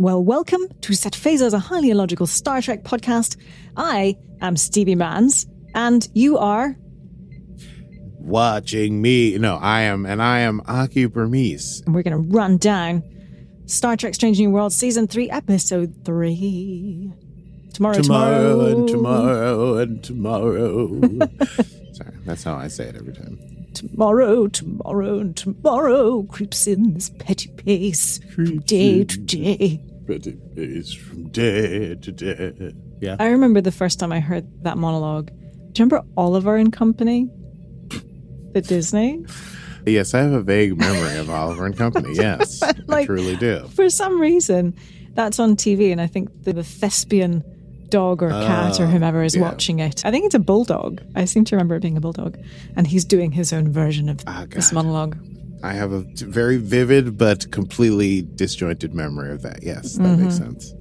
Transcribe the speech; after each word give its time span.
Well, 0.00 0.22
welcome 0.22 0.60
to 0.82 0.94
Set 0.94 1.14
Phasers, 1.14 1.52
a 1.52 1.58
highly 1.58 1.90
illogical 1.90 2.28
Star 2.28 2.62
Trek 2.62 2.84
podcast. 2.84 3.36
I 3.76 4.16
am 4.40 4.56
Stevie 4.56 4.94
Mans, 4.94 5.44
and 5.74 6.08
you 6.14 6.38
are. 6.38 6.76
Watching 8.20 9.02
me. 9.02 9.36
No, 9.38 9.56
I 9.56 9.80
am, 9.80 10.06
and 10.06 10.22
I 10.22 10.38
am 10.38 10.62
Aki 10.68 11.06
Burmese. 11.06 11.82
And 11.84 11.96
we're 11.96 12.04
going 12.04 12.12
to 12.12 12.32
run 12.32 12.58
down 12.58 13.02
Star 13.66 13.96
Trek 13.96 14.14
Strange 14.14 14.38
New 14.38 14.50
World 14.50 14.72
Season 14.72 15.08
3, 15.08 15.30
Episode 15.30 15.92
3. 16.04 17.12
Tomorrow, 17.72 18.00
tomorrow, 18.00 18.66
and 18.66 18.88
tomorrow, 18.88 19.78
and 19.78 20.04
tomorrow. 20.04 21.00
Sorry, 21.92 22.14
that's 22.24 22.44
how 22.44 22.54
I 22.54 22.68
say 22.68 22.84
it 22.84 22.94
every 22.94 23.14
time. 23.14 23.57
Tomorrow, 23.74 24.48
tomorrow, 24.48 25.18
and 25.20 25.36
tomorrow 25.36 26.22
creeps 26.24 26.66
in 26.66 26.94
this 26.94 27.10
petty 27.18 27.48
pace 27.50 28.18
from 28.34 28.60
day 28.60 29.04
to 29.04 29.18
day. 29.18 29.80
Petty 30.06 30.36
pace 30.54 30.92
from 30.92 31.28
day 31.28 31.94
to 31.94 32.12
day. 32.12 32.74
Yeah. 33.00 33.16
I 33.18 33.28
remember 33.28 33.60
the 33.60 33.72
first 33.72 34.00
time 34.00 34.12
I 34.12 34.20
heard 34.20 34.46
that 34.64 34.78
monologue. 34.78 35.26
Do 35.28 35.82
you 35.82 35.86
remember 35.86 36.02
Oliver 36.16 36.56
and 36.56 36.72
Company? 36.72 37.28
The 38.52 38.62
Disney? 38.62 39.24
Yes, 39.86 40.12
I 40.12 40.20
have 40.20 40.32
a 40.32 40.42
vague 40.42 40.76
memory 40.76 41.16
of 41.16 41.30
Oliver 41.30 41.64
and 41.64 41.74
Company. 41.74 42.10
Yes, 42.14 42.62
I 42.90 43.06
truly 43.06 43.36
do. 43.36 43.66
For 43.68 43.88
some 43.88 44.20
reason, 44.20 44.74
that's 45.14 45.38
on 45.38 45.56
TV, 45.56 45.92
and 45.92 46.00
I 46.00 46.06
think 46.06 46.42
the, 46.42 46.52
the 46.52 46.64
thespian 46.64 47.42
dog 47.90 48.22
or 48.22 48.30
cat 48.30 48.78
or 48.80 48.84
Oh, 48.84 48.86
whomever 48.86 49.22
is 49.22 49.34
yeah. 49.34 49.42
watching 49.42 49.78
it. 49.80 50.04
I 50.04 50.10
think 50.10 50.26
it's 50.26 50.34
a 50.34 50.38
bulldog. 50.38 51.00
I 51.14 51.24
seem 51.24 51.44
to 51.46 51.56
remember 51.56 51.76
it 51.76 51.82
being 51.82 51.96
a 51.96 52.00
bulldog, 52.00 52.38
and 52.76 52.86
he's 52.86 53.04
doing 53.04 53.32
his 53.32 53.52
own 53.52 53.70
version 53.72 54.08
of 54.08 54.20
Ah, 54.26 54.46
this 54.50 54.72
monologue. 54.72 55.16
I 55.62 55.72
have 55.72 55.90
a 55.92 56.00
very 56.14 56.56
vivid 56.58 57.18
but 57.18 57.50
completely 57.50 58.22
disjointed 58.22 58.94
memory 58.94 59.32
of 59.32 59.42
that. 59.42 59.62
Yes, 59.62 59.94
that 59.94 60.16
makes 60.18 60.36
sense. 60.36 60.72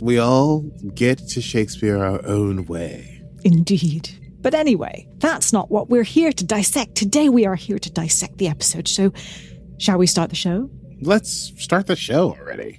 We 0.00 0.18
all 0.18 0.60
get 0.94 1.18
to 1.28 1.40
Shakespeare 1.40 1.98
our 2.02 2.24
own 2.26 2.64
way. 2.66 3.22
Indeed. 3.44 4.10
But 4.40 4.54
anyway, 4.54 5.06
that's 5.18 5.52
not 5.52 5.70
what 5.70 5.88
we're 5.88 6.02
here 6.02 6.32
to 6.32 6.44
dissect. 6.44 6.94
Today 6.96 7.28
we 7.28 7.46
are 7.46 7.54
here 7.54 7.78
to 7.78 7.90
dissect 7.90 8.38
the 8.38 8.48
episode. 8.48 8.88
So, 8.88 9.12
shall 9.78 9.96
we 9.98 10.06
start 10.06 10.30
the 10.30 10.36
show? 10.36 10.70
Let's 11.00 11.52
start 11.62 11.86
the 11.86 11.96
show 11.96 12.30
already. 12.38 12.78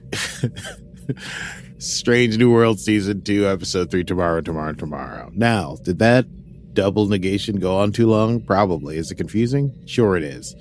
Strange 1.77 2.39
New 2.39 2.51
World 2.51 2.79
Season 2.79 3.21
2, 3.21 3.47
Episode 3.47 3.91
3 3.91 4.03
tomorrow, 4.03 4.41
tomorrow, 4.41 4.73
tomorrow. 4.73 5.29
Now, 5.35 5.77
did 5.83 5.99
that 5.99 6.25
double 6.73 7.07
negation 7.07 7.59
go 7.59 7.77
on 7.77 7.91
too 7.91 8.07
long? 8.07 8.41
Probably. 8.41 8.97
Is 8.97 9.11
it 9.11 9.15
confusing? 9.15 9.71
Sure, 9.85 10.17
it 10.17 10.23
is. 10.23 10.55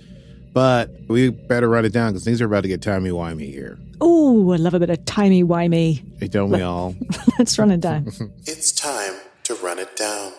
But 0.52 0.90
we 1.08 1.30
better 1.30 1.70
run 1.70 1.86
it 1.86 1.94
down 1.94 2.12
because 2.12 2.24
things 2.24 2.42
are 2.42 2.46
about 2.46 2.64
to 2.64 2.68
get 2.68 2.82
timey-wimey 2.82 3.50
here. 3.50 3.78
Oh, 4.02 4.52
I 4.52 4.56
love 4.56 4.74
a 4.74 4.80
bit 4.80 4.90
of 4.90 5.02
timey-wimey. 5.06 6.20
Hey, 6.20 6.28
don't 6.28 6.50
we 6.50 6.60
all? 6.60 6.94
Let's 7.38 7.58
run 7.58 7.70
it 7.70 7.80
down. 7.80 8.06
It's 8.46 8.70
time 8.70 9.14
to 9.44 9.54
run 9.54 9.78
it 9.78 9.96
down. 9.96 10.32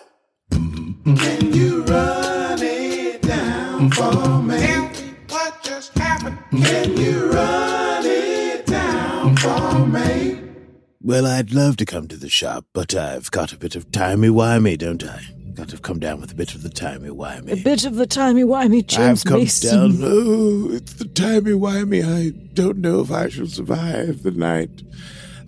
Well, 11.02 11.26
I'd 11.26 11.52
love 11.52 11.76
to 11.76 11.84
come 11.84 12.08
to 12.08 12.16
the 12.16 12.28
shop, 12.28 12.64
but 12.72 12.94
I've 12.94 13.30
got 13.30 13.52
a 13.52 13.58
bit 13.58 13.76
of 13.76 13.92
timey-wimey, 13.92 14.78
don't 14.78 15.04
I? 15.04 15.20
Got 15.54 15.68
to 15.68 15.78
come 15.78 15.98
down 15.98 16.20
with 16.20 16.32
a 16.32 16.34
bit 16.34 16.54
of 16.54 16.62
the 16.62 16.68
timey-wimey. 16.70 17.52
a 17.52 17.62
bit 17.62 17.84
of 17.84 17.96
the 17.96 18.06
timey-wimey 18.06 18.86
James 18.86 19.20
I've 19.20 19.30
come 19.30 19.40
Mason. 19.40 20.00
down. 20.00 20.00
Oh, 20.02 20.70
it's 20.72 20.94
the 20.94 21.04
timey 21.04 21.52
wimey. 21.52 22.02
I 22.02 22.30
don't 22.54 22.78
know 22.78 23.00
if 23.00 23.10
I 23.10 23.28
shall 23.28 23.46
survive 23.46 24.22
the 24.22 24.30
night. 24.30 24.82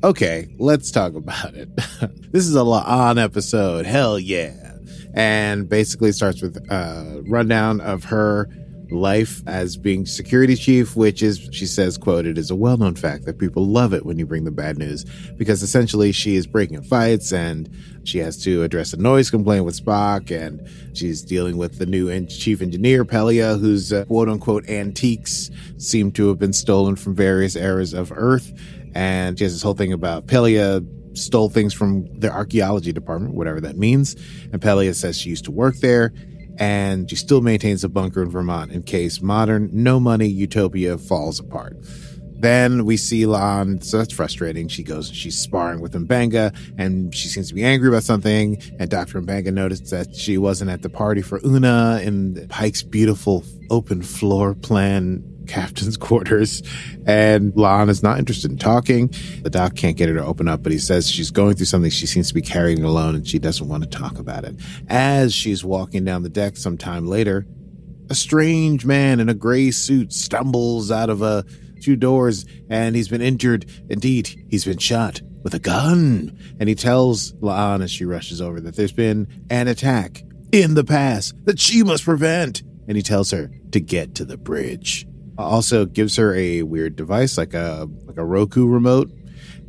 Okay, 0.05 0.55
let's 0.59 0.91
talk 0.91 1.15
about 1.15 1.55
it. 1.55 1.75
this 2.31 2.47
is 2.47 2.55
a 2.55 2.61
on 2.61 3.19
episode. 3.19 3.85
Hell 3.87 4.19
yeah. 4.19 4.75
And 5.15 5.69
basically 5.69 6.13
starts 6.13 6.43
with 6.43 6.57
a 6.71 7.23
rundown 7.27 7.81
of 7.81 8.05
her 8.05 8.49
life 8.91 9.43
as 9.47 9.77
being 9.77 10.07
security 10.07 10.57
chief, 10.57 10.97
which 10.97 11.23
is, 11.23 11.49
she 11.53 11.67
says, 11.67 11.99
quote, 11.99 12.27
it 12.27 12.39
is 12.39 12.51
a 12.51 12.57
well 12.57 12.77
known 12.77 12.95
fact 12.95 13.25
that 13.25 13.39
people 13.39 13.67
love 13.67 13.93
it 13.93 14.05
when 14.05 14.19
you 14.19 14.27
bring 14.27 14.45
the 14.45 14.51
bad 14.51 14.79
news 14.79 15.05
because 15.37 15.63
essentially 15.63 16.13
she 16.13 16.37
is 16.37 16.47
breaking 16.47 16.83
fights 16.83 17.33
and 17.33 17.69
she 18.05 18.19
has 18.19 18.43
to 18.45 18.63
address 18.63 18.93
a 18.93 18.97
noise 18.97 19.31
complaint 19.31 19.65
with 19.65 19.83
Spock 19.83 20.31
and 20.31 20.67
she's 20.97 21.23
dealing 21.23 21.57
with 21.57 21.79
the 21.79 21.87
new 21.87 22.09
en- 22.09 22.27
chief 22.27 22.63
engineer, 22.63 23.05
Pelia, 23.05 23.59
whose 23.59 23.93
uh, 23.93 24.05
quote 24.07 24.29
unquote 24.29 24.69
antiques 24.69 25.51
seem 25.77 26.11
to 26.13 26.29
have 26.29 26.39
been 26.39 26.53
stolen 26.53 26.97
from 26.97 27.15
various 27.15 27.57
eras 27.57 27.93
of 27.93 28.13
Earth. 28.15 28.53
And 28.95 29.39
she 29.39 29.45
has 29.45 29.53
this 29.53 29.63
whole 29.63 29.75
thing 29.75 29.93
about 29.93 30.27
Pelia 30.27 30.85
stole 31.19 31.49
things 31.49 31.75
from 31.75 32.07
the 32.19 32.31
archaeology 32.31 32.93
department, 32.93 33.35
whatever 33.35 33.61
that 33.61 33.77
means. 33.77 34.15
And 34.53 34.61
Pelia 34.61 34.95
says 34.95 35.19
she 35.19 35.31
used 35.31 35.45
to 35.45 35.51
work 35.51 35.77
there 35.77 36.13
and 36.59 37.09
she 37.09 37.17
still 37.17 37.41
maintains 37.41 37.85
a 37.85 37.89
bunker 37.89 38.23
in 38.23 38.31
Vermont 38.31 38.73
in 38.73 38.83
case 38.83 39.23
modern, 39.23 39.71
no 39.73 40.01
money 40.01 40.27
utopia 40.27 40.99
falls 40.99 41.39
apart. 41.39 41.77
Then 42.41 42.85
we 42.85 42.97
see 42.97 43.23
La'an, 43.23 43.83
so 43.83 43.99
that's 43.99 44.13
frustrating. 44.13 44.69
She 44.69 44.85
goes 44.85 45.11
she's 45.11 45.37
sparring 45.37 45.81
with 45.81 45.93
M'Benga, 45.93 46.55
and 46.79 47.13
she 47.13 47.27
seems 47.27 47.49
to 47.49 47.55
be 47.55 47.65
angry 47.65 47.89
about 47.89 48.05
something. 48.05 48.63
And 48.79 48.89
Dr. 48.89 49.21
M'Benga 49.21 49.53
noticed 49.53 49.91
that 49.91 50.15
she 50.15 50.39
wasn't 50.39 50.71
at 50.71 50.83
the 50.83 50.89
party 50.89 51.21
for 51.21 51.41
Una 51.45 52.01
in 52.01 52.47
Pike's 52.49 52.85
beautiful 52.85 53.45
open 53.71 54.03
floor 54.03 54.55
plan 54.55 55.25
captain's 55.49 55.97
quarters. 56.09 56.63
And 57.07 57.53
La'an 57.55 57.89
is 57.89 58.03
not 58.03 58.19
interested 58.19 58.51
in 58.51 58.59
talking. 58.59 59.13
The 59.43 59.51
doc 59.51 59.75
can't 59.75 59.97
get 59.97 60.09
her 60.09 60.15
to 60.15 60.25
open 60.25 60.47
up, 60.49 60.63
but 60.63 60.73
he 60.73 60.79
says 60.79 61.11
she's 61.11 61.31
going 61.31 61.57
through 61.57 61.67
something 61.67 61.91
she 61.91 62.07
seems 62.07 62.29
to 62.29 62.35
be 62.35 62.43
carrying 62.43 62.85
alone 62.85 63.15
and 63.15 63.27
she 63.27 63.39
doesn't 63.39 63.67
want 63.67 63.83
to 63.83 63.89
talk 63.89 64.19
about 64.19 64.45
it. 64.45 64.55
As 64.89 65.35
she's 65.35 65.65
walking 65.65 66.05
down 66.05 66.23
the 66.23 66.29
deck 66.29 66.57
sometime 66.57 67.07
later, 67.07 67.47
a 68.11 68.15
strange 68.15 68.87
man 68.87 69.21
in 69.21 69.29
a 69.29 69.35
gray 69.35 69.71
suit 69.71 70.13
stumbles 70.13 70.91
out 70.91 71.11
of 71.11 71.23
a 71.23 71.45
few 71.83 71.97
doors 71.97 72.45
and 72.69 72.97
he's 72.97 73.09
been 73.09 73.23
injured. 73.23 73.67
Indeed, 73.89 74.47
he's 74.49 74.65
been 74.65 74.79
shot 74.79 75.21
with 75.43 75.55
a 75.55 75.59
gun. 75.59 76.37
And 76.61 76.69
he 76.69 76.75
tells 76.75 77.33
La'an 77.35 77.83
as 77.83 77.91
she 77.91 78.05
rushes 78.05 78.41
over 78.41 78.61
that 78.61 78.77
there's 78.77 78.93
been 78.93 79.27
an 79.51 79.69
attack 79.69 80.23
in 80.53 80.75
the 80.75 80.85
past 80.85 81.35
that 81.45 81.59
she 81.59 81.83
must 81.83 82.05
prevent. 82.05 82.63
And 82.87 82.97
he 82.97 83.03
tells 83.03 83.31
her 83.31 83.51
to 83.73 83.81
get 83.81 84.15
to 84.17 84.25
the 84.25 84.37
bridge. 84.37 85.08
Also 85.39 85.87
gives 85.87 86.17
her 86.17 86.35
a 86.35 86.63
weird 86.63 86.97
device 86.97 87.39
like 87.39 87.55
a 87.55 87.89
like 88.05 88.19
a 88.19 88.25
Roku 88.25 88.67
remote. 88.67 89.11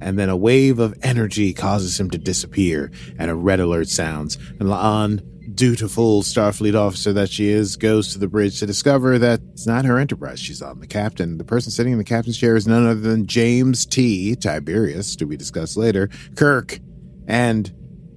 And 0.02 0.18
then 0.18 0.30
a 0.30 0.38
wave 0.38 0.80
of 0.80 0.98
energy 1.04 1.54
causes 1.54 2.00
him 2.00 2.10
to 2.12 2.18
disappear, 2.18 2.90
and 3.18 3.30
a 3.30 3.36
red 3.36 3.60
alert 3.60 3.90
sounds. 3.90 4.38
And 4.60 4.70
La'an 4.70 5.22
dutiful 5.60 6.22
Starfleet 6.22 6.74
officer 6.74 7.12
that 7.14 7.30
she 7.30 7.50
is, 7.50 7.76
goes 7.76 8.14
to 8.14 8.20
the 8.20 8.28
bridge 8.28 8.60
to 8.60 8.66
discover 8.66 9.20
that 9.20 9.42
it's 9.52 9.68
not 9.68 9.84
her 9.84 9.98
enterprise 9.98 10.40
she's 10.40 10.62
on. 10.62 10.80
The 10.80 10.88
captain, 10.88 11.38
the 11.38 11.44
person 11.44 11.72
sitting 11.72 11.92
in 11.92 11.98
the 11.98 12.06
captain's 12.06 12.38
chair 12.38 12.56
is 12.56 12.68
none 12.68 12.86
other 12.86 13.00
than 13.00 13.26
James 13.26 13.86
T. 13.86 14.36
Tiberius, 14.36 15.18
to 15.18 15.26
be 15.26 15.36
discussed 15.36 15.76
later, 15.76 16.10
Kirk. 16.36 16.80
And 17.28 17.72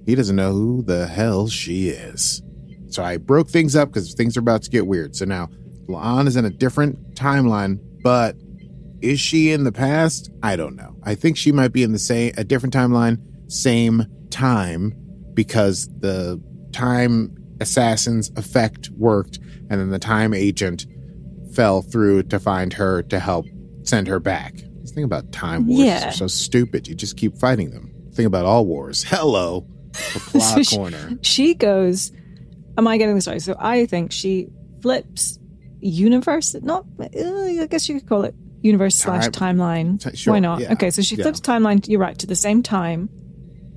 he 0.05 0.15
doesn't 0.15 0.35
know 0.35 0.53
who 0.53 0.83
the 0.83 1.07
hell 1.07 1.47
she 1.47 1.89
is. 1.89 2.41
So 2.87 3.03
I 3.03 3.17
broke 3.17 3.49
things 3.49 3.75
up 3.75 3.89
because 3.89 4.13
things 4.13 4.37
are 4.37 4.41
about 4.41 4.63
to 4.63 4.69
get 4.69 4.87
weird. 4.87 5.15
So 5.15 5.25
now 5.25 5.49
La'an 5.87 6.27
is 6.27 6.35
in 6.35 6.45
a 6.45 6.49
different 6.49 7.15
timeline, 7.15 7.79
but 8.01 8.35
is 9.01 9.19
she 9.19 9.51
in 9.51 9.63
the 9.65 9.71
past? 9.71 10.31
I 10.41 10.55
don't 10.55 10.75
know. 10.75 10.95
I 11.03 11.15
think 11.15 11.37
she 11.37 11.51
might 11.51 11.73
be 11.73 11.83
in 11.83 11.91
the 11.91 11.99
same 11.99 12.33
a 12.37 12.43
different 12.43 12.73
timeline, 12.73 13.17
same 13.51 14.05
time, 14.29 14.93
because 15.33 15.87
the 15.99 16.41
time 16.71 17.35
assassin's 17.59 18.31
effect 18.37 18.89
worked, 18.97 19.39
and 19.69 19.79
then 19.79 19.89
the 19.89 19.99
time 19.99 20.33
agent 20.33 20.85
fell 21.53 21.81
through 21.81 22.23
to 22.23 22.39
find 22.39 22.73
her 22.73 23.03
to 23.03 23.19
help 23.19 23.45
send 23.83 24.07
her 24.07 24.19
back. 24.19 24.55
This 24.81 24.91
thing 24.91 25.03
about 25.03 25.31
time 25.31 25.67
wars 25.67 25.81
Yeah. 25.81 26.09
are 26.09 26.11
so 26.13 26.27
stupid. 26.27 26.87
You 26.87 26.95
just 26.95 27.15
keep 27.17 27.37
fighting 27.37 27.71
them. 27.71 27.93
Think 28.13 28.27
about 28.27 28.45
all 28.45 28.65
wars. 28.65 29.03
Hello, 29.03 29.65
the 29.91 30.19
plot 30.19 30.55
So 30.55 30.63
she- 30.63 30.75
corner. 30.77 31.11
She 31.21 31.53
goes, 31.53 32.11
Am 32.77 32.87
I 32.87 32.97
getting 32.97 33.15
this 33.15 33.27
right? 33.27 33.41
So 33.41 33.55
I 33.59 33.85
think 33.85 34.11
she 34.11 34.47
flips 34.81 35.37
universe, 35.87 36.55
not, 36.61 36.85
uh, 36.99 37.05
I 37.15 37.67
guess 37.69 37.87
you 37.89 37.99
could 37.99 38.07
call 38.09 38.23
it 38.23 38.35
universe 38.61 38.95
slash 38.95 39.27
timeline. 39.29 40.01
T- 40.01 40.15
sure, 40.15 40.33
Why 40.33 40.39
not? 40.39 40.59
yeah. 40.61 40.73
Okay, 40.73 40.89
so 40.89 41.01
she 41.01 41.15
Yeah. 41.15 41.23
flips 41.23 41.39
timeline, 41.41 41.87
you're 41.87 41.99
right, 41.99 42.17
to 42.19 42.27
the 42.27 42.35
same 42.35 42.63
time. 42.63 43.09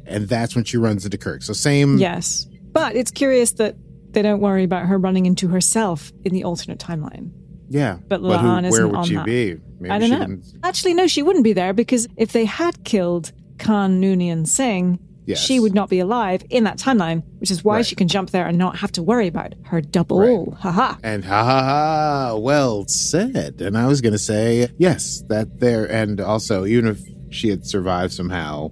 And 0.06 0.28
that's 0.28 0.54
when 0.54 0.64
she 0.64 0.76
runs 0.76 1.04
into 1.04 1.18
Kirk. 1.18 1.42
So 1.42 1.52
same. 1.52 1.98
Yes. 1.98 2.46
But 2.72 2.94
it's 2.94 3.10
curious 3.10 3.52
that 3.52 3.76
they 4.12 4.22
don't 4.22 4.40
worry 4.40 4.62
about 4.64 4.86
her 4.86 4.98
running 4.98 5.26
into 5.26 5.48
herself 5.48 6.12
in 6.24 6.32
the 6.32 6.44
alternate 6.44 6.78
timeline. 6.78 7.30
Yeah. 7.68 7.98
But 8.06 8.20
who, 8.20 8.28
La'an 8.28 8.62
where 8.62 8.82
isn't 8.86 8.92
would 8.92 9.06
she 9.06 9.14
that. 9.16 9.24
be? 9.26 9.56
Maybe 9.80 9.90
I 9.90 9.98
don't 9.98 10.10
know. 10.10 10.20
didn't- 10.20 10.52
Actually, 10.62 10.94
no, 10.94 11.06
she 11.08 11.22
wouldn't 11.22 11.42
be 11.44 11.52
there 11.52 11.72
because 11.72 12.06
if 12.16 12.32
they 12.32 12.44
had 12.44 12.84
killed 12.84 13.32
Khan 13.58 14.00
Noonien 14.00 14.46
Singh, 14.46 15.00
Yes. 15.26 15.40
she 15.40 15.58
would 15.60 15.74
not 15.74 15.90
be 15.90 15.98
alive 15.98 16.42
in 16.50 16.64
that 16.64 16.78
timeline, 16.78 17.22
which 17.38 17.50
is 17.50 17.64
why 17.64 17.76
Right. 17.76 17.86
she 17.86 17.94
can 17.96 18.06
jump 18.08 18.30
there 18.30 18.46
and 18.46 18.56
not 18.56 18.76
have 18.76 18.92
to 18.92 19.02
worry 19.02 19.26
about 19.26 19.54
her 19.64 19.80
double. 19.80 20.20
Right. 20.20 20.58
Haha. 20.60 20.96
And 21.02 21.24
ha 21.24 21.44
ha 21.44 21.62
ha, 21.62 22.36
well 22.36 22.86
said. 22.86 23.60
And 23.60 23.76
I 23.76 23.86
was 23.88 24.00
going 24.00 24.12
to 24.12 24.18
say, 24.18 24.68
yes, 24.78 25.22
that 25.28 25.58
there. 25.60 25.84
And 25.90 26.20
also, 26.20 26.64
even 26.64 26.86
if 26.86 27.00
she 27.30 27.48
had 27.48 27.66
survived 27.66 28.12
somehow, 28.12 28.70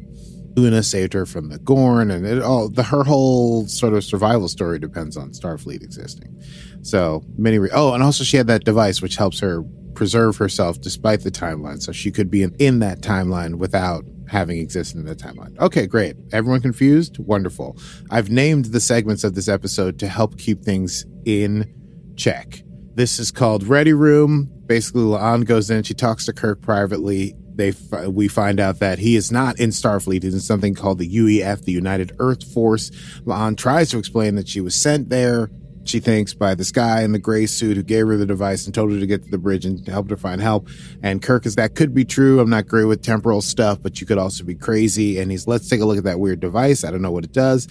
Una 0.57 0.85
saved 0.85 1.13
her 1.15 1.27
from 1.27 1.49
the 1.49 1.59
Gorn, 1.59 2.13
and 2.13 2.25
it 2.25 2.41
all 2.41 2.69
the 2.69 2.85
her 2.85 3.03
whole 3.03 3.67
sort 3.67 3.93
of 3.93 4.05
survival 4.05 4.47
story 4.49 4.79
depends 4.79 5.17
on 5.17 5.31
Starfleet 5.33 5.83
existing. 5.83 6.41
So 6.83 7.25
many. 7.37 7.59
Re- 7.59 7.71
oh, 7.75 7.93
and 7.93 8.05
also 8.05 8.23
she 8.23 8.37
had 8.37 8.47
that 8.47 8.63
device 8.65 9.03
which 9.03 9.17
helps 9.17 9.41
her 9.41 9.65
preserve 9.95 10.37
herself 10.37 10.81
despite 10.81 11.23
the 11.25 11.31
timeline, 11.33 11.83
so 11.83 11.91
she 11.91 12.13
could 12.13 12.31
be 12.31 12.45
in, 12.45 12.55
in 12.61 12.79
that 12.79 13.01
timeline 13.01 13.57
without 13.57 14.05
having 14.29 14.59
existed 14.59 14.99
in 14.99 15.05
the 15.07 15.15
timeline. 15.17 15.59
Okay, 15.59 15.87
great. 15.87 16.17
Everyone 16.33 16.61
confused? 16.61 17.19
Wonderful. 17.19 17.77
I've 18.11 18.31
named 18.31 18.67
the 18.67 18.81
segments 18.81 19.25
of 19.25 19.35
this 19.35 19.49
episode 19.49 19.99
to 20.01 20.09
help 20.09 20.39
keep 20.39 20.63
things 20.63 21.05
in 21.25 21.73
check. 22.17 22.63
This 22.95 23.19
is 23.19 23.31
called 23.31 23.67
Ready 23.67 23.93
Room. 23.93 24.51
Basically, 24.67 25.03
La'an 25.03 25.45
goes 25.45 25.71
in. 25.71 25.83
She 25.83 25.95
talks 25.95 26.27
to 26.27 26.33
Kirk 26.33 26.61
privately. 26.63 27.35
They 27.57 27.73
we 28.09 28.29
find 28.29 28.59
out 28.59 28.81
that 28.81 28.99
he 28.99 29.17
is 29.17 29.31
not 29.31 29.61
in 29.61 29.71
Starfleet. 29.71 30.23
He's 30.23 30.35
in 30.35 30.41
something 30.41 30.75
called 30.75 30.99
the 30.99 31.09
UEF, 31.09 31.65
the 31.65 31.73
United 31.73 32.13
Earth 32.19 32.43
Force. 32.53 32.91
La'an 33.25 33.57
tries 33.57 33.91
to 33.91 33.99
explain 33.99 34.35
that 34.37 34.49
she 34.49 34.61
was 34.61 34.75
sent 34.75 35.09
there. 35.09 35.51
She 35.85 36.01
thinks 36.01 36.35
by 36.35 36.55
this 36.55 36.73
guy 36.73 37.03
in 37.03 37.13
the 37.13 37.19
gray 37.19 37.47
suit 37.47 37.77
who 37.77 37.83
gave 37.83 38.07
her 38.07 38.17
the 38.17 38.27
device 38.27 38.65
and 38.65 38.75
told 38.75 38.93
her 38.93 38.99
to 38.99 39.07
get 39.07 39.23
to 39.25 39.31
the 39.31 39.39
bridge 39.39 39.65
and 39.67 39.87
helped 39.87 40.11
her 40.11 40.17
find 40.17 40.41
help. 40.41 40.69
And 41.03 41.23
Kirk 41.23 41.47
is 41.47 41.55
that 41.57 41.75
could 41.75 41.95
be 41.95 42.05
true. 42.05 42.41
I'm 42.41 42.51
not 42.51 42.67
great 42.67 42.85
with 42.85 43.03
temporal 43.03 43.43
stuff, 43.43 43.81
but 43.83 44.01
you 44.01 44.07
could 44.07 44.19
also 44.19 44.45
be 44.45 44.55
crazy. 44.55 45.19
And 45.19 45.31
he's 45.31 45.47
let's 45.47 45.69
take 45.69 45.81
a 45.81 45.85
look 45.85 45.99
at 45.99 46.05
that 46.05 46.21
weird 46.21 46.41
device. 46.41 46.85
I 46.85 46.91
don't 46.91 47.03
know 47.03 47.13
what 47.13 47.25
it 47.25 47.33
does. 47.33 47.69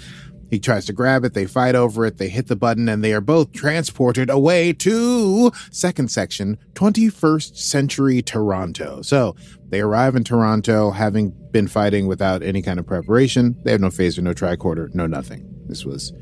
He 0.54 0.60
tries 0.60 0.86
to 0.86 0.94
grab 0.94 1.26
it. 1.26 1.34
They 1.34 1.48
fight 1.48 1.74
over 1.74 2.06
it. 2.06 2.20
They 2.20 2.30
hit 2.30 2.46
the 2.46 2.56
button 2.56 2.88
and 2.88 3.04
they 3.04 3.12
are 3.14 3.22
both 3.22 3.54
transported 3.54 4.30
away 4.30 4.72
to 4.74 5.52
second 5.72 6.12
section, 6.12 6.60
21st 6.76 7.58
century 7.58 8.22
Toronto. 8.22 9.02
So 9.02 9.36
they 9.70 9.82
arrive 9.82 10.16
in 10.16 10.24
Toronto 10.24 10.92
having 10.92 11.34
been 11.50 11.68
fighting 11.68 12.06
without 12.06 12.44
any 12.44 12.62
kind 12.62 12.80
of 12.80 12.86
preparation. 12.86 13.56
They 13.64 13.72
have 13.72 13.82
no 13.82 13.88
phaser, 13.88 14.20
no 14.20 14.36
tricorder, 14.36 14.94
no 14.94 15.08
nothing. 15.08 15.50
This 15.66 15.86
was 15.86 16.14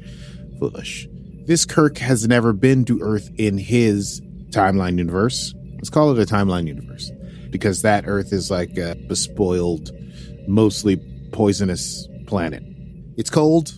foolish. 0.60 1.10
This 1.46 1.66
Kirk 1.66 1.98
has 1.98 2.28
never 2.28 2.54
been 2.54 2.86
to 2.86 3.02
Earth 3.02 3.32
in 3.38 3.58
his 3.58 4.22
timeline 4.52 4.98
universe. 5.00 5.54
Let's 5.76 5.90
call 5.90 6.16
it 6.16 6.22
a 6.22 6.32
timeline 6.32 6.68
universe 6.68 7.12
because 7.50 7.82
that 7.82 8.04
Earth 8.08 8.32
is 8.32 8.52
like 8.52 8.78
a 8.78 8.96
bespoiled, 9.08 9.92
mostly 10.48 10.98
poisonous 11.32 12.08
planet. 12.28 12.64
It's 13.18 13.30
cold. 13.30 13.74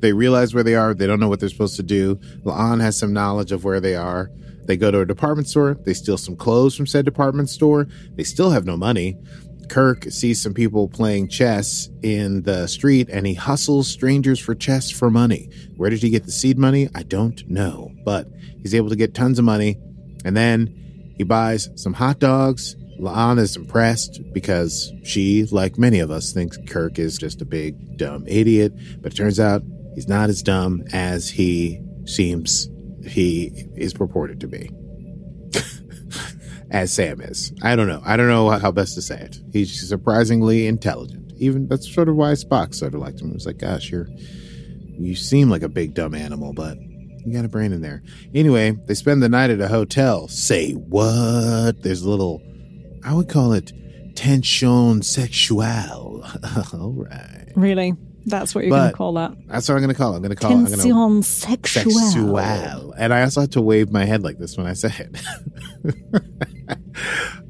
They 0.00 0.12
realize 0.12 0.54
where 0.54 0.64
they 0.64 0.74
are. 0.74 0.94
They 0.94 1.06
don't 1.06 1.20
know 1.20 1.28
what 1.28 1.40
they're 1.40 1.48
supposed 1.48 1.76
to 1.76 1.82
do. 1.82 2.16
La'an 2.44 2.80
has 2.80 2.98
some 2.98 3.12
knowledge 3.12 3.52
of 3.52 3.64
where 3.64 3.80
they 3.80 3.94
are. 3.94 4.30
They 4.64 4.76
go 4.76 4.90
to 4.90 5.00
a 5.00 5.06
department 5.06 5.48
store. 5.48 5.76
They 5.84 5.94
steal 5.94 6.16
some 6.16 6.36
clothes 6.36 6.74
from 6.74 6.86
said 6.86 7.04
department 7.04 7.50
store. 7.50 7.86
They 8.16 8.24
still 8.24 8.50
have 8.50 8.64
no 8.64 8.76
money. 8.76 9.18
Kirk 9.72 10.04
sees 10.10 10.38
some 10.38 10.52
people 10.52 10.86
playing 10.86 11.28
chess 11.28 11.88
in 12.02 12.42
the 12.42 12.66
street 12.66 13.08
and 13.08 13.26
he 13.26 13.32
hustles 13.32 13.88
strangers 13.88 14.38
for 14.38 14.54
chess 14.54 14.90
for 14.90 15.10
money. 15.10 15.48
Where 15.78 15.88
did 15.88 16.02
he 16.02 16.10
get 16.10 16.26
the 16.26 16.30
seed 16.30 16.58
money? 16.58 16.90
I 16.94 17.04
don't 17.04 17.42
know, 17.48 17.90
but 18.04 18.28
he's 18.60 18.74
able 18.74 18.90
to 18.90 18.96
get 18.96 19.14
tons 19.14 19.38
of 19.38 19.46
money. 19.46 19.80
And 20.26 20.36
then 20.36 21.14
he 21.16 21.24
buys 21.24 21.70
some 21.76 21.94
hot 21.94 22.18
dogs. 22.18 22.76
La'an 23.00 23.38
is 23.38 23.56
impressed 23.56 24.20
because 24.34 24.92
she, 25.04 25.44
like 25.44 25.78
many 25.78 26.00
of 26.00 26.10
us, 26.10 26.32
thinks 26.32 26.58
Kirk 26.68 26.98
is 26.98 27.16
just 27.16 27.40
a 27.40 27.46
big, 27.46 27.96
dumb 27.96 28.26
idiot. 28.26 28.74
But 29.00 29.14
it 29.14 29.16
turns 29.16 29.40
out 29.40 29.62
he's 29.94 30.06
not 30.06 30.28
as 30.28 30.42
dumb 30.42 30.82
as 30.92 31.30
he 31.30 31.80
seems 32.04 32.68
he 33.06 33.70
is 33.74 33.94
purported 33.94 34.38
to 34.40 34.48
be. 34.48 34.70
As 36.72 36.90
Sam 36.92 37.20
is. 37.20 37.52
I 37.62 37.76
don't 37.76 37.86
know. 37.86 38.02
I 38.04 38.16
don't 38.16 38.28
know 38.28 38.48
how 38.50 38.72
best 38.72 38.94
to 38.94 39.02
say 39.02 39.20
it. 39.20 39.38
He's 39.52 39.88
surprisingly 39.88 40.66
intelligent. 40.66 41.32
Even 41.36 41.68
that's 41.68 41.92
sort 41.92 42.08
of 42.08 42.16
why 42.16 42.32
Spock 42.32 42.74
sort 42.74 42.94
of 42.94 43.00
liked 43.00 43.20
him. 43.20 43.28
He 43.28 43.34
was 43.34 43.46
like, 43.46 43.58
gosh, 43.58 43.90
you're 43.90 44.08
you 44.98 45.14
seem 45.14 45.50
like 45.50 45.62
a 45.62 45.68
big 45.68 45.94
dumb 45.94 46.14
animal, 46.14 46.52
but 46.52 46.78
you 46.78 47.32
got 47.32 47.44
a 47.44 47.48
brain 47.48 47.72
in 47.72 47.82
there. 47.82 48.02
Anyway, 48.34 48.72
they 48.86 48.94
spend 48.94 49.22
the 49.22 49.28
night 49.28 49.50
at 49.50 49.60
a 49.60 49.68
hotel. 49.68 50.28
Say 50.28 50.72
what? 50.72 51.82
There's 51.82 52.02
a 52.02 52.10
little 52.10 52.42
I 53.04 53.14
would 53.14 53.28
call 53.28 53.52
it 53.52 53.72
tension 54.16 55.02
sexual. 55.02 55.62
All 56.72 56.94
right. 56.96 57.52
Really? 57.54 57.94
That's 58.24 58.54
what 58.54 58.64
you're 58.64 58.70
going 58.70 58.90
to 58.90 58.96
call 58.96 59.14
that? 59.14 59.32
That's 59.48 59.68
what 59.68 59.74
I'm 59.74 59.80
gonna 59.80 59.94
call 59.94 60.12
it. 60.14 60.16
I'm 60.16 60.22
gonna 60.22 60.36
call 60.36 60.52
it. 60.52 60.54
I'm 60.54 60.64
gonna 60.64 60.76
Tension 60.76 61.22
sexual. 61.22 61.90
sexual. 61.92 62.92
And 62.96 63.12
I 63.12 63.22
also 63.22 63.40
had 63.40 63.52
to 63.52 63.60
wave 63.60 63.90
my 63.90 64.04
head 64.04 64.22
like 64.22 64.38
this 64.38 64.56
when 64.56 64.66
I 64.66 64.74
say 64.74 64.92
it. 64.96 66.22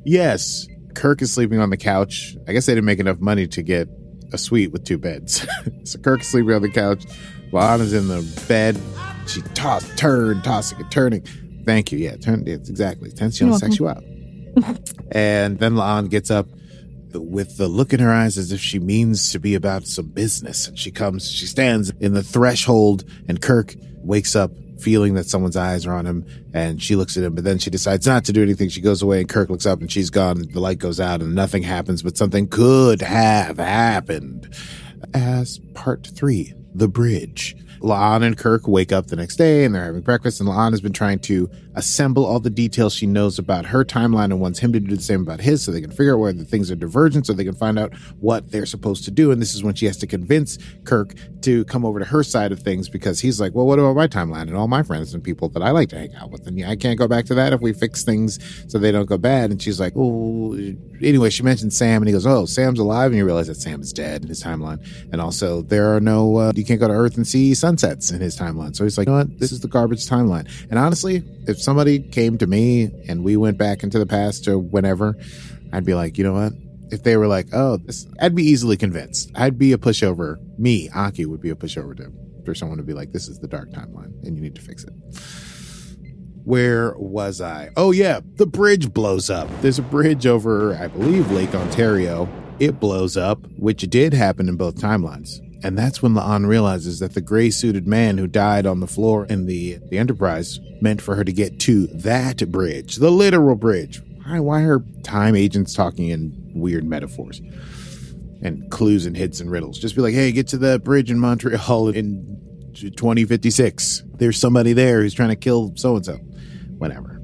yes, 0.05 0.67
Kirk 0.95 1.23
is 1.23 1.33
sleeping 1.33 1.59
on 1.59 1.71
the 1.71 1.77
couch. 1.77 2.37
I 2.49 2.53
guess 2.53 2.67
they 2.67 2.75
didn't 2.75 2.87
make 2.87 3.01
enough 3.01 3.21
money 3.21 3.47
to 3.49 3.63
get 3.63 3.89
a 4.33 4.39
suite 4.39 4.73
with 4.73 4.85
two 4.85 4.99
beds. 4.99 5.47
so 5.85 5.99
Kirk 5.99 6.21
is 6.21 6.29
sleeping 6.29 6.53
on 6.55 6.63
the 6.63 6.71
couch 6.71 7.05
while 7.51 7.75
Anna's 7.75 7.93
in 7.93 8.09
the 8.09 8.45
bed. 8.49 8.79
She 9.27 9.41
toss, 9.55 9.89
turn, 9.97 10.43
tossing 10.43 10.81
and 10.81 10.91
turning. 10.91 11.25
Thank 11.65 11.93
you. 11.93 11.99
Yeah, 11.99 12.17
turn. 12.17 12.45
It's 12.47 12.69
exactly 12.69 13.11
tension 13.11 13.57
sexual. 13.57 13.91
and 15.13 15.59
then 15.59 15.75
La'an 15.75 16.11
gets 16.11 16.31
up 16.31 16.47
with 17.15 17.57
the 17.57 17.69
look 17.69 17.93
in 17.93 18.01
her 18.01 18.11
eyes 18.11 18.39
as 18.39 18.53
if 18.53 18.61
she 18.61 18.79
means 18.79 19.33
to 19.33 19.39
be 19.39 19.55
about 19.55 19.87
some 19.87 20.09
business. 20.09 20.69
And 20.69 20.79
she 20.79 20.91
comes, 20.91 21.31
she 21.31 21.47
stands 21.47 21.91
in 22.01 22.15
the 22.15 22.23
threshold, 22.23 23.05
and 23.29 23.41
Kirk 23.41 23.75
wakes 23.99 24.35
up 24.35 24.51
feeling 24.83 25.15
that 25.15 25.27
someone's 25.27 25.57
eyes 25.57 25.87
are 25.87 25.93
on 25.93 26.07
him. 26.07 26.27
And 26.53 26.83
she 26.83 26.97
looks 26.97 27.17
at 27.17 27.25
him, 27.25 27.35
but 27.35 27.45
then 27.45 27.59
she 27.59 27.71
decides 27.71 28.07
not 28.07 28.25
to 28.27 28.33
do 28.33 28.43
anything. 28.43 28.69
She 28.69 28.81
goes 28.81 29.03
away, 29.03 29.21
and 29.21 29.29
Kirk 29.29 29.49
looks 29.49 29.67
up, 29.67 29.81
and 29.81 29.91
she's 29.91 30.11
gone. 30.11 30.49
The 30.53 30.61
light 30.61 30.79
goes 30.79 31.01
out, 31.01 31.23
and 31.23 31.35
nothing 31.35 31.63
happens, 31.63 32.03
but 32.03 32.17
something 32.17 32.49
could 32.49 33.03
have 33.03 33.59
happened. 33.59 34.55
As 35.15 35.61
part 35.75 36.09
three, 36.15 36.55
the 36.75 36.89
bridge. 36.89 37.57
La'an 37.83 38.23
and 38.23 38.39
Kirk 38.39 38.69
wake 38.69 38.93
up 38.93 39.09
the 39.09 39.17
next 39.17 39.37
day 39.37 39.65
and 39.65 39.75
they're 39.75 39.85
having 39.85 40.03
breakfast, 40.03 40.41
and 40.41 40.49
La'an 40.49 40.71
has 40.71 40.81
been 40.81 40.93
trying 40.93 41.19
to 41.21 41.51
assemble 41.75 42.25
all 42.25 42.39
the 42.39 42.51
details 42.51 42.95
she 42.95 43.07
knows 43.07 43.39
about 43.39 43.67
her 43.67 43.85
timeline 43.85 44.27
and 44.27 44.41
wants 44.41 44.59
him 44.59 44.73
to 44.73 44.81
do 44.81 44.95
the 44.95 45.03
same 45.03 45.23
about 45.23 45.41
his 45.41 45.63
so 45.63 45.73
they 45.73 45.81
can 45.81 45.91
figure 45.91 46.15
out 46.15 46.19
where 46.19 46.33
the 46.33 46.45
things 46.45 46.71
are 46.71 46.77
divergent 46.77 47.27
so 47.27 47.33
they 47.33 47.45
can 47.45 47.55
find 47.55 47.79
out 47.79 47.95
what 48.21 48.51
they're 48.51 48.67
supposed 48.67 49.05
to 49.05 49.11
do. 49.11 49.31
And 49.33 49.43
this 49.43 49.55
is 49.55 49.65
when 49.65 49.75
she 49.75 49.87
has 49.87 49.97
to 49.99 50.07
convince 50.07 50.59
Kirk 50.85 51.15
to 51.43 51.65
come 51.65 51.85
over 51.85 51.99
to 51.99 52.05
her 52.05 52.23
side 52.23 52.53
of 52.53 52.61
things 52.61 52.89
because 52.89 53.21
he's 53.21 53.41
like, 53.41 53.55
Well, 53.55 53.67
what 53.67 53.79
about 53.79 53.97
my 53.97 54.07
timeline 54.07 54.43
and 54.43 54.57
all 54.57 54.69
my 54.69 54.83
friends 54.83 55.15
and 55.15 55.25
people 55.25 55.49
that 55.51 55.63
I 55.63 55.71
like 55.71 55.89
to 55.91 55.99
hang 55.99 56.15
out 56.15 56.31
with? 56.31 56.47
And 56.47 56.65
I 56.65 56.77
can't 56.77 56.99
go 56.99 57.09
back 57.09 57.25
to 57.27 57.35
that 57.35 57.53
if 57.53 57.61
we 57.61 57.73
fix 57.73 58.05
things 58.05 58.39
so 58.71 58.79
they 58.79 58.93
don't 58.93 59.07
go 59.07 59.19
bad. 59.19 59.51
And 59.51 59.61
she's 59.61 59.81
like, 59.81 59.95
Oh, 59.97 60.55
anyway, 61.01 61.31
she 61.31 61.43
mentioned 61.43 61.73
Sam 61.73 62.03
and 62.03 62.09
he 62.09 62.13
goes, 62.13 62.27
Oh, 62.27 62.47
Sam's 62.47 62.79
alive. 62.79 63.11
And 63.11 63.17
you 63.19 63.25
realize 63.25 63.49
that 63.49 63.57
Sam 63.57 63.81
is 63.81 63.93
dead 63.93 64.23
in 64.23 64.29
his 64.29 64.43
timeline. 64.43 64.87
And 65.13 65.21
also, 65.21 65.63
there 65.63 65.95
are 65.97 66.01
no, 66.01 66.37
uh, 66.37 66.53
you 66.55 66.65
can't 66.65 66.81
go 66.81 66.89
to 66.89 66.95
Earth 66.95 67.17
and 67.17 67.27
see 67.27 67.55
sunsets 67.79 68.11
in 68.11 68.21
his 68.21 68.39
timeline. 68.39 68.77
So 68.77 68.85
he's 68.85 68.99
like, 68.99 69.07
You 69.07 69.13
know 69.13 69.19
what? 69.19 69.39
This 69.39 69.53
is 69.53 69.61
the 69.61 69.69
garbage 69.69 70.07
timeline. 70.09 70.49
And 70.71 70.79
honestly, 70.79 71.23
if 71.47 71.61
somebody 71.61 72.01
came 72.01 72.39
to 72.39 72.47
me 72.47 72.91
and 73.09 73.25
we 73.25 73.37
went 73.37 73.59
back 73.59 73.83
into 73.83 73.99
the 73.99 74.07
past 74.07 74.47
or 74.49 74.59
whenever, 74.59 75.17
I'd 75.73 75.85
be 75.85 75.95
like, 75.95 76.19
You 76.19 76.25
know 76.25 76.35
what? 76.35 76.53
If 76.91 77.03
they 77.05 77.17
were 77.17 77.27
like, 77.27 77.47
Oh, 77.53 77.79
this, 77.79 78.07
I'd 78.21 78.35
be 78.35 78.45
easily 78.45 78.77
convinced. 78.77 79.31
I'd 79.35 79.59
be 79.59 79.73
a 79.73 79.79
pushover. 79.79 80.37
Me, 80.59 80.91
Aki, 80.95 81.27
would 81.27 81.41
be 81.41 81.51
a 81.51 81.55
pushover 81.55 81.97
to, 81.97 82.13
for 82.45 82.55
someone 82.55 82.79
to 82.79 82.85
be 82.85 82.93
like, 82.93 83.13
This 83.13 83.29
is 83.29 83.39
the 83.39 83.49
dark 83.49 83.71
timeline 83.71 84.13
and 84.25 84.37
you 84.37 84.43
need 84.43 84.55
to 84.57 84.63
fix 84.63 84.85
it. 84.85 84.93
Where 86.45 86.95
was 86.99 87.41
I? 87.41 87.71
Oh, 87.77 87.93
yeah, 87.93 88.21
the 88.35 88.47
bridge 88.47 88.93
blows 88.93 89.31
up. 89.31 89.49
There's 89.61 89.79
a 89.79 89.83
bridge 89.83 90.27
over, 90.27 90.75
I 90.75 90.89
believe, 90.89 91.31
Lake 91.31 91.55
Ontario. 91.55 92.29
It 92.59 92.81
blows 92.81 93.17
up, 93.17 93.47
which 93.57 93.83
did 93.83 94.13
happen 94.13 94.49
in 94.49 94.57
both 94.57 94.75
timelines. 94.75 95.39
And 95.65 95.79
that's 95.79 96.03
when 96.03 96.15
La'an 96.15 96.47
realizes 96.47 96.99
that 96.99 97.15
the 97.15 97.21
gray 97.21 97.51
suited 97.51 97.87
man 97.87 98.19
who 98.19 98.27
died 98.27 98.67
on 98.67 98.81
the 98.81 98.87
floor 98.87 99.27
in 99.27 99.47
the, 99.47 99.79
the 99.91 99.99
Enterprise 99.99 100.59
meant 100.81 101.01
for 101.01 101.15
her 101.15 101.25
to 101.25 101.33
get 101.33 101.61
to 101.61 101.87
that 101.89 102.51
bridge, 102.51 102.97
the 102.97 103.11
literal 103.11 103.55
bridge. 103.55 104.03
Why, 104.25 104.41
why 104.41 104.63
are 104.63 104.81
time 105.05 105.37
agents 105.37 105.75
talking 105.75 106.09
in 106.09 106.51
weird 106.55 106.85
metaphors 106.85 107.41
and 108.43 108.69
clues 108.71 109.07
and 109.07 109.17
hits 109.17 109.41
and 109.41 109.51
riddles? 109.51 109.79
Just 109.79 109.95
be 109.95 110.03
like, 110.03 110.15
hey, 110.15 110.33
get 110.33 110.49
to 110.49 110.59
the 110.59 110.81
bridge 110.81 111.11
in 111.11 111.21
Montreal 111.21 111.91
in 111.91 112.41
2056. 112.75 114.03
There's 114.15 114.39
somebody 114.39 114.73
there 114.73 115.03
who's 115.03 115.15
trying 115.15 115.31
to 115.31 115.37
kill 115.37 115.73
so 115.77 115.97
and 115.97 116.05
so. 116.05 116.15
Whatever. 116.79 117.21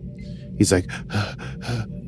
He's 0.58 0.70
like, 0.72 0.88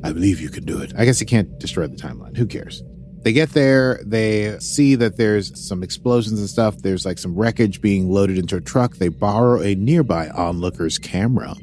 I 0.03 0.13
believe 0.13 0.39
you 0.39 0.49
can 0.49 0.65
do 0.65 0.81
it. 0.81 0.93
I 0.97 1.05
guess 1.05 1.19
he 1.19 1.25
can't 1.25 1.59
destroy 1.59 1.87
the 1.87 1.97
timeline. 1.97 2.37
Who 2.37 2.45
cares? 2.45 2.83
They 3.23 3.33
get 3.33 3.51
there, 3.51 4.01
they 4.03 4.57
see 4.59 4.95
that 4.95 5.15
there's 5.17 5.63
some 5.67 5.83
explosions 5.83 6.39
and 6.39 6.49
stuff. 6.49 6.77
There's 6.81 7.05
like 7.05 7.19
some 7.19 7.35
wreckage 7.35 7.79
being 7.81 8.09
loaded 8.09 8.37
into 8.39 8.55
a 8.55 8.61
truck. 8.61 8.95
They 8.97 9.09
borrow 9.09 9.61
a 9.61 9.75
nearby 9.75 10.29
onlooker's 10.29 10.97
camera 10.97 11.53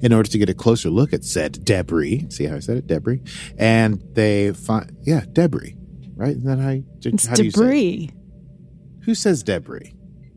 in 0.00 0.12
order 0.12 0.30
to 0.30 0.38
get 0.38 0.48
a 0.48 0.54
closer 0.54 0.90
look 0.90 1.12
at 1.12 1.24
said 1.24 1.64
debris. 1.64 2.26
See 2.30 2.44
how 2.44 2.56
I 2.56 2.60
said 2.60 2.76
it? 2.76 2.86
Debris. 2.86 3.20
And 3.58 4.00
they 4.14 4.52
find, 4.52 4.96
yeah, 5.02 5.22
debris, 5.32 5.74
right? 6.14 6.36
Isn't 6.36 6.44
that 6.44 6.58
how, 6.60 6.70
you, 6.70 6.84
It's 7.04 7.26
how 7.26 7.34
do 7.34 7.44
you 7.44 7.50
say 7.50 7.60
it? 7.60 7.64
debris. 7.64 8.10
Who 9.02 9.14
says 9.16 9.42
debris? 9.42 9.94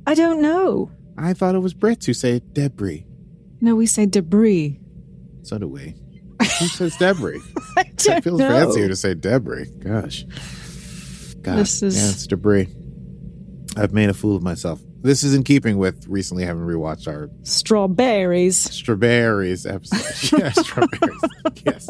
I 0.08 0.16
don't 0.16 0.42
know. 0.42 0.90
I 1.18 1.34
thought 1.34 1.54
it 1.54 1.60
was 1.60 1.76
Brits 1.76 2.06
who 2.06 2.14
say 2.14 2.42
debris. 2.54 3.06
No, 3.60 3.76
we 3.76 3.86
say 3.86 4.08
debris. 4.08 4.80
So 5.44 5.60
do 5.60 5.68
we. 5.68 5.94
Who 6.40 6.68
says 6.68 6.96
debris? 6.98 7.40
I 7.78 7.82
It 7.82 7.98
don't 7.98 8.24
feels 8.24 8.40
know. 8.40 8.50
fancier 8.50 8.88
to 8.88 8.96
say 8.96 9.14
debris. 9.14 9.70
Gosh. 9.80 10.26
God, 11.42 11.58
This 11.60 11.82
is- 11.84 11.96
yeah, 11.96 12.10
it's 12.10 12.28
debris. 12.28 12.68
I've 13.76 13.94
made 13.94 14.10
a 14.10 14.14
fool 14.14 14.36
of 14.36 14.44
myself. 14.44 14.82
This 15.04 15.24
is 15.24 15.34
in 15.34 15.44
keeping 15.44 15.78
with 15.78 16.06
recently 16.08 16.46
having 16.46 16.62
rewatched 16.64 17.08
our 17.08 17.30
Strawberries. 17.42 18.58
strawberries 18.58 19.66
episode. 19.66 20.40
yeah, 20.40 20.52
strawberries. 20.52 21.22
yes. 21.66 21.90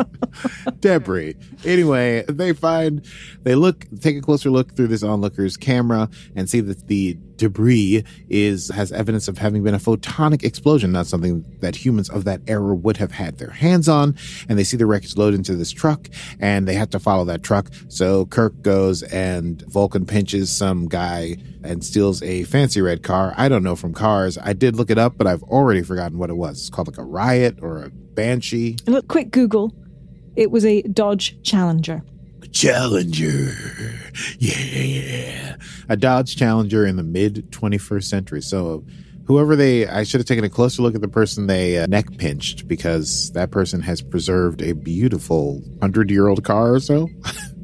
Debris. 0.80 1.36
Anyway, 1.65 2.24
they 2.30 2.53
find, 2.53 3.06
they 3.44 3.56
look, 3.56 3.86
take 4.00 4.15
a 4.18 4.22
closer 4.22 4.50
look 4.50 4.75
through 4.75 4.88
this 4.88 5.03
onlooker's 5.03 5.58
camera 5.58 6.10
and 6.36 6.50
see 6.50 6.62
that 6.62 6.88
the 6.88 7.18
debris 7.36 8.03
is, 8.30 8.70
has 8.70 8.91
evidence 8.91 9.27
of 9.27 9.38
having 9.39 9.63
been 9.63 9.74
a 9.74 9.80
photonic 9.80 10.44
explosion, 10.44 10.91
not 10.91 11.08
something 11.08 11.44
that 11.60 11.75
humans 11.75 12.10
of 12.10 12.24
that 12.24 12.39
era 12.48 12.74
would 12.74 12.98
have 12.98 13.12
had 13.12 13.39
their 13.39 13.50
hands 13.50 13.89
on. 13.89 14.15
And 14.48 14.58
they 14.58 14.63
see 14.63 14.77
the 14.77 14.86
wreckage 14.86 15.18
load 15.18 15.34
into 15.34 15.56
this 15.56 15.72
truck 15.72 16.08
and 16.39 16.68
they 16.68 16.75
have 16.75 16.91
to 16.91 17.00
follow 17.00 17.25
that 17.25 17.44
truck. 17.44 17.70
So 17.89 18.25
Kirk 18.27 18.62
goes 18.62 19.03
and 19.03 19.62
Vulcan 19.63 20.06
pinches 20.06 20.56
some 20.56 20.88
guy 20.88 21.38
and 21.63 21.84
steals 21.84 22.22
a 22.24 22.44
fancy 22.44 22.82
red 22.82 23.00
car. 23.03 23.34
I 23.38 23.50
don't 23.50 23.63
know 23.63 23.75
from 23.75 23.93
cars. 23.93 24.38
I 24.38 24.53
did 24.53 24.75
look 24.75 24.89
it 24.89 24.98
up, 24.98 25.17
but 25.17 25.27
I've 25.27 25.43
already 25.43 25.81
forgotten 25.81 26.17
what 26.17 26.29
it 26.29 26.38
was. 26.38 26.60
It's 26.60 26.70
called 26.70 26.88
like 26.88 26.98
a 26.98 27.03
Riot 27.03 27.60
or 27.62 27.84
a 27.84 27.89
Banshee. 27.89 28.77
Look, 28.88 29.08
quick 29.08 29.31
Google. 29.31 29.74
It 30.36 30.51
was 30.51 30.65
a 30.65 30.81
Dodge 30.84 31.41
Challenger. 31.43 32.03
Challenger. 32.51 33.53
Yeah. 34.39 35.55
A 35.89 35.98
Dodge 35.98 36.36
Challenger 36.36 36.86
in 36.86 36.96
the 36.96 37.03
mid 37.03 37.51
21st 37.51 38.03
century. 38.03 38.41
So 38.41 38.84
whoever 39.25 39.55
they, 39.55 39.88
I 39.88 40.03
should 40.03 40.20
have 40.20 40.27
taken 40.27 40.43
a 40.43 40.50
closer 40.50 40.81
look 40.81 40.96
at 40.96 41.01
the 41.01 41.08
person 41.08 41.48
they 41.48 41.77
uh, 41.77 41.88
neck 41.88 42.17
pinched 42.17 42.67
because 42.67 43.31
that 43.31 43.51
person 43.51 43.81
has 43.81 44.01
preserved 44.01 44.62
a 44.62 44.74
beautiful 44.74 45.60
100 45.60 46.10
year 46.10 46.27
old 46.27 46.43
car 46.43 46.74
or 46.74 46.79
so 46.79 47.08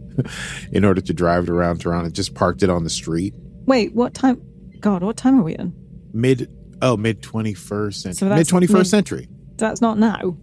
in 0.71 0.85
order 0.85 1.01
to 1.01 1.13
drive 1.13 1.43
it 1.43 1.49
around 1.49 1.81
Toronto. 1.81 2.09
Just 2.09 2.33
parked 2.35 2.63
it 2.63 2.69
on 2.69 2.83
the 2.83 2.89
street. 2.89 3.33
Wait, 3.65 3.93
what 3.93 4.13
time? 4.13 4.41
God, 4.81 5.03
what 5.03 5.17
time 5.17 5.39
are 5.39 5.43
we 5.43 5.55
in? 5.55 5.73
Mid, 6.13 6.49
oh, 6.81 6.97
mid 6.97 7.21
21st 7.21 7.93
century. 7.95 8.13
So 8.29 8.35
mid 8.35 8.47
twenty 8.47 8.67
first 8.67 8.89
century. 8.89 9.27
That's 9.57 9.81
not 9.81 9.97
now. 9.97 10.37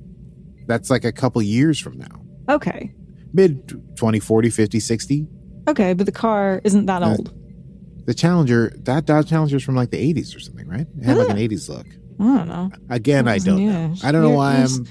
That's 0.66 0.90
like 0.90 1.04
a 1.04 1.12
couple 1.12 1.40
years 1.42 1.78
from 1.78 1.98
now. 1.98 2.20
Okay. 2.48 2.92
Mid 3.32 3.96
20, 3.96 4.20
40, 4.20 4.50
50, 4.50 4.80
60. 4.80 5.26
Okay, 5.68 5.92
but 5.94 6.06
the 6.06 6.12
car 6.12 6.60
isn't 6.64 6.86
that 6.86 7.02
Uh, 7.02 7.10
old. 7.10 7.32
The 8.06 8.14
Challenger, 8.14 8.72
that 8.80 9.06
Dodge 9.06 9.28
Challenger 9.30 9.56
is 9.56 9.62
from 9.62 9.74
like 9.76 9.90
the 9.90 9.96
80s 9.98 10.36
or 10.36 10.40
something, 10.40 10.68
right? 10.68 10.86
It 10.98 11.04
had 11.04 11.16
like 11.16 11.30
an 11.30 11.38
80s 11.38 11.68
look. 11.68 11.86
I 12.20 12.24
don't 12.24 12.48
know. 12.48 12.70
Again, 12.90 13.26
I 13.28 13.38
don't 13.38 13.64
know. 13.64 13.94
I 14.04 14.12
don't 14.12 14.22
know 14.22 14.28
You're- 14.28 14.36
why 14.36 14.58
you're 14.58 14.66
I'm. 14.66 14.86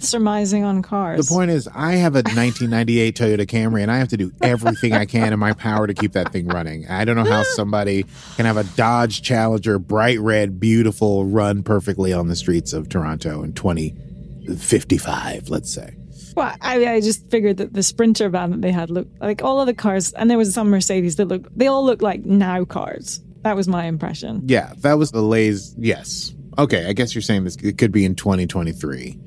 Surmising 0.00 0.64
on 0.64 0.82
cars. 0.82 1.26
The 1.26 1.34
point 1.34 1.50
is, 1.50 1.68
I 1.74 1.92
have 1.96 2.14
a 2.14 2.22
1998 2.22 3.16
Toyota 3.16 3.46
Camry, 3.46 3.82
and 3.82 3.90
I 3.90 3.98
have 3.98 4.08
to 4.08 4.16
do 4.16 4.32
everything 4.40 4.92
I 4.92 5.04
can 5.06 5.32
in 5.32 5.38
my 5.38 5.52
power 5.52 5.86
to 5.86 5.94
keep 5.94 6.12
that 6.12 6.32
thing 6.32 6.46
running. 6.48 6.88
I 6.88 7.04
don't 7.04 7.16
know 7.16 7.24
how 7.24 7.42
somebody 7.54 8.04
can 8.36 8.46
have 8.46 8.56
a 8.56 8.64
Dodge 8.64 9.22
Challenger, 9.22 9.78
bright 9.78 10.20
red, 10.20 10.60
beautiful, 10.60 11.24
run 11.24 11.62
perfectly 11.62 12.12
on 12.12 12.28
the 12.28 12.36
streets 12.36 12.72
of 12.72 12.88
Toronto 12.88 13.42
in 13.42 13.52
2055, 13.52 15.48
let's 15.48 15.72
say. 15.72 15.94
Well, 16.36 16.54
I, 16.60 16.86
I 16.86 17.00
just 17.00 17.28
figured 17.30 17.56
that 17.56 17.72
the 17.72 17.82
Sprinter 17.82 18.28
van 18.28 18.52
that 18.52 18.62
they 18.62 18.70
had 18.70 18.90
looked 18.90 19.20
like 19.20 19.42
all 19.42 19.58
other 19.58 19.72
cars, 19.72 20.12
and 20.12 20.30
there 20.30 20.38
was 20.38 20.54
some 20.54 20.70
Mercedes 20.70 21.16
that 21.16 21.26
looked, 21.26 21.58
They 21.58 21.66
all 21.66 21.84
look 21.84 22.00
like 22.02 22.24
now 22.24 22.64
cars. 22.64 23.20
That 23.42 23.56
was 23.56 23.66
my 23.66 23.86
impression. 23.86 24.42
Yeah, 24.46 24.72
that 24.78 24.98
was 24.98 25.10
the 25.10 25.22
Lay's. 25.22 25.74
Yes. 25.78 26.32
Okay, 26.58 26.86
I 26.86 26.92
guess 26.92 27.14
you're 27.14 27.22
saying 27.22 27.44
this 27.44 27.56
it 27.56 27.78
could 27.78 27.92
be 27.92 28.04
in 28.04 28.14
2023, 28.14 29.18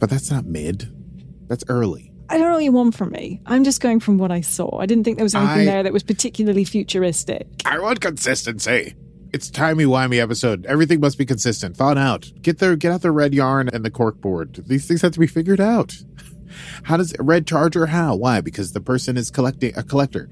but 0.00 0.10
that's 0.10 0.30
not 0.30 0.44
mid. 0.46 0.92
That's 1.48 1.64
early. 1.68 2.12
I 2.28 2.38
don't 2.38 2.48
know 2.48 2.54
what 2.54 2.64
you 2.64 2.72
want 2.72 2.94
from 2.94 3.10
me. 3.10 3.40
I'm 3.46 3.64
just 3.64 3.80
going 3.80 3.98
from 4.00 4.16
what 4.18 4.30
I 4.30 4.40
saw. 4.40 4.78
I 4.78 4.86
didn't 4.86 5.04
think 5.04 5.16
there 5.18 5.24
was 5.24 5.34
anything 5.34 5.60
I- 5.60 5.64
there 5.64 5.82
that 5.82 5.92
was 5.92 6.02
particularly 6.02 6.64
futuristic. 6.64 7.46
I 7.64 7.78
want 7.80 8.00
consistency. 8.00 8.94
It's 9.32 9.50
timey 9.50 9.84
wimey 9.84 10.20
episode. 10.20 10.66
Everything 10.66 11.00
must 11.00 11.18
be 11.18 11.24
consistent. 11.24 11.76
Thought 11.76 11.98
out. 11.98 12.30
Get 12.42 12.58
the 12.58 12.76
get 12.76 12.90
out 12.92 13.02
the 13.02 13.12
red 13.12 13.32
yarn 13.34 13.68
and 13.72 13.84
the 13.84 13.90
cork 13.90 14.20
board. 14.20 14.64
These 14.66 14.86
things 14.88 15.02
have 15.02 15.12
to 15.12 15.20
be 15.20 15.26
figured 15.28 15.60
out. 15.60 15.94
How 16.82 16.96
does 16.96 17.14
red 17.20 17.46
charger? 17.46 17.86
How? 17.86 18.16
Why? 18.16 18.40
Because 18.40 18.72
the 18.72 18.80
person 18.80 19.16
is 19.16 19.30
collecting 19.30 19.72
a 19.76 19.84
collector. 19.84 20.28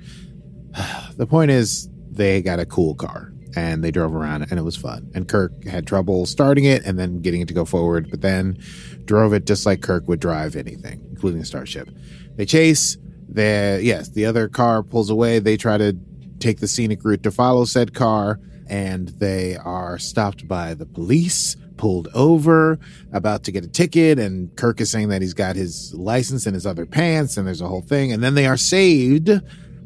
the 1.16 1.26
point 1.26 1.50
is, 1.52 1.88
they 2.10 2.42
got 2.42 2.58
a 2.58 2.66
cool 2.66 2.94
car 2.96 3.32
and 3.56 3.82
they 3.82 3.90
drove 3.90 4.14
around 4.14 4.42
and 4.50 4.58
it 4.58 4.62
was 4.62 4.76
fun. 4.76 5.10
And 5.14 5.28
Kirk 5.28 5.64
had 5.64 5.86
trouble 5.86 6.26
starting 6.26 6.64
it 6.64 6.84
and 6.84 6.98
then 6.98 7.20
getting 7.20 7.40
it 7.40 7.48
to 7.48 7.54
go 7.54 7.64
forward, 7.64 8.10
but 8.10 8.20
then 8.20 8.58
drove 9.04 9.32
it 9.32 9.46
just 9.46 9.66
like 9.66 9.82
Kirk 9.82 10.06
would 10.08 10.20
drive 10.20 10.56
anything, 10.56 11.06
including 11.10 11.40
a 11.40 11.44
starship. 11.44 11.88
They 12.36 12.46
chase. 12.46 12.96
The 13.30 13.80
yes, 13.82 14.08
the 14.08 14.24
other 14.24 14.48
car 14.48 14.82
pulls 14.82 15.10
away. 15.10 15.38
They 15.38 15.58
try 15.58 15.76
to 15.76 15.94
take 16.38 16.60
the 16.60 16.68
scenic 16.68 17.04
route 17.04 17.22
to 17.24 17.30
follow 17.30 17.66
said 17.66 17.92
car, 17.92 18.40
and 18.68 19.08
they 19.08 19.56
are 19.56 19.98
stopped 19.98 20.48
by 20.48 20.72
the 20.72 20.86
police, 20.86 21.56
pulled 21.76 22.08
over, 22.14 22.78
about 23.12 23.44
to 23.44 23.52
get 23.52 23.64
a 23.64 23.68
ticket. 23.68 24.18
And 24.18 24.54
Kirk 24.56 24.80
is 24.80 24.90
saying 24.90 25.10
that 25.10 25.20
he's 25.20 25.34
got 25.34 25.56
his 25.56 25.92
license 25.94 26.46
in 26.46 26.54
his 26.54 26.64
other 26.64 26.86
pants, 26.86 27.36
and 27.36 27.46
there's 27.46 27.60
a 27.60 27.68
whole 27.68 27.82
thing. 27.82 28.12
And 28.12 28.22
then 28.22 28.34
they 28.34 28.46
are 28.46 28.56
saved 28.56 29.30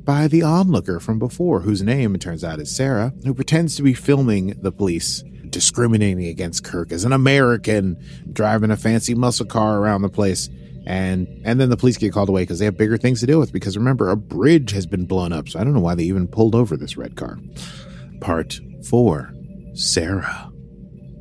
by 0.05 0.29
the 0.29 0.43
onlooker 0.43 1.01
from 1.01 1.19
before, 1.19 1.61
whose 1.61 1.83
name 1.83 2.15
it 2.15 2.21
turns 2.21 2.45
out 2.45 2.61
is 2.61 2.75
Sarah, 2.75 3.13
who 3.25 3.35
pretends 3.35 3.77
to 3.77 3.83
be 3.83 3.95
filming 3.95 4.59
the 4.61 4.73
police. 4.73 5.23
Discriminating 5.49 6.25
against 6.25 6.65
Kirk 6.65 6.93
as 6.93 7.05
an 7.05 7.13
American 7.13 8.03
driving 8.33 8.71
a 8.71 8.77
fancy 8.77 9.15
muscle 9.15 9.45
car 9.45 9.79
around 9.79 10.01
the 10.01 10.09
place, 10.09 10.49
and 10.87 11.29
and 11.45 11.61
then 11.61 11.69
the 11.69 11.77
police 11.77 11.99
get 11.99 12.11
called 12.11 12.31
away 12.31 12.43
because 12.43 12.59
they 12.59 12.65
have 12.65 12.79
bigger 12.79 12.97
things 12.97 13.21
to 13.21 13.27
deal 13.27 13.39
with. 13.39 13.53
Because 13.53 13.77
remember, 13.77 14.09
a 14.09 14.17
bridge 14.17 14.71
has 14.71 14.87
been 14.87 15.05
blown 15.05 15.31
up, 15.31 15.51
so 15.51 15.61
I 15.61 15.65
don't 15.65 15.75
know 15.75 15.81
why 15.81 15.95
they 15.95 16.05
even 16.05 16.27
pulled 16.27 16.55
over 16.55 16.75
this 16.75 16.97
red 16.97 17.17
car. 17.17 17.39
Part 18.23 18.61
four 18.89 19.35
Sarah. 19.75 20.51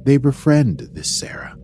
They 0.06 0.16
befriend 0.16 0.90
this 0.94 1.10
Sarah. 1.10 1.58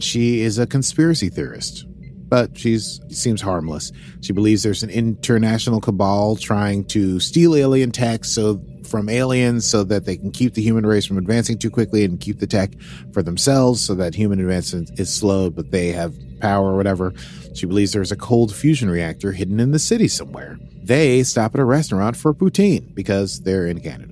She 0.00 0.40
is 0.40 0.58
a 0.58 0.66
conspiracy 0.66 1.28
theorist, 1.28 1.86
but 2.28 2.56
she's 2.56 3.00
seems 3.10 3.40
harmless. 3.40 3.92
She 4.20 4.32
believes 4.32 4.62
there's 4.62 4.82
an 4.82 4.90
international 4.90 5.80
cabal 5.80 6.36
trying 6.36 6.84
to 6.86 7.20
steal 7.20 7.54
alien 7.54 7.90
tech 7.90 8.24
so 8.24 8.60
from 8.84 9.08
aliens 9.08 9.66
so 9.66 9.84
that 9.84 10.06
they 10.06 10.16
can 10.16 10.30
keep 10.30 10.54
the 10.54 10.62
human 10.62 10.86
race 10.86 11.04
from 11.04 11.18
advancing 11.18 11.58
too 11.58 11.70
quickly 11.70 12.04
and 12.04 12.20
keep 12.20 12.38
the 12.38 12.46
tech 12.46 12.70
for 13.12 13.22
themselves 13.22 13.84
so 13.84 13.94
that 13.94 14.14
human 14.14 14.40
advancement 14.40 14.98
is 14.98 15.12
slow 15.12 15.50
but 15.50 15.70
they 15.70 15.92
have 15.92 16.14
power 16.40 16.72
or 16.72 16.76
whatever. 16.76 17.12
She 17.54 17.66
believes 17.66 17.92
there's 17.92 18.12
a 18.12 18.16
cold 18.16 18.54
fusion 18.54 18.90
reactor 18.90 19.32
hidden 19.32 19.60
in 19.60 19.72
the 19.72 19.78
city 19.78 20.08
somewhere. 20.08 20.58
They 20.82 21.22
stop 21.22 21.54
at 21.54 21.60
a 21.60 21.64
restaurant 21.64 22.16
for 22.16 22.32
poutine 22.32 22.94
because 22.94 23.40
they're 23.40 23.66
in 23.66 23.80
Canada. 23.80 24.07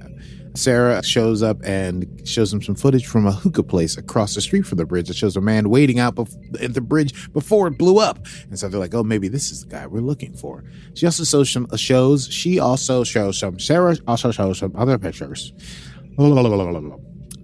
Sarah 0.56 1.02
shows 1.02 1.42
up 1.42 1.58
and 1.64 2.06
shows 2.26 2.50
them 2.50 2.62
some 2.62 2.75
footage 2.75 3.06
from 3.06 3.26
a 3.26 3.32
hookah 3.32 3.62
place 3.62 3.96
across 3.96 4.34
the 4.34 4.40
street 4.40 4.66
from 4.66 4.78
the 4.78 4.86
bridge 4.86 5.08
that 5.08 5.16
shows 5.16 5.36
a 5.36 5.40
man 5.40 5.70
waiting 5.70 5.98
out 5.98 6.14
bef- 6.14 6.62
at 6.62 6.75
the 6.75 6.80
bridge 6.80 7.32
before 7.32 7.68
it 7.68 7.78
blew 7.78 7.98
up. 7.98 8.18
And 8.48 8.58
so 8.58 8.68
they're 8.68 8.80
like, 8.80 8.94
oh, 8.94 9.04
maybe 9.04 9.28
this 9.28 9.50
is 9.50 9.62
the 9.62 9.68
guy 9.68 9.86
we're 9.86 10.00
looking 10.00 10.34
for. 10.34 10.64
She 10.94 11.06
also 11.06 11.25
shows 11.25 11.50
some 11.50 11.66
uh, 11.72 11.76
shows. 11.76 12.28
She 12.32 12.58
also 12.58 13.04
shows 13.04 13.38
some. 13.38 13.58
Sarah 13.58 13.96
also 14.06 14.30
shows 14.30 14.58
some 14.58 14.72
other 14.76 14.98
pictures. 14.98 15.52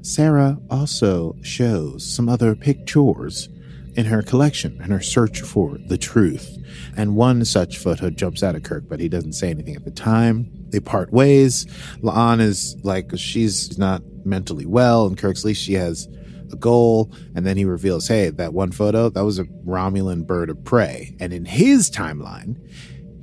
Sarah 0.02 0.58
also 0.70 1.36
shows 1.42 2.04
some 2.04 2.28
other 2.28 2.54
pictures 2.54 3.48
in 3.94 4.06
her 4.06 4.22
collection 4.22 4.80
in 4.82 4.90
her 4.90 5.00
search 5.00 5.42
for 5.42 5.78
the 5.86 5.98
truth. 5.98 6.56
And 6.96 7.14
one 7.14 7.44
such 7.44 7.78
photo 7.78 8.10
jumps 8.10 8.42
out 8.42 8.54
at 8.54 8.64
Kirk, 8.64 8.84
but 8.88 9.00
he 9.00 9.08
doesn't 9.08 9.34
say 9.34 9.50
anything 9.50 9.76
at 9.76 9.84
the 9.84 9.90
time. 9.90 10.61
They 10.72 10.80
part 10.80 11.12
ways. 11.12 11.66
La'an 12.02 12.40
is 12.40 12.76
like, 12.82 13.12
she's 13.16 13.78
not 13.78 14.02
mentally 14.24 14.66
well, 14.66 15.06
and 15.06 15.16
Kirk's 15.16 15.44
least 15.44 15.62
she 15.62 15.74
has 15.74 16.08
a 16.50 16.56
goal. 16.56 17.12
And 17.34 17.46
then 17.46 17.56
he 17.56 17.64
reveals, 17.64 18.08
hey, 18.08 18.30
that 18.30 18.52
one 18.52 18.72
photo, 18.72 19.08
that 19.10 19.24
was 19.24 19.38
a 19.38 19.44
Romulan 19.44 20.26
bird 20.26 20.50
of 20.50 20.64
prey. 20.64 21.16
And 21.20 21.32
in 21.32 21.44
his 21.44 21.90
timeline, 21.90 22.56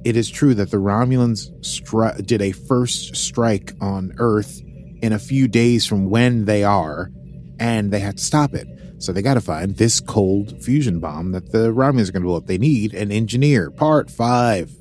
it 0.06 0.15
is 0.15 0.29
true 0.29 0.53
that 0.53 0.72
the 0.72 0.77
Romulans 0.77 1.51
stri- 1.60 2.25
did 2.25 2.41
a 2.41 2.53
first 2.53 3.15
strike 3.15 3.74
on 3.82 4.13
Earth 4.18 4.62
in 5.01 5.12
a 5.12 5.20
few 5.20 5.48
days 5.48 5.86
from 5.86 6.10
when 6.10 6.46
they 6.46 6.63
are, 6.63 7.12
and 7.60 7.91
they 7.91 8.00
had 8.00 8.18
to 8.18 8.24
stop 8.24 8.53
it. 8.53 8.68
So 9.00 9.12
they 9.12 9.22
got 9.22 9.36
to 9.36 9.41
find 9.41 9.75
this 9.75 10.00
cold 10.00 10.62
fusion 10.63 11.00
bomb 11.00 11.32
that 11.32 11.51
the 11.51 11.74
Romulans 11.74 12.10
are 12.10 12.12
going 12.12 12.24
to 12.24 12.27
blow 12.27 12.38
up. 12.38 12.48
They 12.48 12.58
need 12.58 12.94
an 12.94 13.12
engineer. 13.12 13.72
Part 13.72 14.12
five, 14.12 14.72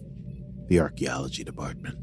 the 0.67 0.81
archaeology 0.81 1.45
department. 1.45 1.97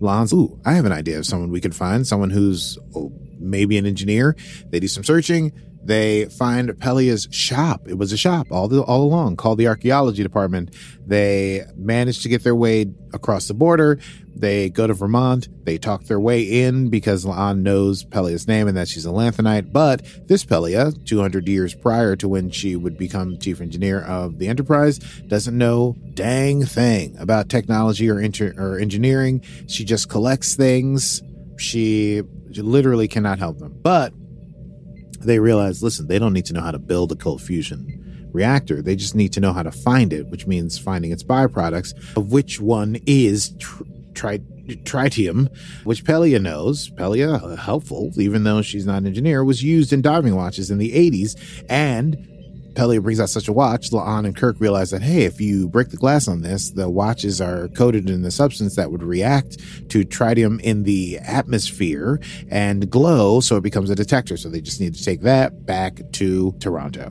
Lons, 0.00 0.32
ooh, 0.32 0.58
I 0.64 0.72
have 0.72 0.86
an 0.86 0.92
idea 0.92 1.18
of 1.18 1.26
someone 1.26 1.50
we 1.50 1.60
could 1.60 1.76
find. 1.76 2.06
Someone 2.06 2.30
who's 2.30 2.78
oh, 2.96 3.12
maybe 3.38 3.78
an 3.78 3.86
engineer. 3.86 4.34
They 4.70 4.80
do 4.80 4.88
some 4.88 5.04
searching. 5.04 5.52
They 5.82 6.26
find 6.26 6.68
Pelia's 6.78 7.26
shop. 7.30 7.88
It 7.88 7.98
was 7.98 8.12
a 8.12 8.16
shop 8.16 8.48
all 8.50 8.68
the, 8.68 8.82
all 8.82 9.02
along 9.02 9.36
called 9.36 9.58
the 9.58 9.68
archaeology 9.68 10.22
department. 10.22 10.74
They 11.06 11.64
manage 11.76 12.22
to 12.22 12.28
get 12.28 12.44
their 12.44 12.54
way 12.54 12.86
across 13.12 13.48
the 13.48 13.54
border. 13.54 13.98
They 14.34 14.70
go 14.70 14.86
to 14.86 14.94
Vermont. 14.94 15.48
They 15.64 15.76
talk 15.76 16.04
their 16.04 16.20
way 16.20 16.42
in 16.42 16.88
because 16.88 17.24
La'an 17.24 17.60
knows 17.60 18.04
Pelia's 18.04 18.48
name 18.48 18.68
and 18.68 18.76
that 18.76 18.88
she's 18.88 19.04
a 19.04 19.10
Lanthanite. 19.10 19.72
But 19.72 20.02
this 20.28 20.44
Pelia, 20.44 20.92
200 21.04 21.48
years 21.48 21.74
prior 21.74 22.16
to 22.16 22.28
when 22.28 22.50
she 22.50 22.76
would 22.76 22.96
become 22.96 23.38
chief 23.38 23.60
engineer 23.60 24.00
of 24.00 24.38
the 24.38 24.48
Enterprise, 24.48 24.98
doesn't 24.98 25.56
know 25.56 25.96
dang 26.14 26.64
thing 26.64 27.16
about 27.18 27.48
technology 27.48 28.08
or, 28.10 28.20
inter- 28.20 28.54
or 28.56 28.78
engineering. 28.78 29.42
She 29.66 29.84
just 29.84 30.08
collects 30.08 30.54
things. 30.54 31.22
She 31.58 32.22
literally 32.56 33.08
cannot 33.08 33.38
help 33.38 33.58
them. 33.58 33.78
But 33.82 34.12
they 35.20 35.38
realize, 35.38 35.82
listen, 35.82 36.06
they 36.06 36.18
don't 36.18 36.32
need 36.32 36.46
to 36.46 36.52
know 36.52 36.62
how 36.62 36.70
to 36.70 36.78
build 36.78 37.12
a 37.12 37.16
cold 37.16 37.42
fusion 37.42 38.28
reactor. 38.32 38.82
They 38.82 38.96
just 38.96 39.14
need 39.14 39.32
to 39.34 39.40
know 39.40 39.52
how 39.52 39.62
to 39.62 39.72
find 39.72 40.12
it, 40.12 40.26
which 40.28 40.46
means 40.46 40.78
finding 40.78 41.12
its 41.12 41.22
byproducts, 41.22 41.94
of 42.16 42.32
which 42.32 42.60
one 42.60 42.98
is 43.06 43.50
tr- 43.58 43.84
tri- 44.14 44.38
tritium, 44.38 45.48
which 45.84 46.04
Pelia 46.04 46.40
knows. 46.40 46.90
Pelia, 46.90 47.42
uh, 47.42 47.56
helpful, 47.56 48.12
even 48.16 48.44
though 48.44 48.62
she's 48.62 48.86
not 48.86 48.98
an 48.98 49.06
engineer, 49.06 49.44
was 49.44 49.62
used 49.62 49.92
in 49.92 50.02
diving 50.02 50.34
watches 50.34 50.70
in 50.70 50.78
the 50.78 50.92
80s. 50.92 51.64
And 51.68 52.29
Pelia 52.74 53.02
brings 53.02 53.20
out 53.20 53.28
such 53.30 53.48
a 53.48 53.52
watch. 53.52 53.90
La'an 53.90 54.24
and 54.24 54.36
Kirk 54.36 54.56
realize 54.60 54.90
that, 54.90 55.02
hey, 55.02 55.24
if 55.24 55.40
you 55.40 55.68
break 55.68 55.88
the 55.88 55.96
glass 55.96 56.28
on 56.28 56.42
this, 56.42 56.70
the 56.70 56.88
watches 56.88 57.40
are 57.40 57.68
coated 57.68 58.08
in 58.08 58.22
the 58.22 58.30
substance 58.30 58.76
that 58.76 58.90
would 58.90 59.02
react 59.02 59.58
to 59.90 60.04
tritium 60.04 60.60
in 60.60 60.84
the 60.84 61.18
atmosphere 61.18 62.20
and 62.50 62.90
glow, 62.90 63.40
so 63.40 63.56
it 63.56 63.62
becomes 63.62 63.90
a 63.90 63.94
detector. 63.94 64.36
So 64.36 64.48
they 64.48 64.60
just 64.60 64.80
need 64.80 64.94
to 64.94 65.04
take 65.04 65.22
that 65.22 65.66
back 65.66 66.00
to 66.12 66.52
Toronto. 66.60 67.10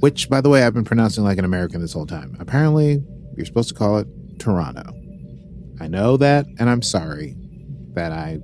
Which, 0.00 0.28
by 0.28 0.40
the 0.40 0.48
way, 0.48 0.64
I've 0.64 0.74
been 0.74 0.84
pronouncing 0.84 1.24
like 1.24 1.38
an 1.38 1.44
American 1.44 1.80
this 1.80 1.92
whole 1.92 2.06
time. 2.06 2.36
Apparently, 2.40 3.02
you're 3.36 3.46
supposed 3.46 3.68
to 3.68 3.74
call 3.74 3.98
it 3.98 4.08
Toronto. 4.38 4.82
I 5.80 5.88
know 5.88 6.16
that, 6.16 6.46
and 6.58 6.68
I'm 6.68 6.82
sorry 6.82 7.36
that 7.94 8.12
I 8.12 8.38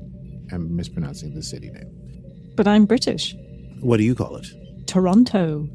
am 0.52 0.76
mispronouncing 0.76 1.35
the 1.35 1.43
city 1.43 1.71
name. 1.71 2.52
But 2.57 2.67
I'm 2.67 2.87
British. 2.87 3.35
What 3.81 3.99
do 3.99 4.05
you 4.05 4.14
call 4.14 4.37
it? 4.37 4.47
Toronto. 4.87 5.69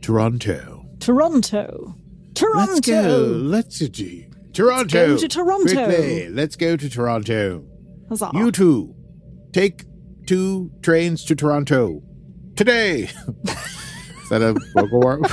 Toronto. 0.00 0.86
Toronto. 0.98 1.94
Toronto. 2.34 2.72
Let's 2.72 2.80
go. 2.80 3.16
Let's 3.42 3.78
do 3.78 4.24
Toronto. 4.52 5.06
go 5.08 5.16
to 5.16 5.28
Toronto. 5.28 5.84
Quickly. 5.84 6.28
Let's 6.28 6.56
go 6.56 6.76
to 6.76 6.88
Toronto. 6.88 7.64
Huzzah. 8.08 8.30
You 8.34 8.50
two, 8.50 8.94
take 9.52 9.84
two 10.26 10.70
trains 10.82 11.24
to 11.26 11.34
Toronto 11.34 12.02
today. 12.56 13.02
Is 13.44 14.28
that 14.30 14.42
a 14.42 14.54
vocal 14.74 15.00
warm? 15.00 15.24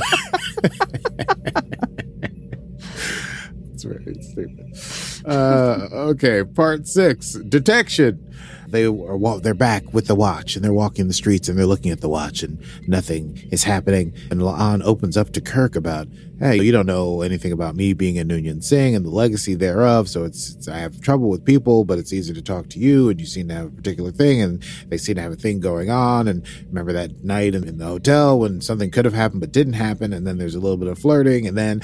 It's 3.73 3.83
very 3.83 4.15
stupid. 4.21 5.25
Uh, 5.25 5.87
okay, 6.11 6.43
part 6.43 6.87
six: 6.87 7.33
detection. 7.33 8.23
They 8.67 8.85
are 8.85 9.39
they're 9.39 9.53
back 9.53 9.93
with 9.93 10.07
the 10.07 10.15
watch, 10.15 10.55
and 10.55 10.63
they're 10.63 10.73
walking 10.73 11.07
the 11.07 11.13
streets, 11.13 11.47
and 11.47 11.57
they're 11.57 11.65
looking 11.65 11.91
at 11.91 12.01
the 12.01 12.09
watch, 12.09 12.43
and 12.43 12.61
nothing 12.87 13.47
is 13.51 13.63
happening. 13.63 14.13
And 14.29 14.41
La'an 14.41 14.83
opens 14.83 15.15
up 15.15 15.31
to 15.33 15.41
Kirk 15.41 15.75
about, 15.75 16.07
"Hey, 16.39 16.61
you 16.61 16.71
don't 16.73 16.85
know 16.85 17.21
anything 17.21 17.53
about 17.53 17.75
me 17.75 17.93
being 17.93 18.19
a 18.19 18.25
Noonien 18.25 18.61
Singh 18.61 18.93
and 18.93 19.05
the 19.05 19.09
legacy 19.09 19.55
thereof. 19.55 20.09
So 20.09 20.25
it's, 20.25 20.55
it's 20.55 20.67
I 20.67 20.79
have 20.79 20.99
trouble 20.99 21.29
with 21.29 21.45
people, 21.45 21.85
but 21.85 21.97
it's 21.97 22.11
easier 22.11 22.35
to 22.35 22.41
talk 22.41 22.67
to 22.69 22.79
you, 22.79 23.09
and 23.09 23.19
you 23.19 23.25
seem 23.25 23.47
to 23.47 23.53
have 23.53 23.67
a 23.67 23.71
particular 23.71 24.11
thing, 24.11 24.41
and 24.41 24.63
they 24.89 24.97
seem 24.97 25.15
to 25.15 25.21
have 25.21 25.31
a 25.31 25.37
thing 25.37 25.59
going 25.59 25.89
on. 25.89 26.27
And 26.27 26.45
remember 26.67 26.91
that 26.93 27.23
night 27.23 27.55
in, 27.55 27.67
in 27.67 27.77
the 27.77 27.85
hotel 27.85 28.37
when 28.37 28.59
something 28.59 28.91
could 28.91 29.05
have 29.05 29.13
happened 29.13 29.41
but 29.41 29.51
didn't 29.51 29.73
happen, 29.73 30.11
and 30.11 30.27
then 30.27 30.37
there's 30.37 30.55
a 30.55 30.59
little 30.59 30.77
bit 30.77 30.89
of 30.89 30.99
flirting, 30.99 31.47
and 31.47 31.57
then." 31.57 31.81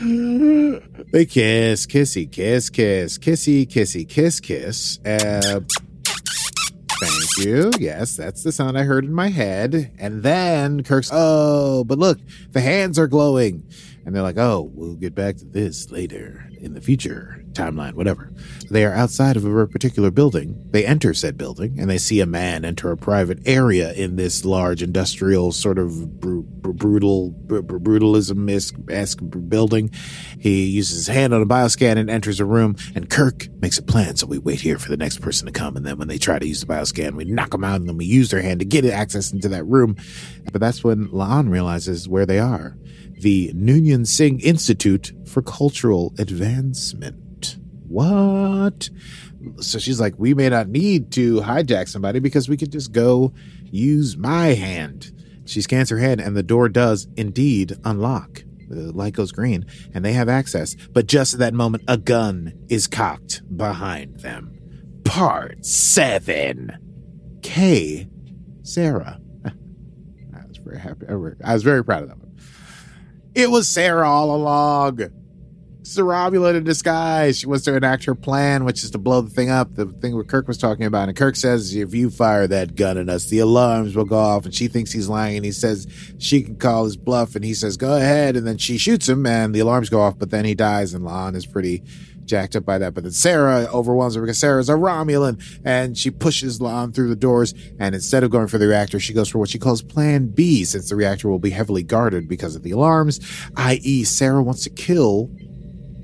They 1.10 1.24
kiss, 1.24 1.86
kissy, 1.86 2.30
kiss, 2.30 2.68
kiss, 2.70 3.18
kissy, 3.18 3.66
kissy, 3.66 4.06
kiss, 4.06 4.40
kiss. 4.40 4.98
Uh, 5.04 5.60
thank 7.00 7.46
you. 7.46 7.70
Yes, 7.78 8.16
that's 8.16 8.42
the 8.42 8.52
sound 8.52 8.78
I 8.78 8.84
heard 8.84 9.04
in 9.04 9.12
my 9.12 9.28
head. 9.28 9.92
And 9.98 10.22
then 10.22 10.82
Kirk's, 10.82 11.10
oh, 11.12 11.84
but 11.84 11.98
look, 11.98 12.18
the 12.52 12.60
hands 12.60 12.98
are 12.98 13.06
glowing. 13.06 13.64
And 14.04 14.14
they're 14.14 14.22
like, 14.22 14.38
oh, 14.38 14.70
we'll 14.72 14.94
get 14.94 15.14
back 15.14 15.36
to 15.36 15.44
this 15.44 15.90
later 15.90 16.48
in 16.60 16.74
the 16.74 16.80
future 16.80 17.44
timeline, 17.52 17.94
whatever. 17.94 18.32
They 18.70 18.84
are 18.84 18.92
outside 18.92 19.36
of 19.36 19.44
a 19.44 19.66
particular 19.66 20.10
building. 20.10 20.62
They 20.70 20.84
enter 20.84 21.14
said 21.14 21.36
building 21.36 21.78
and 21.78 21.88
they 21.88 21.98
see 21.98 22.20
a 22.20 22.26
man 22.26 22.64
enter 22.64 22.90
a 22.90 22.96
private 22.96 23.40
area 23.46 23.92
in 23.92 24.16
this 24.16 24.44
large 24.44 24.82
industrial 24.82 25.52
sort 25.52 25.78
of 25.78 26.20
br- 26.20 26.40
br- 26.40 26.72
brutal, 26.72 27.30
br- 27.30 27.60
br- 27.60 27.78
brutalism 27.78 28.48
esque 28.90 29.18
building. 29.48 29.90
He 30.38 30.66
uses 30.66 31.06
his 31.06 31.06
hand 31.14 31.34
on 31.34 31.42
a 31.42 31.46
bioscan 31.46 31.96
and 31.96 32.10
enters 32.10 32.40
a 32.40 32.44
room. 32.44 32.76
And 32.94 33.10
Kirk 33.10 33.48
makes 33.60 33.78
a 33.78 33.82
plan. 33.82 34.16
So 34.16 34.26
we 34.26 34.38
wait 34.38 34.60
here 34.60 34.78
for 34.78 34.90
the 34.90 34.96
next 34.96 35.20
person 35.20 35.46
to 35.46 35.52
come. 35.52 35.76
And 35.76 35.86
then 35.86 35.98
when 35.98 36.08
they 36.08 36.18
try 36.18 36.38
to 36.38 36.46
use 36.46 36.60
the 36.60 36.66
bioscan, 36.66 37.14
we 37.14 37.24
knock 37.24 37.50
them 37.50 37.64
out 37.64 37.80
and 37.80 37.88
then 37.88 37.96
we 37.96 38.04
use 38.04 38.30
their 38.30 38.42
hand 38.42 38.60
to 38.60 38.66
get 38.66 38.84
access 38.84 39.32
into 39.32 39.48
that 39.48 39.64
room. 39.64 39.96
But 40.52 40.60
that's 40.60 40.84
when 40.84 41.08
La'an 41.08 41.50
realizes 41.50 42.08
where 42.08 42.26
they 42.26 42.38
are 42.38 42.76
the 43.20 43.52
Noonien 43.52 44.06
Singh 44.06 44.40
Institute 44.40 45.12
for 45.26 45.42
Cultural 45.42 46.14
Advancement. 46.18 47.27
What? 47.88 48.90
So 49.60 49.78
she's 49.78 50.00
like, 50.00 50.14
we 50.18 50.34
may 50.34 50.48
not 50.48 50.68
need 50.68 51.10
to 51.12 51.40
hijack 51.40 51.88
somebody 51.88 52.20
because 52.20 52.48
we 52.48 52.56
could 52.56 52.72
just 52.72 52.92
go 52.92 53.32
use 53.64 54.16
my 54.16 54.48
hand. 54.48 55.12
She 55.46 55.62
scans 55.62 55.88
her 55.90 55.98
hand 55.98 56.20
and 56.20 56.36
the 56.36 56.42
door 56.42 56.68
does 56.68 57.08
indeed 57.16 57.76
unlock. 57.84 58.42
The 58.68 58.92
light 58.92 59.14
goes 59.14 59.32
green 59.32 59.64
and 59.94 60.04
they 60.04 60.12
have 60.12 60.28
access. 60.28 60.74
But 60.92 61.06
just 61.06 61.32
at 61.32 61.40
that 61.40 61.54
moment, 61.54 61.84
a 61.88 61.96
gun 61.96 62.52
is 62.68 62.86
cocked 62.86 63.40
behind 63.56 64.20
them. 64.20 64.54
Part 65.04 65.64
seven. 65.64 66.76
K. 67.42 68.08
Sarah. 68.62 69.18
I 69.46 70.46
was 70.46 70.58
very 70.58 70.78
happy. 70.78 71.06
I 71.08 71.54
was 71.54 71.62
very 71.62 71.82
proud 71.82 72.02
of 72.02 72.08
that 72.10 72.18
one. 72.18 72.36
It 73.34 73.50
was 73.50 73.68
Sarah 73.68 74.08
all 74.08 74.34
along. 74.34 74.98
It's 75.88 75.96
a 75.96 76.02
Romulan 76.02 76.54
in 76.54 76.64
disguise. 76.64 77.38
She 77.38 77.46
wants 77.46 77.64
to 77.64 77.74
enact 77.74 78.04
her 78.04 78.14
plan, 78.14 78.66
which 78.66 78.84
is 78.84 78.90
to 78.90 78.98
blow 78.98 79.22
the 79.22 79.30
thing 79.30 79.48
up, 79.48 79.74
the 79.74 79.86
thing 79.86 80.14
what 80.14 80.28
Kirk 80.28 80.46
was 80.46 80.58
talking 80.58 80.84
about. 80.84 81.08
And 81.08 81.16
Kirk 81.16 81.34
says, 81.34 81.74
if 81.74 81.94
you 81.94 82.10
fire 82.10 82.46
that 82.46 82.76
gun 82.76 82.98
at 82.98 83.08
us, 83.08 83.24
the 83.24 83.38
alarms 83.38 83.96
will 83.96 84.04
go 84.04 84.18
off. 84.18 84.44
And 84.44 84.54
she 84.54 84.68
thinks 84.68 84.92
he's 84.92 85.08
lying. 85.08 85.36
And 85.36 85.46
he 85.46 85.50
says 85.50 85.86
she 86.18 86.42
can 86.42 86.56
call 86.56 86.84
his 86.84 86.98
bluff. 86.98 87.36
And 87.36 87.42
he 87.42 87.54
says, 87.54 87.78
go 87.78 87.96
ahead. 87.96 88.36
And 88.36 88.46
then 88.46 88.58
she 88.58 88.76
shoots 88.76 89.08
him 89.08 89.24
and 89.24 89.54
the 89.54 89.60
alarms 89.60 89.88
go 89.88 90.02
off. 90.02 90.18
But 90.18 90.28
then 90.28 90.44
he 90.44 90.54
dies. 90.54 90.92
And 90.92 91.06
La'an 91.06 91.34
is 91.34 91.46
pretty 91.46 91.82
jacked 92.26 92.54
up 92.54 92.66
by 92.66 92.76
that. 92.76 92.92
But 92.92 93.04
then 93.04 93.12
Sarah 93.12 93.66
overwhelms 93.72 94.14
her 94.14 94.20
because 94.20 94.36
Sarah's 94.36 94.68
a 94.68 94.74
Romulan 94.74 95.42
and 95.64 95.96
she 95.96 96.10
pushes 96.10 96.58
La'an 96.58 96.94
through 96.94 97.08
the 97.08 97.16
doors. 97.16 97.54
And 97.78 97.94
instead 97.94 98.24
of 98.24 98.30
going 98.30 98.48
for 98.48 98.58
the 98.58 98.68
reactor, 98.68 99.00
she 99.00 99.14
goes 99.14 99.30
for 99.30 99.38
what 99.38 99.48
she 99.48 99.58
calls 99.58 99.80
Plan 99.80 100.26
B, 100.26 100.64
since 100.64 100.90
the 100.90 100.96
reactor 100.96 101.30
will 101.30 101.38
be 101.38 101.48
heavily 101.48 101.82
guarded 101.82 102.28
because 102.28 102.54
of 102.56 102.62
the 102.62 102.72
alarms, 102.72 103.20
i.e., 103.56 104.04
Sarah 104.04 104.42
wants 104.42 104.64
to 104.64 104.70
kill 104.70 105.30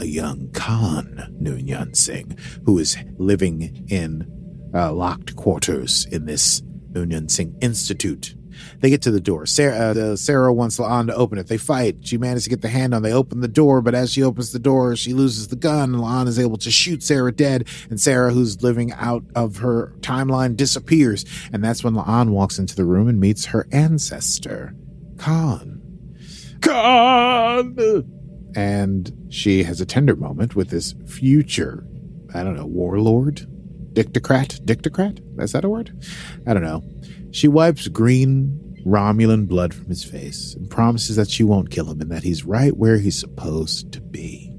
a 0.01 0.07
young 0.07 0.51
Khan 0.53 1.37
Noonien 1.41 1.95
Singh, 1.97 2.37
who 2.65 2.79
is 2.79 2.97
living 3.19 3.87
in 3.89 4.31
uh, 4.75 4.93
locked 4.93 5.37
quarters 5.37 6.07
in 6.11 6.27
this 6.27 6.63
Noonien 6.93 7.31
Singh 7.31 7.57
Institute. 7.61 8.35
They 8.81 8.91
get 8.91 9.03
to 9.03 9.11
the 9.11 9.21
door. 9.21 9.47
Sarah, 9.47 9.91
uh, 9.91 10.17
Sarah 10.17 10.53
wants 10.53 10.79
La'an 10.79 11.09
to 11.09 11.15
open 11.15 11.39
it. 11.39 11.49
They 11.49 11.57
fight. 11.57 11.99
She 12.03 12.19
manages 12.19 12.45
to 12.45 12.51
get 12.51 12.63
the 12.63 12.69
hand 12.69 12.95
on. 12.95 13.03
They 13.03 13.13
open 13.13 13.41
the 13.41 13.49
door, 13.49 13.81
but 13.83 13.95
as 13.95 14.13
she 14.13 14.23
opens 14.23 14.53
the 14.53 14.59
door, 14.59 14.95
she 14.97 15.13
loses 15.13 15.49
the 15.49 15.57
gun. 15.57 15.93
La'an 15.95 16.29
is 16.29 16.39
able 16.39 16.59
to 16.59 16.71
shoot 16.71 17.03
Sarah 17.03 17.33
dead, 17.33 17.69
and 17.91 18.01
Sarah, 18.01 18.33
who's 18.33 18.63
living 18.63 18.93
out 18.93 19.25
of 19.35 19.57
her 19.57 19.95
timeline, 20.01 20.57
disappears. 20.57 21.25
And 21.53 21.65
that's 21.65 21.83
when 21.83 21.95
La'an 21.95 22.31
walks 22.31 22.59
into 22.59 22.77
the 22.77 22.85
room 22.85 23.09
and 23.09 23.21
meets 23.21 23.47
her 23.47 23.67
ancestor, 23.73 24.75
Khan. 25.19 25.81
Khan! 26.61 27.75
And 28.57 29.13
she 29.31 29.65
has 29.65 29.81
a 29.81 29.87
tender 29.87 30.17
moment 30.17 30.55
with 30.55 30.71
this 30.71 30.95
future 31.07 31.87
I 32.35 32.43
don't 32.43 32.57
know, 32.57 32.67
warlord, 32.67 33.47
dictocrat, 33.93 34.61
dictocrat. 34.65 35.21
Is 35.41 35.53
that 35.53 35.65
a 35.65 35.69
word? 35.69 35.97
I 36.47 36.53
don't 36.53 36.65
know. 36.65 36.83
She 37.31 37.47
wipes 37.47 37.87
green 37.87 38.61
Romulan 38.85 39.47
blood 39.47 39.73
from 39.73 39.87
his 39.87 40.05
face 40.05 40.55
and 40.55 40.69
promises 40.69 41.17
that 41.17 41.31
she 41.31 41.45
won't 41.45 41.71
kill 41.71 41.91
him 41.91 42.01
and 42.01 42.11
that 42.11 42.25
he's 42.25 42.45
right 42.45 42.77
where 42.77 42.99
he's 42.99 43.19
supposed 43.19 43.93
to 43.93 44.01
be. 44.01 44.53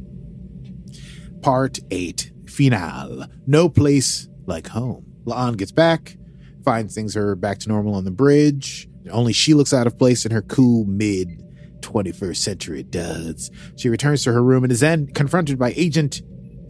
Part 1.41 1.79
8 1.91 2.31
Finale 2.47 3.25
No 3.45 3.67
Place 3.69 4.29
Like 4.45 4.69
Home. 4.69 5.05
La'an 5.25 5.57
gets 5.57 5.71
back, 5.71 6.17
finds 6.63 6.95
things 6.95 7.17
are 7.17 7.35
back 7.35 7.59
to 7.59 7.69
normal 7.69 7.93
on 7.93 8.05
the 8.05 8.11
bridge. 8.11 8.87
Only 9.11 9.33
she 9.33 9.53
looks 9.53 9.73
out 9.73 9.85
of 9.85 9.99
place 9.99 10.25
in 10.25 10.31
her 10.31 10.41
cool 10.41 10.85
mid 10.85 11.43
21st 11.81 12.37
century 12.37 12.83
duds. 12.83 13.51
She 13.75 13.89
returns 13.89 14.23
to 14.23 14.33
her 14.33 14.43
room 14.43 14.63
and 14.63 14.71
is 14.71 14.79
then 14.79 15.07
confronted 15.07 15.57
by 15.57 15.73
Agent 15.75 16.21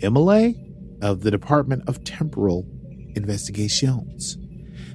Emily 0.01 0.59
of 1.01 1.21
the 1.21 1.31
Department 1.31 1.83
of 1.87 2.03
Temporal 2.03 2.65
Investigations, 3.15 4.37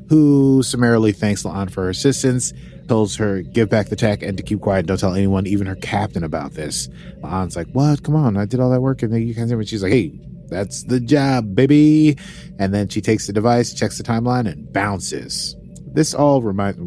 who 0.09 0.63
summarily 0.63 1.13
thanks 1.13 1.43
La'an 1.43 1.71
for 1.71 1.85
her 1.85 1.91
assistance, 1.91 2.53
tells 2.89 3.17
her 3.17 3.43
give 3.43 3.69
back 3.69 3.89
the 3.89 3.97
tech 3.97 4.23
and 4.23 4.37
to 4.37 4.43
keep 4.43 4.61
quiet, 4.61 4.87
don't 4.87 4.99
tell 4.99 5.15
anyone, 5.15 5.47
even 5.47 5.67
her 5.67 5.77
captain, 5.77 6.25
about 6.25 6.53
this. 6.53 6.89
La'an's 7.23 7.57
like, 7.57 7.69
"What? 7.73 8.03
Come 8.03 8.17
on, 8.17 8.37
I 8.37 8.45
did 8.45 8.61
all 8.61 8.71
that 8.71 8.83
work, 8.83 9.03
and 9.03 9.13
then 9.13 9.27
you 9.27 9.35
can't." 9.35 9.51
And 9.51 9.69
she's 9.69 9.83
like, 9.83 9.93
"Hey, 9.93 10.19
that's 10.49 10.83
the 10.83 11.01
job, 11.01 11.55
baby." 11.55 12.17
And 12.59 12.75
then 12.75 12.89
she 12.89 13.01
takes 13.01 13.27
the 13.27 13.33
device, 13.33 13.73
checks 13.73 13.97
the 13.97 14.05
timeline, 14.05 14.51
and 14.51 14.73
bounces. 14.73 15.57
This 15.93 16.15
all 16.15 16.43
reminds 16.43 16.79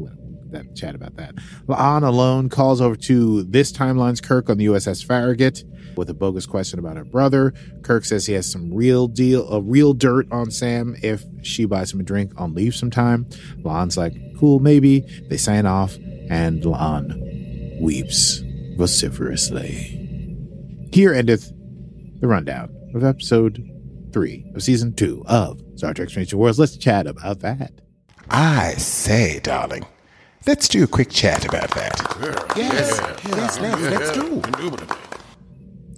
that 0.53 0.75
chat 0.75 0.95
about 0.95 1.15
that. 1.17 1.35
La'an 1.67 2.03
alone 2.03 2.49
calls 2.49 2.81
over 2.81 2.95
to 2.95 3.43
this 3.43 3.71
timeline's 3.71 4.21
Kirk 4.21 4.49
on 4.49 4.57
the 4.57 4.65
USS 4.65 5.05
Farragut 5.05 5.63
with 5.95 6.09
a 6.09 6.13
bogus 6.13 6.45
question 6.45 6.79
about 6.79 6.97
her 6.97 7.03
brother. 7.03 7.53
Kirk 7.83 8.05
says 8.05 8.25
he 8.25 8.33
has 8.33 8.49
some 8.49 8.73
real 8.73 9.07
deal, 9.07 9.47
a 9.49 9.61
real 9.61 9.93
dirt 9.93 10.31
on 10.31 10.51
Sam 10.51 10.95
if 11.03 11.23
she 11.43 11.65
buys 11.65 11.93
him 11.93 11.99
a 11.99 12.03
drink 12.03 12.31
on 12.37 12.53
leave 12.53 12.75
sometime. 12.75 13.25
La'an's 13.63 13.97
like, 13.97 14.13
cool, 14.39 14.59
maybe. 14.59 15.01
They 15.29 15.37
sign 15.37 15.65
off, 15.65 15.95
and 16.29 16.61
La'an 16.63 17.81
weeps 17.81 18.41
vociferously. 18.77 19.99
Here 20.91 21.13
endeth 21.13 21.51
the 22.19 22.27
rundown 22.27 22.75
of 22.93 23.03
episode 23.03 23.69
three 24.13 24.45
of 24.55 24.63
season 24.63 24.93
two 24.93 25.23
of 25.25 25.61
Star 25.75 25.93
Trek 25.93 26.09
Strange 26.09 26.33
Worlds. 26.33 26.59
Let's 26.59 26.77
chat 26.77 27.07
about 27.07 27.39
that. 27.39 27.71
I 28.29 28.73
say, 28.75 29.39
darling, 29.39 29.85
let's 30.47 30.67
do 30.67 30.83
a 30.83 30.87
quick 30.87 31.09
chat 31.09 31.45
about 31.45 31.69
that. 31.71 32.53
Yes, 32.55 32.99
yes, 33.27 33.59
let's, 33.59 33.81
let's 33.81 34.11
do. 34.11 34.41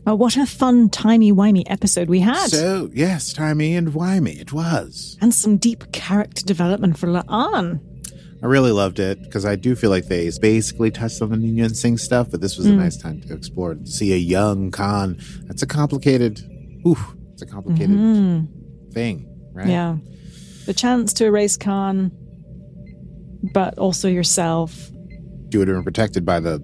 Oh, 0.07 0.13
what 0.13 0.37
a 0.37 0.45
fun, 0.45 0.89
timey-wimey 0.89 1.63
episode 1.65 2.09
we 2.09 2.19
had. 2.19 2.49
So, 2.49 2.91
yes, 2.93 3.33
timey 3.33 3.75
and 3.75 3.89
wimey 3.89 4.39
it 4.39 4.53
was. 4.53 5.17
and 5.19 5.33
some 5.33 5.57
deep 5.57 5.91
character 5.91 6.45
development 6.45 6.97
for 6.97 7.07
La'an. 7.07 7.79
I 8.43 8.45
really 8.45 8.71
loved 8.71 8.99
it 8.99 9.23
because 9.23 9.45
I 9.45 9.55
do 9.55 9.75
feel 9.75 9.89
like 9.89 10.05
they 10.05 10.29
basically 10.39 10.91
touched 10.91 11.23
on 11.23 11.31
the 11.31 11.37
Noonien 11.37 11.75
Singh 11.75 11.97
stuff, 11.97 12.29
but 12.29 12.41
this 12.41 12.57
was 12.57 12.67
a 12.67 12.69
mm. 12.69 12.77
nice 12.77 12.97
time 12.97 13.21
to 13.21 13.33
explore 13.33 13.71
it. 13.71 13.87
See 13.87 14.13
a 14.13 14.17
young 14.17 14.69
Khan. 14.69 15.17
That's 15.45 15.63
a 15.63 15.67
complicated, 15.67 16.41
oof, 16.85 17.15
it's 17.33 17.41
a 17.41 17.47
complicated 17.47 17.97
mm-hmm. 17.97 18.91
thing, 18.91 19.27
right? 19.53 19.67
Yeah. 19.67 19.97
The 20.67 20.73
chance 20.75 21.13
to 21.13 21.25
erase 21.25 21.57
Khan, 21.57 22.11
but 23.53 23.77
also 23.77 24.07
yourself. 24.07 24.89
You 25.51 25.59
would 25.59 25.67
have 25.67 25.77
been 25.77 25.83
protected 25.83 26.25
by 26.25 26.39
the 26.39 26.55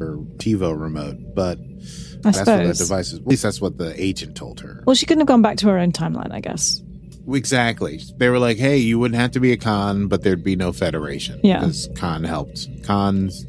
or 0.00 0.16
TiVo 0.38 0.80
remote, 0.80 1.34
but 1.34 1.58
I 1.58 2.30
that's 2.30 2.38
what 2.38 2.44
the 2.46 2.74
suppose. 2.74 2.78
device 2.78 3.12
is. 3.12 3.18
At 3.20 3.26
least 3.26 3.42
that's 3.42 3.60
what 3.60 3.78
the 3.78 4.00
agent 4.02 4.36
told 4.36 4.60
her. 4.60 4.82
Well, 4.86 4.96
she 4.96 5.06
couldn't 5.06 5.20
have 5.20 5.28
gone 5.28 5.42
back 5.42 5.58
to 5.58 5.66
her 5.68 5.78
own 5.78 5.92
timeline, 5.92 6.32
I 6.32 6.40
guess. 6.40 6.82
Exactly. 7.30 8.00
They 8.16 8.28
were 8.28 8.38
like, 8.38 8.56
hey, 8.56 8.78
you 8.78 8.98
wouldn't 8.98 9.20
have 9.20 9.32
to 9.32 9.40
be 9.40 9.52
a 9.52 9.56
Khan, 9.56 10.08
but 10.08 10.22
there'd 10.22 10.42
be 10.42 10.56
no 10.56 10.72
Federation. 10.72 11.40
Yeah. 11.42 11.60
Because 11.60 11.88
Khan 11.96 12.24
helped. 12.24 12.66
Khan's 12.84 13.44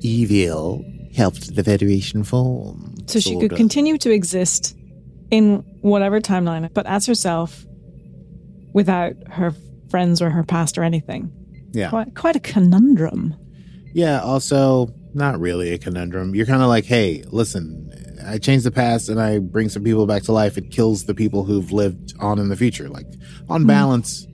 evil 0.00 0.84
helped 1.14 1.54
the 1.54 1.62
Federation 1.62 2.24
form. 2.24 2.94
So 3.06 3.20
she 3.20 3.38
could 3.38 3.52
of. 3.52 3.56
continue 3.58 3.98
to 3.98 4.10
exist 4.10 4.76
in 5.30 5.58
whatever 5.82 6.20
timeline, 6.20 6.72
but 6.72 6.86
as 6.86 7.06
herself 7.06 7.64
without 8.72 9.14
her 9.28 9.54
friends 9.90 10.22
or 10.22 10.30
her 10.30 10.42
past 10.42 10.78
or 10.78 10.82
anything. 10.82 11.32
Yeah. 11.72 11.90
Quite, 11.90 12.14
quite 12.14 12.36
a 12.36 12.40
conundrum. 12.40 13.34
Yeah, 13.92 14.20
also 14.20 14.88
not 15.14 15.40
really 15.40 15.72
a 15.72 15.78
conundrum. 15.78 16.34
You're 16.34 16.46
kind 16.46 16.62
of 16.62 16.68
like, 16.68 16.84
hey, 16.84 17.24
listen, 17.28 17.90
I 18.24 18.38
change 18.38 18.62
the 18.62 18.70
past 18.70 19.08
and 19.08 19.20
I 19.20 19.38
bring 19.38 19.68
some 19.68 19.82
people 19.82 20.06
back 20.06 20.22
to 20.24 20.32
life. 20.32 20.56
It 20.56 20.70
kills 20.70 21.04
the 21.04 21.14
people 21.14 21.44
who've 21.44 21.72
lived 21.72 22.14
on 22.20 22.38
in 22.38 22.48
the 22.48 22.56
future. 22.56 22.88
Like, 22.88 23.06
on 23.48 23.64
mm. 23.64 23.66
balance, 23.66 24.26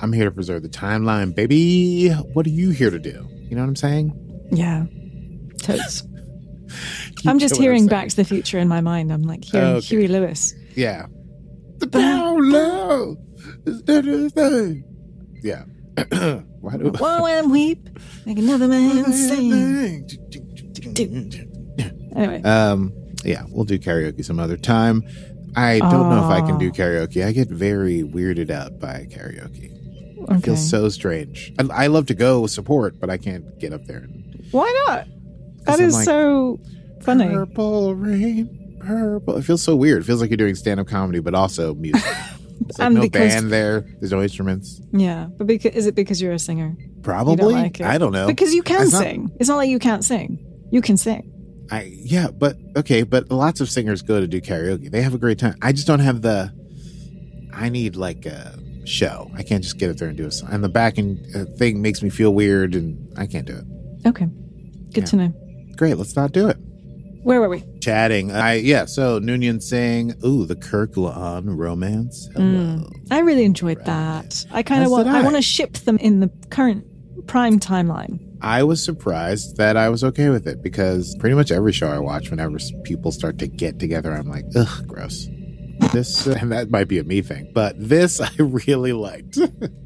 I'm 0.00 0.12
here 0.12 0.24
to 0.24 0.30
preserve 0.30 0.62
the 0.62 0.68
timeline, 0.68 1.34
baby. 1.34 2.08
What 2.10 2.46
are 2.46 2.50
you 2.50 2.70
here 2.70 2.90
to 2.90 2.98
do? 2.98 3.26
You 3.48 3.56
know 3.56 3.62
what 3.62 3.68
I'm 3.68 3.76
saying? 3.76 4.48
Yeah. 4.52 4.84
Totes. 5.58 6.02
I'm 7.26 7.38
just 7.38 7.56
hearing. 7.56 7.86
Back 7.86 8.08
to 8.08 8.16
the 8.16 8.24
Future 8.24 8.58
in 8.58 8.68
my 8.68 8.80
mind. 8.80 9.12
I'm 9.12 9.22
like 9.22 9.44
hearing 9.44 9.76
Okay. 9.76 9.86
Huey 9.86 10.08
Lewis. 10.08 10.54
Yeah. 10.74 11.06
The 11.78 11.86
down 11.86 12.50
low. 12.50 13.16
is 13.66 13.82
a 13.88 14.30
thing? 14.30 14.84
Yeah. 15.42 15.64
Why 16.60 16.76
do 16.76 16.90
Whoa 16.90 17.26
and 17.26 17.50
weep, 17.50 17.88
make 18.26 18.38
another 18.38 18.68
man 18.68 19.12
sing. 19.12 20.08
Anyway, 22.14 22.42
Um, 22.42 22.92
yeah, 23.24 23.44
we'll 23.48 23.64
do 23.64 23.78
karaoke 23.78 24.24
some 24.24 24.38
other 24.38 24.56
time. 24.56 25.02
I 25.56 25.78
don't 25.78 26.10
know 26.10 26.18
if 26.24 26.30
I 26.30 26.46
can 26.46 26.58
do 26.58 26.70
karaoke. 26.70 27.24
I 27.24 27.32
get 27.32 27.48
very 27.48 28.02
weirded 28.02 28.50
out 28.50 28.78
by 28.78 29.06
karaoke. 29.10 29.72
It 29.72 30.30
okay. 30.30 30.40
feels 30.40 30.68
so 30.68 30.88
strange. 30.90 31.52
I, 31.58 31.84
I 31.84 31.86
love 31.86 32.06
to 32.06 32.14
go 32.14 32.46
support, 32.46 33.00
but 33.00 33.08
I 33.08 33.16
can't 33.16 33.58
get 33.58 33.72
up 33.72 33.86
there. 33.86 33.98
And, 33.98 34.46
Why 34.50 34.84
not? 34.86 35.06
That 35.64 35.80
is 35.80 35.94
like, 35.94 36.04
so 36.04 36.60
funny. 37.00 37.28
Purple 37.28 37.94
rain, 37.94 38.78
purple. 38.80 39.36
It 39.36 39.42
feels 39.44 39.62
so 39.62 39.74
weird. 39.76 40.02
It 40.02 40.04
feels 40.04 40.20
like 40.20 40.28
you're 40.30 40.36
doing 40.36 40.54
stand 40.54 40.78
up 40.78 40.88
comedy, 40.88 41.20
but 41.20 41.34
also 41.34 41.74
music. 41.74 42.02
It's 42.68 42.78
like 42.78 42.86
And 42.86 42.94
no 42.96 43.00
because- 43.02 43.34
band 43.34 43.52
there. 43.52 43.84
There's 44.00 44.12
no 44.12 44.22
instruments. 44.22 44.80
Yeah, 44.92 45.26
but 45.36 45.46
because, 45.46 45.74
is 45.74 45.86
it 45.86 45.94
because 45.94 46.20
you're 46.22 46.32
a 46.32 46.38
singer? 46.38 46.76
Probably. 47.02 47.54
like? 47.54 47.80
I 47.80 47.98
don't 47.98 48.12
know. 48.12 48.26
Because 48.26 48.52
you 48.54 48.62
can 48.62 48.82
It's 48.82 48.92
not- 48.92 49.02
sing. 49.02 49.30
It's 49.38 49.48
not 49.48 49.56
like 49.56 49.68
you 49.70 49.78
can't 49.78 50.04
sing. 50.04 50.44
You 50.72 50.80
can 50.82 50.96
sing. 50.96 51.32
I 51.70 51.82
yeah, 51.96 52.28
but 52.30 52.56
okay, 52.76 53.02
but 53.02 53.30
lots 53.30 53.60
of 53.60 53.68
singers 53.68 54.02
go 54.02 54.20
to 54.20 54.26
do 54.28 54.40
karaoke. 54.40 54.90
They 54.90 55.02
have 55.02 55.14
a 55.14 55.18
great 55.18 55.38
time. 55.38 55.56
I 55.62 55.72
just 55.72 55.86
don't 55.86 55.98
have 56.00 56.22
the. 56.22 56.52
I 57.52 57.68
need 57.70 57.96
like 57.96 58.24
a 58.26 58.58
show. 58.84 59.30
I 59.34 59.42
can't 59.42 59.62
just 59.64 59.78
get 59.78 59.90
up 59.90 59.96
there 59.96 60.08
and 60.08 60.16
do 60.16 60.26
a 60.26 60.30
song. 60.30 60.48
And 60.52 60.62
the 60.62 60.68
backing 60.68 61.24
uh, 61.34 61.44
thing 61.56 61.82
makes 61.82 62.02
me 62.02 62.10
feel 62.10 62.32
weird, 62.34 62.74
and 62.74 63.12
I 63.18 63.26
can't 63.26 63.46
do 63.46 63.56
it. 63.56 63.64
Okay. 64.08 64.26
Good 64.92 64.98
Yeah. 65.02 65.04
to 65.06 65.16
know. 65.16 65.32
Great, 65.76 65.94
let's 65.96 66.14
not 66.14 66.32
do 66.32 66.48
it. 66.48 66.56
Where 67.26 67.40
were 67.40 67.48
we? 67.48 67.64
Chatting. 67.80 68.30
I 68.30 68.54
yeah. 68.54 68.84
So 68.84 69.18
Noonien 69.18 69.60
Singh, 69.60 70.14
"Ooh, 70.24 70.46
the 70.46 70.54
Kirk 70.54 70.92
La'an 70.92 71.56
romance." 71.58 72.28
Hmm. 72.36 72.76
Hello. 72.76 72.90
I 73.10 73.18
really 73.18 73.44
enjoyed 73.44 73.84
that. 73.84 74.46
I 74.52 74.62
kind 74.62 74.84
of 74.84 74.92
want. 74.92 75.08
I, 75.08 75.18
I. 75.18 75.22
want 75.22 75.34
to 75.34 75.42
ship 75.42 75.72
them 75.72 75.98
in 75.98 76.20
the 76.20 76.30
current 76.50 76.86
prime 77.26 77.58
timeline. 77.58 78.20
I 78.42 78.62
was 78.62 78.84
surprised 78.84 79.56
that 79.56 79.76
I 79.76 79.88
was 79.88 80.04
okay 80.04 80.28
with 80.28 80.46
it 80.46 80.62
because 80.62 81.16
pretty 81.18 81.34
much 81.34 81.50
every 81.50 81.72
show 81.72 81.88
I 81.88 81.98
watch, 81.98 82.30
whenever 82.30 82.58
people 82.84 83.10
start 83.10 83.38
to 83.38 83.48
get 83.48 83.80
together, 83.80 84.12
I'm 84.12 84.28
like, 84.28 84.44
ugh, 84.54 84.86
gross. 84.86 85.26
This 85.92 86.28
uh, 86.28 86.38
and 86.40 86.52
that 86.52 86.70
might 86.70 86.86
be 86.86 87.00
a 87.00 87.04
me 87.04 87.22
thing, 87.22 87.50
but 87.52 87.74
this 87.76 88.20
I 88.20 88.30
really 88.38 88.92
liked. 88.92 89.36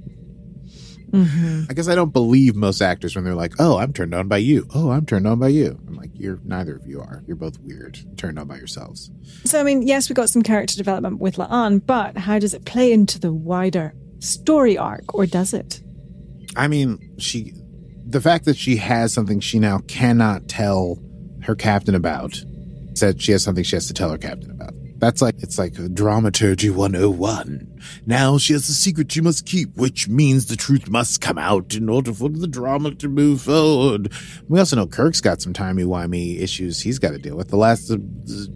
hmm 1.13 1.65
I 1.69 1.75
guess 1.75 1.89
I 1.89 1.95
don't 1.95 2.13
believe 2.13 2.55
most 2.55 2.81
actors 2.81 3.15
when 3.15 3.25
they're 3.25 3.35
like, 3.35 3.55
"Oh, 3.59 3.79
I'm 3.79 3.93
turned 3.93 4.15
on 4.15 4.29
by 4.29 4.39
you." 4.39 4.67
Oh, 4.75 4.91
I'm 4.91 5.07
turned 5.07 5.27
on 5.27 5.39
by 5.39 5.49
you. 5.49 5.79
I'm 5.87 5.95
like, 5.95 6.11
"You're 6.15 6.41
neither 6.45 6.77
of 6.77 6.87
you 6.87 7.01
are. 7.01 7.23
You're 7.27 7.37
both 7.37 7.59
weird, 7.61 7.99
turned 8.17 8.39
on 8.39 8.47
by 8.47 8.57
yourselves." 8.57 9.11
So, 9.45 9.61
I 9.61 9.63
mean, 9.63 9.83
yes, 9.83 10.09
we 10.09 10.15
got 10.15 10.31
some 10.31 10.43
character 10.43 10.77
development 10.77 11.19
with 11.21 11.37
La'an, 11.37 11.85
but 11.85 12.17
how 12.17 12.39
does 12.39 12.55
it 12.55 12.65
play 12.65 12.93
into 12.93 13.19
the 13.19 13.33
wider 13.33 13.95
story 14.21 14.77
arc, 14.79 15.15
or 15.15 15.27
does 15.27 15.53
it? 15.55 15.81
I 16.57 16.69
mean, 16.69 16.99
she, 17.19 17.53
the 18.07 18.21
fact 18.21 18.45
that 18.47 18.57
she 18.57 18.77
has 18.77 19.13
something 19.13 19.41
she 19.41 19.59
now 19.59 19.79
cannot 19.89 20.49
tell 20.49 20.99
her 21.43 21.55
captain 21.55 21.95
about, 21.95 22.43
said 22.95 23.23
she 23.23 23.33
has 23.33 23.43
something 23.43 23.65
she 23.65 23.77
has 23.77 23.87
to 23.87 23.95
tell 23.95 24.11
her 24.11 24.19
captain 24.19 24.51
about. 24.51 24.75
That's 24.99 25.23
like 25.23 25.37
it's 25.39 25.59
like 25.59 25.75
dramaturgy 25.95 26.71
101. 26.71 27.67
Now 28.07 28.39
she 28.39 28.53
has 28.53 28.69
a 28.69 28.75
secret 28.75 29.11
she 29.13 29.21
must 29.21 29.47
keep, 29.47 29.77
which 29.77 30.09
means 30.09 30.47
the 30.47 30.57
truth 30.57 30.89
must 30.89 31.21
come 31.21 31.39
out 31.39 31.75
in 31.75 31.89
order 31.89 32.13
for 32.13 32.29
the 32.29 32.47
drama 32.47 32.95
to 32.97 33.09
move 33.09 33.43
forward. 33.43 34.13
We 34.49 34.59
also 34.59 34.77
know 34.77 34.87
Kirk's 34.87 35.21
got 35.21 35.41
some 35.41 35.53
timey-wimey 35.53 36.41
issues 36.41 36.81
he's 36.81 36.99
got 36.99 37.11
to 37.11 37.19
deal 37.19 37.37
with. 37.37 37.49
The 37.49 37.57
last 37.57 37.93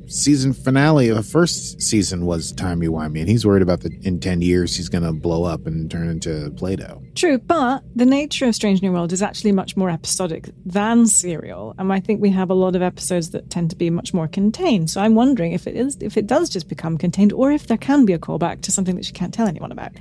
season 0.07 0.53
finale 0.53 1.09
of 1.09 1.17
the 1.17 1.23
first 1.23 1.81
season 1.81 2.27
was 2.27 2.53
timey-wimey, 2.53 3.21
and 3.21 3.29
he's 3.29 3.47
worried 3.47 3.63
about 3.63 3.81
that 3.81 3.93
in 4.05 4.21
10 4.21 4.43
years 4.43 4.77
he's 4.77 4.89
going 4.89 5.05
to 5.05 5.13
blow 5.13 5.45
up 5.45 5.67
and 5.67 5.91
turn 5.91 6.09
into 6.09 6.51
Play-Doh. 6.57 7.03
True, 7.15 7.39
but 7.39 7.83
the 7.97 8.05
nature 8.05 8.47
of 8.47 8.55
Strange 8.55 8.83
New 8.83 8.93
World 8.93 9.13
is 9.13 9.23
actually 9.23 9.53
much 9.53 9.77
more 9.77 9.91
episodic 9.91 10.51
than 10.67 11.07
serial, 11.07 11.75
and 11.79 11.93
I 11.93 12.01
think 12.01 12.21
we 12.21 12.31
have 12.31 12.51
a 12.51 12.55
lot 12.55 12.77
of 12.77 12.83
episodes 12.83 13.31
that 13.31 13.51
tend 13.51 13.71
to 13.71 13.77
be 13.77 13.89
much 13.91 14.13
more 14.13 14.29
contained. 14.29 14.91
So 14.91 15.01
I'm 15.01 15.15
wondering 15.15 15.53
if 15.53 15.67
it 15.67 15.77
is, 15.77 15.97
if 16.01 16.17
it 16.17 16.27
does 16.27 16.51
just 16.51 16.69
become 16.69 16.99
contained, 16.99 17.33
or 17.33 17.51
if 17.51 17.67
there 17.67 17.79
can 17.79 18.05
be 18.05 18.13
a 18.13 18.19
callback 18.19 18.61
to 18.63 18.71
something 18.71 18.97
that 18.97 19.07
she 19.07 19.13
can't 19.15 19.33
tell 19.33 19.47
anyone 19.47 19.73
about. 19.73 19.93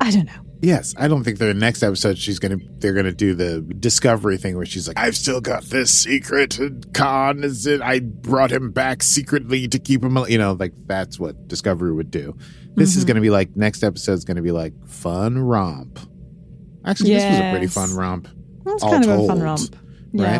I 0.00 0.10
don't 0.10 0.26
know. 0.26 0.40
Yes, 0.62 0.94
I 0.98 1.08
don't 1.08 1.24
think 1.24 1.38
the 1.38 1.54
next 1.54 1.82
episode 1.82 2.18
she's 2.18 2.38
gonna 2.38 2.58
they're 2.78 2.92
gonna 2.92 3.12
do 3.12 3.34
the 3.34 3.60
discovery 3.62 4.36
thing 4.36 4.56
where 4.56 4.66
she's 4.66 4.86
like, 4.86 4.98
I've 4.98 5.16
still 5.16 5.40
got 5.40 5.64
this 5.64 5.90
secret. 5.90 6.58
and 6.58 6.92
Khan 6.92 7.42
is 7.44 7.66
it? 7.66 7.80
I 7.80 8.00
brought 8.00 8.50
him 8.52 8.70
back 8.70 9.02
secretly 9.02 9.68
to 9.68 9.78
keep 9.78 10.02
him. 10.04 10.16
You 10.28 10.38
know, 10.38 10.52
like 10.52 10.72
that's 10.86 11.18
what 11.18 11.48
Discovery 11.48 11.92
would 11.92 12.10
do. 12.10 12.36
This 12.76 12.96
is 12.96 13.04
gonna 13.04 13.20
be 13.22 13.30
like 13.30 13.56
next 13.56 13.82
episode's 13.82 14.24
gonna 14.24 14.42
be 14.42 14.52
like 14.52 14.74
fun 14.86 15.38
romp. 15.38 15.98
Actually, 16.84 17.14
this 17.14 17.24
was 17.24 17.38
a 17.40 17.50
pretty 17.50 17.66
fun 17.66 17.94
romp. 17.94 18.28
That's 18.64 18.82
all 18.82 18.90
kind 18.90 19.04
of 19.04 19.10
a 19.10 19.16
told, 19.16 19.28
fun 19.28 19.40
romp. 19.40 19.76
Yeah. 20.12 20.38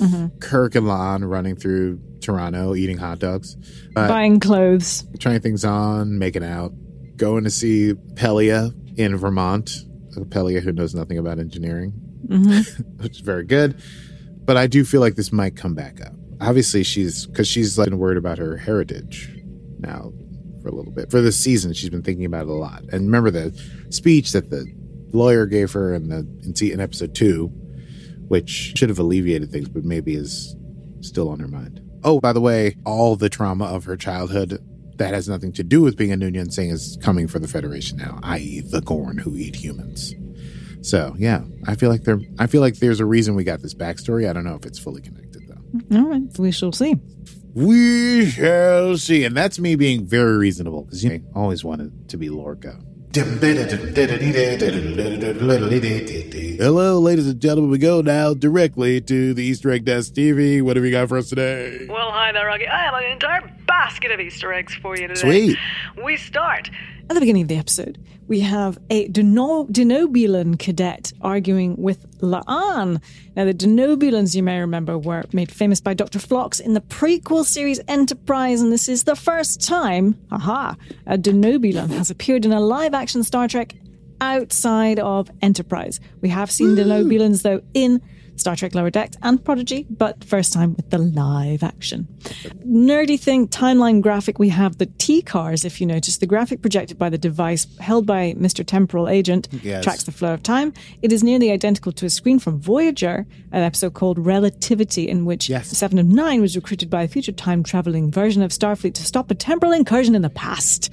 Right? 0.00 0.30
Kirk 0.40 0.74
and 0.74 0.86
La'an 0.86 1.28
running 1.28 1.56
through 1.56 2.00
Toronto 2.20 2.74
eating 2.74 2.98
hot 2.98 3.18
dogs, 3.18 3.56
uh, 3.96 4.06
Buying 4.08 4.40
clothes. 4.40 5.04
trying 5.18 5.40
things 5.40 5.64
on, 5.64 6.18
making 6.18 6.44
out, 6.44 6.72
going 7.16 7.44
to 7.44 7.50
see 7.50 7.94
Pelia 8.14 8.72
in 8.98 9.16
Vermont. 9.16 9.70
Uh, 10.16 10.20
Pelia, 10.20 10.60
who 10.60 10.72
knows 10.72 10.94
nothing 10.94 11.18
about 11.18 11.38
engineering, 11.38 11.92
mm-hmm. 12.26 12.82
which 13.02 13.16
is 13.16 13.20
very 13.20 13.44
good. 13.44 13.80
But 14.44 14.56
I 14.56 14.66
do 14.66 14.84
feel 14.84 15.00
like 15.00 15.16
this 15.16 15.32
might 15.32 15.56
come 15.56 15.74
back 15.74 16.00
up. 16.00 16.12
Obviously, 16.40 16.82
she's 16.82 17.26
because 17.26 17.48
she's 17.48 17.78
like, 17.78 17.88
been 17.88 17.98
worried 17.98 18.18
about 18.18 18.38
her 18.38 18.56
heritage 18.56 19.30
now 19.78 20.12
for 20.62 20.68
a 20.68 20.72
little 20.72 20.92
bit. 20.92 21.10
For 21.10 21.20
this 21.20 21.38
season, 21.38 21.72
she's 21.72 21.90
been 21.90 22.02
thinking 22.02 22.24
about 22.24 22.42
it 22.42 22.48
a 22.48 22.52
lot. 22.52 22.82
And 22.92 23.06
remember 23.06 23.30
the 23.30 23.58
speech 23.90 24.32
that 24.32 24.50
the 24.50 24.66
lawyer 25.12 25.46
gave 25.46 25.72
her 25.72 25.94
in 25.94 26.08
the 26.08 26.18
in, 26.44 26.54
in 26.72 26.80
episode 26.80 27.14
two, 27.14 27.46
which 28.28 28.74
should 28.76 28.88
have 28.88 28.98
alleviated 28.98 29.50
things, 29.50 29.68
but 29.68 29.84
maybe 29.84 30.14
is 30.14 30.54
still 31.00 31.28
on 31.28 31.40
her 31.40 31.48
mind. 31.48 31.80
Oh, 32.04 32.20
by 32.20 32.32
the 32.32 32.40
way, 32.40 32.76
all 32.84 33.16
the 33.16 33.28
trauma 33.28 33.64
of 33.64 33.84
her 33.84 33.96
childhood 33.96 34.62
that 34.98 35.14
has 35.14 35.28
nothing 35.28 35.52
to 35.52 35.62
do 35.62 35.82
with 35.82 35.96
being 35.96 36.12
a 36.12 36.16
Noonien 36.16 36.52
Singh 36.52 36.70
is 36.70 36.98
coming 37.02 37.28
for 37.28 37.38
the 37.38 37.48
Federation 37.48 37.98
now, 37.98 38.18
i.e., 38.22 38.60
the 38.60 38.80
Gorn 38.80 39.18
who 39.18 39.36
eat 39.36 39.56
humans. 39.56 40.14
So 40.82 41.14
yeah, 41.18 41.42
I 41.66 41.74
feel 41.74 41.90
like 41.90 42.04
there. 42.04 42.20
I 42.38 42.46
feel 42.46 42.60
like 42.60 42.76
there's 42.76 43.00
a 43.00 43.04
reason 43.06 43.34
we 43.34 43.42
got 43.44 43.60
this 43.60 43.74
backstory. 43.74 44.28
I 44.30 44.32
don't 44.32 44.44
know 44.44 44.54
if 44.54 44.64
it's 44.64 44.78
fully 44.78 45.02
connected 45.02 45.42
though. 45.48 45.98
All 45.98 46.06
right, 46.06 46.22
we 46.38 46.52
shall 46.52 46.72
see. 46.72 46.94
We 47.54 48.26
shall 48.30 48.96
see, 48.98 49.24
and 49.24 49.36
that's 49.36 49.58
me 49.58 49.74
being 49.76 50.06
very 50.06 50.36
reasonable 50.36 50.82
because 50.84 51.02
you 51.02 51.10
know, 51.10 51.24
I 51.34 51.38
always 51.40 51.64
wanted 51.64 52.08
to 52.10 52.16
be 52.16 52.28
Lorca. 52.28 52.78
Hello, 56.58 57.00
ladies 57.00 57.26
and 57.28 57.40
gentlemen. 57.40 57.70
We 57.70 57.78
go 57.78 58.02
now 58.02 58.34
directly 58.34 59.00
to 59.00 59.32
the 59.32 59.42
Easter 59.42 59.70
Egg 59.70 59.86
Desk 59.86 60.12
TV. 60.12 60.60
What 60.60 60.76
have 60.76 60.84
you 60.84 60.90
got 60.90 61.08
for 61.08 61.16
us 61.16 61.30
today? 61.30 61.86
Well, 61.88 62.10
hi 62.10 62.32
there, 62.32 62.46
Rocky. 62.46 62.68
I 62.68 62.82
have 62.84 62.94
an 62.94 63.04
entire 63.12 63.55
basket 63.66 64.10
of 64.10 64.20
Easter 64.20 64.52
eggs 64.52 64.74
for 64.74 64.96
you 64.96 65.08
today. 65.08 65.20
Sweet. 65.20 65.58
We 66.04 66.16
start. 66.16 66.70
At 67.08 67.14
the 67.14 67.20
beginning 67.20 67.42
of 67.42 67.48
the 67.48 67.56
episode, 67.56 67.98
we 68.28 68.40
have 68.40 68.78
a 68.90 69.08
Denobulan 69.08 70.58
cadet 70.58 71.12
arguing 71.22 71.76
with 71.76 72.18
La'an. 72.18 73.00
Now, 73.36 73.44
the 73.44 73.54
Denobulans, 73.54 74.34
you 74.34 74.42
may 74.42 74.58
remember, 74.58 74.98
were 74.98 75.24
made 75.32 75.52
famous 75.52 75.80
by 75.80 75.94
Dr. 75.94 76.18
Phlox 76.18 76.58
in 76.58 76.74
the 76.74 76.80
prequel 76.80 77.44
series 77.44 77.80
Enterprise, 77.86 78.60
and 78.60 78.72
this 78.72 78.88
is 78.88 79.04
the 79.04 79.14
first 79.14 79.60
time, 79.60 80.18
haha, 80.30 80.74
a 81.06 81.16
Denobulan 81.16 81.90
has 81.90 82.10
appeared 82.10 82.44
in 82.44 82.52
a 82.52 82.60
live 82.60 82.94
action 82.94 83.22
Star 83.22 83.46
Trek 83.46 83.74
outside 84.20 84.98
of 84.98 85.30
Enterprise. 85.42 86.00
We 86.20 86.30
have 86.30 86.50
seen 86.50 86.74
Denobulans, 86.74 87.42
though, 87.42 87.60
in 87.74 88.02
Star 88.36 88.56
Trek 88.56 88.74
Lower 88.74 88.90
Decks 88.90 89.16
and 89.22 89.42
Prodigy, 89.44 89.86
but 89.90 90.22
first 90.24 90.52
time 90.52 90.74
with 90.74 90.90
the 90.90 90.98
live 90.98 91.62
action. 91.62 92.06
Nerdy 92.66 93.18
thing, 93.18 93.48
timeline 93.48 94.00
graphic, 94.00 94.38
we 94.38 94.48
have 94.50 94.78
the 94.78 94.86
TCARS, 94.86 95.64
if 95.64 95.80
you 95.80 95.86
notice. 95.86 96.18
The 96.18 96.26
graphic 96.26 96.60
projected 96.60 96.98
by 96.98 97.08
the 97.10 97.18
device 97.18 97.66
held 97.78 98.06
by 98.06 98.34
Mr. 98.34 98.64
Temporal 98.64 99.08
Agent 99.08 99.48
Yes. 99.62 99.84
tracks 99.84 100.04
the 100.04 100.12
flow 100.12 100.34
of 100.34 100.42
time. 100.42 100.72
It 101.02 101.12
is 101.12 101.22
nearly 101.22 101.50
identical 101.50 101.92
to 101.92 102.06
a 102.06 102.10
screen 102.10 102.38
from 102.38 102.58
Voyager, 102.60 103.26
an 103.52 103.62
episode 103.62 103.94
called 103.94 104.18
Relativity, 104.18 105.08
in 105.08 105.24
which 105.24 105.48
Yes. 105.48 105.68
Seven 105.68 105.98
of 105.98 106.06
Nine 106.06 106.40
was 106.40 106.56
recruited 106.56 106.90
by 106.90 107.02
a 107.02 107.08
future 107.08 107.32
time 107.32 107.62
traveling 107.62 108.10
version 108.10 108.42
of 108.42 108.50
Starfleet 108.50 108.94
to 108.94 109.04
stop 109.04 109.30
a 109.30 109.34
temporal 109.34 109.72
incursion 109.72 110.14
in 110.14 110.22
the 110.22 110.30
past. 110.30 110.90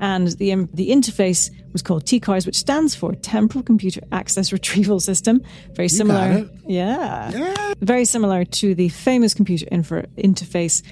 And 0.00 0.28
the, 0.28 0.52
um, 0.52 0.68
the 0.74 0.90
interface 0.90 1.50
was 1.74 1.82
called 1.82 2.04
TCARS, 2.06 2.46
which 2.46 2.56
stands 2.56 2.94
for 2.94 3.14
Temporal 3.16 3.62
Computer 3.62 4.00
Access 4.12 4.50
Retrieval 4.58 4.98
System. 5.00 5.42
Very 5.74 5.88
similar. 5.90 6.38
it. 6.38 6.48
Yeah. 6.66 7.74
Very 7.80 8.06
similar 8.06 8.46
to 8.46 8.74
the 8.74 8.88
famous 8.88 9.34
computer 9.34 9.66
infra- 9.70 10.06
interface 10.16 10.82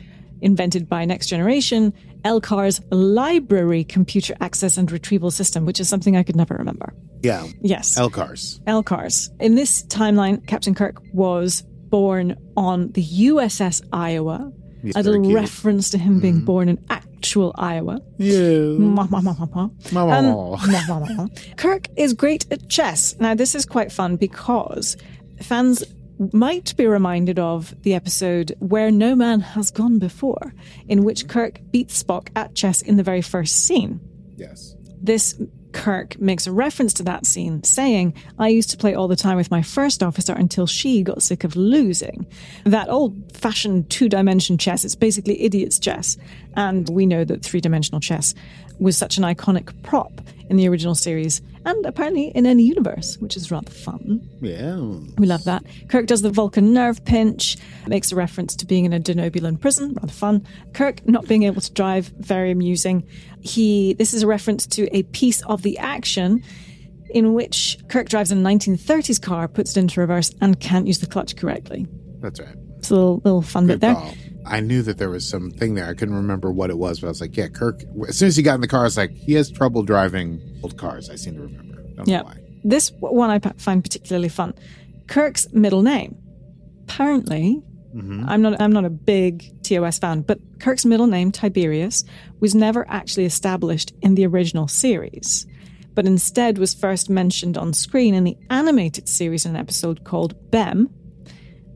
invented 0.43 0.89
by 0.89 1.05
Next 1.07 1.29
Generation, 1.29 1.95
LCARS 2.25 2.81
Library 2.91 3.85
Computer 3.85 4.35
Access 4.41 4.77
and 4.77 4.91
Retrieval 4.91 5.31
System, 5.31 5.65
which 5.65 5.79
is 5.81 5.89
something 5.89 6.17
I 6.17 6.23
could 6.25 6.37
never 6.37 6.57
remember. 6.57 6.93
Yeah, 7.23 7.47
Yes. 7.61 7.97
Elcars. 7.97 8.61
LCARS. 8.65 9.31
In 9.41 9.55
this 9.55 9.85
timeline, 9.85 10.45
Captain 10.47 10.75
Kirk 10.75 11.01
was 11.13 11.63
born 11.63 12.37
on 12.57 12.91
the 12.93 13.05
USS 13.05 13.83
Iowa. 13.93 14.53
He's 14.83 14.97
a 14.97 15.03
little 15.03 15.33
reference 15.33 15.91
to 15.91 15.99
him 15.99 16.21
being 16.21 16.41
born 16.45 16.69
in 16.69 16.85
actual 16.91 17.53
Iowa. 17.57 18.01
Yeah. 18.19 18.77
Um. 20.19 20.59
Kirk 21.57 21.87
is 21.97 22.13
great 22.15 22.47
at 22.51 22.69
chess. 22.69 23.15
Now, 23.21 23.35
this 23.35 23.55
is 23.55 23.65
quite 23.65 23.93
fun 23.93 24.17
because 24.17 24.97
fans 25.41 25.85
might 26.33 26.77
be 26.77 26.87
reminded 26.87 27.39
of 27.39 27.75
the 27.83 27.95
episode 27.95 28.55
Where 28.61 28.91
No 28.91 29.15
Man 29.15 29.41
Has 29.41 29.71
Gone 29.71 29.99
Before, 29.99 30.55
in 30.89 31.05
which 31.05 31.27
Kirk 31.29 31.61
beats 31.71 32.01
Spock 32.03 32.29
at 32.37 32.55
chess 32.55 32.83
in 32.83 32.97
the 32.97 33.03
very 33.03 33.23
first 33.23 33.65
scene 33.67 34.01
Yes. 34.37 34.75
this 35.01 35.41
Kirk 35.73 36.19
makes 36.21 36.47
a 36.47 36.53
reference 36.53 36.95
to 36.95 37.03
that 37.05 37.27
scene, 37.27 37.63
saying, 37.65 38.15
I 38.39 38.49
used 38.49 38.71
to 38.71 38.77
play 38.77 38.95
all 38.95 39.09
the 39.09 39.17
time 39.17 39.37
with 39.37 39.51
my 39.51 39.63
first 39.63 40.03
officer 40.03 40.33
until 40.33 40.67
she 40.67 41.03
got 41.03 41.23
sick 41.23 41.45
of 41.45 41.57
losing. 41.57 42.27
That 42.65 42.89
old 42.89 43.33
fashioned 43.33 43.91
two 43.91 44.09
dimension 44.09 44.59
chess, 44.59 44.85
it's 44.85 44.95
basically 44.95 45.43
idiot's 45.43 45.79
chess. 45.79 46.17
And 46.55 46.89
we 46.89 47.07
know 47.07 47.25
that 47.25 47.43
three 47.43 47.61
dimensional 47.61 48.01
chess 48.01 48.35
was 48.79 48.97
such 48.97 49.17
an 49.17 49.25
iconic 49.25 49.73
prop 49.83 50.21
in 50.49 50.57
the 50.57 50.69
original 50.69 50.95
series 50.95 51.41
and 51.65 51.87
apparently 51.87 52.27
in 52.35 52.47
any 52.47 52.65
universe, 52.65 53.17
which 53.19 53.37
is 53.37 53.51
rather 53.51 53.71
fun. 53.71 54.29
Yeah. 54.41 54.77
We 55.17 55.27
love 55.27 55.45
that. 55.45 55.65
Kirk 55.89 56.07
does 56.07 56.23
the 56.23 56.31
Vulcan 56.31 56.73
nerve 56.73 57.05
pinch, 57.05 57.57
makes 57.87 58.11
a 58.13 58.17
reference 58.17 58.57
to 58.57 58.67
being 58.67 58.85
in 58.85 58.93
a 58.93 59.01
Denobulan 59.01 59.61
prison, 59.61 59.95
rather 59.95 60.13
fun. 60.13 60.47
Kirk 60.73 61.07
not 61.07 61.29
being 61.29 61.45
able 61.45 61.61
to 61.61 61.73
drive, 61.73 62.09
very 62.19 62.51
amusing. 62.51 63.07
He 63.43 63.95
this 63.95 64.15
is 64.15 64.23
a 64.23 64.27
reference 64.27 64.67
to 64.69 64.89
a 64.97 65.03
piece 65.05 65.43
of 65.43 65.63
the 65.63 65.79
action 65.79 66.43
in 67.11 67.35
which 67.35 67.77
Kirk 67.89 68.09
drives 68.09 68.33
a 68.33 68.35
1930s 68.37 69.21
car, 69.21 69.47
puts 69.49 69.77
it 69.77 69.81
into 69.81 70.01
reverse, 70.01 70.31
and 70.41 70.59
can't 70.61 70.87
use 70.87 71.01
the 71.01 71.07
clutch 71.07 71.37
correctly. 71.37 71.87
That's 72.21 72.41
right. 72.41 72.55
It's 72.79 72.91
a 72.91 72.95
little 72.95 73.21
little 73.25 73.43
fun 73.43 73.67
Good 73.67 73.81
bit 73.81 73.87
there. 73.87 73.95
call. 73.95 74.15
I 74.47 74.61
knew 74.61 74.83
that 74.83 74.99
there 74.99 75.11
was 75.11 75.29
something 75.29 75.75
there. 75.75 75.87
I 75.87 75.95
couldn't 75.95 76.15
remember 76.17 76.51
what 76.51 76.71
it 76.71 76.77
was, 76.79 77.01
but 77.01 77.07
I 77.07 77.11
was 77.11 77.21
like, 77.21 77.37
yeah, 77.37 77.49
Kirk. 77.49 77.83
As 78.09 78.19
soon 78.19 78.29
as 78.29 78.37
he 78.37 78.43
got 78.43 78.55
in 78.57 78.61
the 78.61 78.67
car, 78.69 78.81
I 78.81 78.85
was 78.85 78.97
like, 78.97 79.13
he 79.13 79.35
has 79.35 79.51
trouble 79.51 79.83
driving 79.85 80.41
old 80.65 80.77
cars. 80.79 81.09
I 81.11 81.15
seem 81.17 81.35
to 81.37 81.43
remember. 81.43 81.83
Don't 81.97 82.09
Yeah. 82.09 82.19
know 82.19 82.25
why. 82.25 82.37
This 82.65 82.91
one 82.99 83.31
I 83.31 83.39
find 83.59 83.83
particularly 83.85 84.29
fun. 84.29 84.55
Kirk's 85.07 85.53
middle 85.53 85.83
name. 85.83 86.17
Apparently, 86.85 87.63
Mm-hmm. 87.95 88.25
I'm 88.29 88.43
not 88.43 88.61
I'm 88.61 88.73
not 88.73 88.85
a 88.85 88.91
big 88.91 89.63
TOS 89.63 89.99
fan, 89.99 90.23
but 90.23 90.39
Kirk's 90.61 90.85
middle 90.85 91.07
name 91.07 91.31
Tiberius 91.31 92.05
was 92.41 92.55
never 92.55 92.89
actually 92.89 93.27
established 93.27 93.93
in 94.01 94.15
the 94.15 94.27
original 94.27 94.69
series, 94.69 95.47
but 95.95 96.07
instead 96.07 96.59
was 96.59 96.75
first 96.75 97.11
mentioned 97.11 97.59
on 97.59 97.73
screen 97.75 98.15
in 98.15 98.25
the 98.25 98.37
animated 98.51 99.09
series 99.09 99.45
in 99.45 99.55
an 99.55 99.61
episode 99.61 100.05
called 100.05 100.51
Bem. 100.51 100.89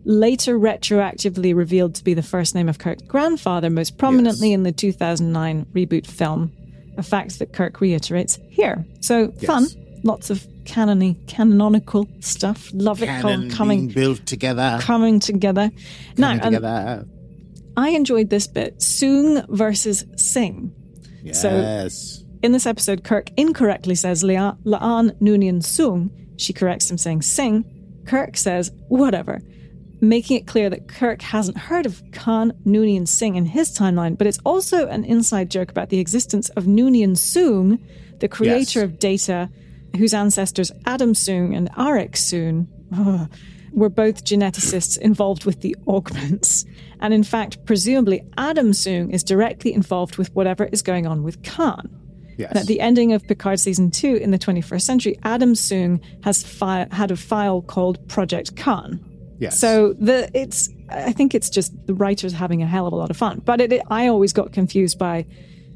Later 0.05 0.59
retroactively 0.59 1.55
revealed 1.55 1.97
to 1.97 2.05
be 2.05 2.15
the 2.15 2.23
first 2.23 2.55
name 2.55 2.69
of 2.69 2.79
Kirk's 2.79 3.03
grandfather, 3.03 3.69
most 3.69 3.99
prominently 3.99 4.53
in 4.53 4.63
the 4.63 4.71
2009 4.71 5.67
reboot 5.75 6.07
film, 6.07 6.53
a 6.97 7.03
fact 7.03 7.41
that 7.41 7.53
Kirk 7.53 7.81
reiterates 7.81 8.39
here. 8.49 8.87
So 9.01 9.33
fun, 9.33 9.67
lots 10.05 10.31
of 10.31 10.47
canony, 10.67 11.19
canonical 11.27 12.07
stuff. 12.21 12.71
Love 12.75 13.03
it 13.03 13.07
Canon 13.07 13.51
coming 13.51 13.89
built 13.89 14.27
together. 14.27 14.79
coming 14.81 15.21
together. 15.21 15.71
now, 16.19 16.29
Coming 16.39 16.41
and 16.45 16.55
together. 16.57 17.07
I 17.77 17.91
enjoyed 17.91 18.31
this 18.31 18.47
bit: 18.47 18.79
Soong 18.81 19.47
versus 19.49 20.05
Singh. 20.17 20.73
So- 21.33 21.51
Yes. 21.51 22.23
in 22.43 22.53
this 22.53 22.67
episode, 22.67 23.03
Kirk 23.05 23.31
incorrectly 23.37 23.95
says 23.95 24.23
La'an 24.23 24.57
Noonien 25.21 25.63
Sung. 25.65 26.11
She 26.37 26.53
corrects 26.53 26.91
him 26.91 26.99
saying 26.99 27.23
Sing. 27.23 27.65
Kirk 28.07 28.37
says, 28.37 28.71
whatever, 28.89 29.41
making 30.01 30.37
it 30.37 30.47
clear 30.47 30.71
that 30.71 30.87
Kirk 30.87 31.23
hasn't 31.23 31.59
heard 31.59 31.87
of 31.87 32.01
Khan 32.13 32.53
Noonien 32.65 33.09
Singh 33.09 33.35
in 33.35 33.47
his 33.47 33.77
timeline, 33.77 34.17
but 34.17 34.27
it's 34.29 34.39
also 34.45 34.87
an 34.87 35.05
inside 35.05 35.51
joke 35.51 35.71
about 35.71 35.89
the 35.89 35.99
existence 35.99 36.49
of 36.51 36.65
Noonien 36.65 37.17
Soong, 37.17 37.79
the 38.21 38.29
creator 38.29 38.81
Yes. 38.81 38.85
of 38.85 38.99
Data, 39.01 39.49
whose 39.97 40.15
ancestors 40.15 40.71
Adam 40.87 41.13
Soong 41.13 41.57
and 41.57 41.71
Arik 41.73 42.13
Soong 42.13 42.67
ugh, 42.97 43.29
were 43.73 43.89
both 43.91 44.25
geneticists 44.25 44.97
involved 44.99 45.45
with 45.45 45.61
the 45.61 45.77
augments. 45.87 46.65
And 47.01 47.13
in 47.13 47.25
fact, 47.25 47.65
presumably, 47.67 48.23
Adam 48.39 48.71
Soong 48.71 49.13
is 49.13 49.23
directly 49.23 49.73
involved 49.75 50.17
with 50.17 50.35
whatever 50.35 50.65
is 50.65 50.83
going 50.83 51.07
on 51.07 51.23
with 51.23 51.43
Khan. 51.43 51.91
Yes. 52.39 52.51
And 52.51 52.59
at 52.59 52.67
the 52.67 52.81
ending 52.81 53.13
of 53.13 53.27
Picard 53.27 53.61
season 53.61 53.91
two 53.91 54.15
in 54.17 54.31
the 54.31 54.39
21st 54.39 54.83
century, 54.83 55.19
Adam 55.23 55.55
Soong 55.55 56.01
has 56.25 56.43
fi- 56.43 56.87
had 56.91 57.11
a 57.11 57.17
file 57.17 57.63
called 57.63 58.07
Project 58.09 58.57
Khan. 58.57 59.01
yes. 59.39 59.59
So 59.59 59.95
the 59.95 60.31
it's 60.33 60.71
I 60.89 61.13
think 61.13 61.35
it's 61.35 61.51
just 61.51 61.73
the 61.87 61.95
writers 61.95 62.33
having 62.33 62.63
a 62.63 62.67
hell 62.67 62.87
of 62.87 62.93
a 62.93 62.97
lot 62.97 63.11
of 63.11 63.17
fun. 63.17 63.43
But 63.45 63.61
it, 63.61 63.83
I 63.91 64.07
always 64.07 64.33
got 64.33 64.53
confused 64.53 64.99
by 64.99 65.27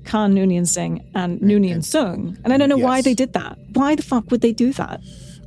Khan 0.04 0.34
Noonien 0.34 0.66
Singh 0.66 1.10
and 1.14 1.40
Noonien 1.40 1.84
Sung, 1.84 2.38
and 2.44 2.52
I 2.52 2.56
don't 2.56 2.68
know 2.68 2.78
why 2.78 3.02
they 3.02 3.14
did 3.14 3.32
that. 3.34 3.58
Why 3.72 3.94
the 3.94 4.02
fuck 4.02 4.30
would 4.30 4.40
they 4.40 4.52
do 4.52 4.72
that? 4.74 5.00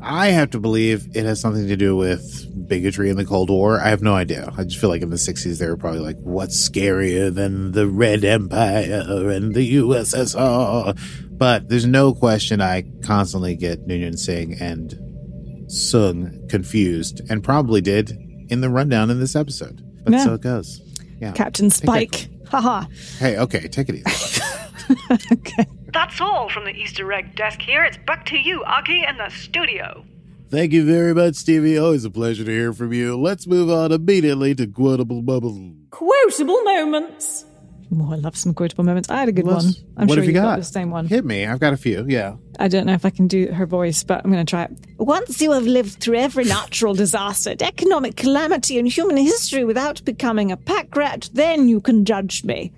I 0.05 0.27
have 0.29 0.49
to 0.51 0.59
believe 0.59 1.07
it 1.15 1.23
has 1.25 1.39
something 1.39 1.65
to 1.67 1.77
do 1.77 1.95
with 1.95 2.67
bigotry 2.67 3.09
in 3.09 3.15
the 3.15 3.23
Cold 3.23 3.49
War. 3.49 3.79
I 3.79 3.87
have 3.89 4.01
no 4.01 4.13
idea. 4.13 4.51
I 4.57 4.63
just 4.65 4.77
feel 4.77 4.89
like 4.89 5.01
in 5.01 5.09
the 5.09 5.15
60s, 5.15 5.59
they 5.59 5.67
were 5.67 5.77
probably 5.77 6.01
like, 6.01 6.17
what's 6.19 6.57
scarier 6.69 7.33
than 7.33 7.71
the 7.71 7.87
Red 7.87 8.25
Empire 8.25 9.29
and 9.29 9.53
the 9.55 9.75
USSR? 9.75 10.99
But 11.31 11.69
there's 11.69 11.85
no 11.85 12.13
question 12.13 12.59
I 12.61 12.83
constantly 13.03 13.55
get 13.55 13.87
Noonien 13.87 14.17
Singh 14.17 14.55
and 14.59 14.93
Soong 15.67 16.49
confused 16.49 17.21
and 17.29 17.41
probably 17.43 17.79
did 17.79 18.11
in 18.49 18.59
the 18.61 18.69
rundown 18.69 19.09
in 19.09 19.19
this 19.21 19.35
episode. 19.37 19.81
But 20.03 20.13
Yeah. 20.13 20.23
so 20.25 20.33
it 20.33 20.41
goes. 20.41 20.81
Yeah. 21.21 21.31
Captain 21.31 21.69
Spike. 21.69 22.27
Haha. 22.49 22.85
Hey, 23.19 23.37
okay, 23.37 23.67
take 23.69 23.87
it 23.89 23.95
easy. 24.05 24.41
okay. 25.31 25.65
That's 25.93 26.19
all 26.19 26.49
from 26.49 26.65
the 26.65 26.71
Easter 26.71 27.11
egg 27.13 27.35
desk 27.35 27.61
here. 27.61 27.83
It's 27.83 27.97
back 27.97 28.25
to 28.27 28.37
you, 28.37 28.63
Aki, 28.63 29.05
in 29.07 29.17
the 29.17 29.29
studio. 29.29 30.03
Thank 30.49 30.71
you 30.73 30.85
very 30.85 31.13
much, 31.13 31.35
Stevie. 31.35 31.77
Always 31.77 32.05
a 32.05 32.09
pleasure 32.11 32.43
to 32.43 32.51
hear 32.51 32.73
from 32.73 32.93
you. 32.93 33.19
Let's 33.19 33.47
move 33.47 33.69
on 33.69 33.91
immediately 33.91 34.53
to 34.55 34.67
Quotable 34.67 35.21
Bubble. 35.21 35.73
Quotable 35.91 36.61
moments. 36.63 37.45
Oh, 37.95 38.11
I 38.11 38.15
love 38.15 38.35
some 38.35 38.55
quotable 38.55 38.83
moments. 38.83 39.09
I 39.11 39.17
had 39.19 39.29
a 39.29 39.31
good 39.31 39.45
one. 39.45 39.55
Let's- 39.65 39.83
I'm 39.97 40.07
what 40.07 40.15
sure 40.15 40.23
have 40.23 40.29
you 40.29 40.33
you've 40.33 40.41
got? 40.43 40.57
the 40.57 40.63
same 40.63 40.89
one. 40.89 41.05
Hit 41.07 41.25
me. 41.25 41.45
I've 41.45 41.59
got 41.59 41.73
a 41.73 41.77
few. 41.77 42.05
Yeah. 42.07 42.35
I 42.57 42.67
don't 42.67 42.87
know 42.87 42.93
if 42.93 43.05
I 43.05 43.11
can 43.11 43.27
do 43.27 43.51
her 43.51 43.67
voice, 43.67 44.03
but 44.03 44.21
I'm 44.23 44.31
going 44.31 44.43
to 44.43 44.49
try 44.49 44.63
it. 44.63 44.71
Once 44.97 45.39
you 45.41 45.51
have 45.51 45.65
lived 45.67 45.99
through 45.99 46.15
every 46.17 46.45
natural 46.45 46.95
disaster, 46.95 47.55
economic 47.59 48.15
calamity, 48.15 48.79
and 48.79 48.87
human 48.87 49.17
history 49.17 49.63
without 49.63 50.03
becoming 50.05 50.51
a 50.51 50.57
pack 50.57 50.95
rat, 50.95 51.29
then 51.33 51.67
you 51.67 51.79
can 51.81 52.03
judge 52.03 52.43
me. 52.43 52.71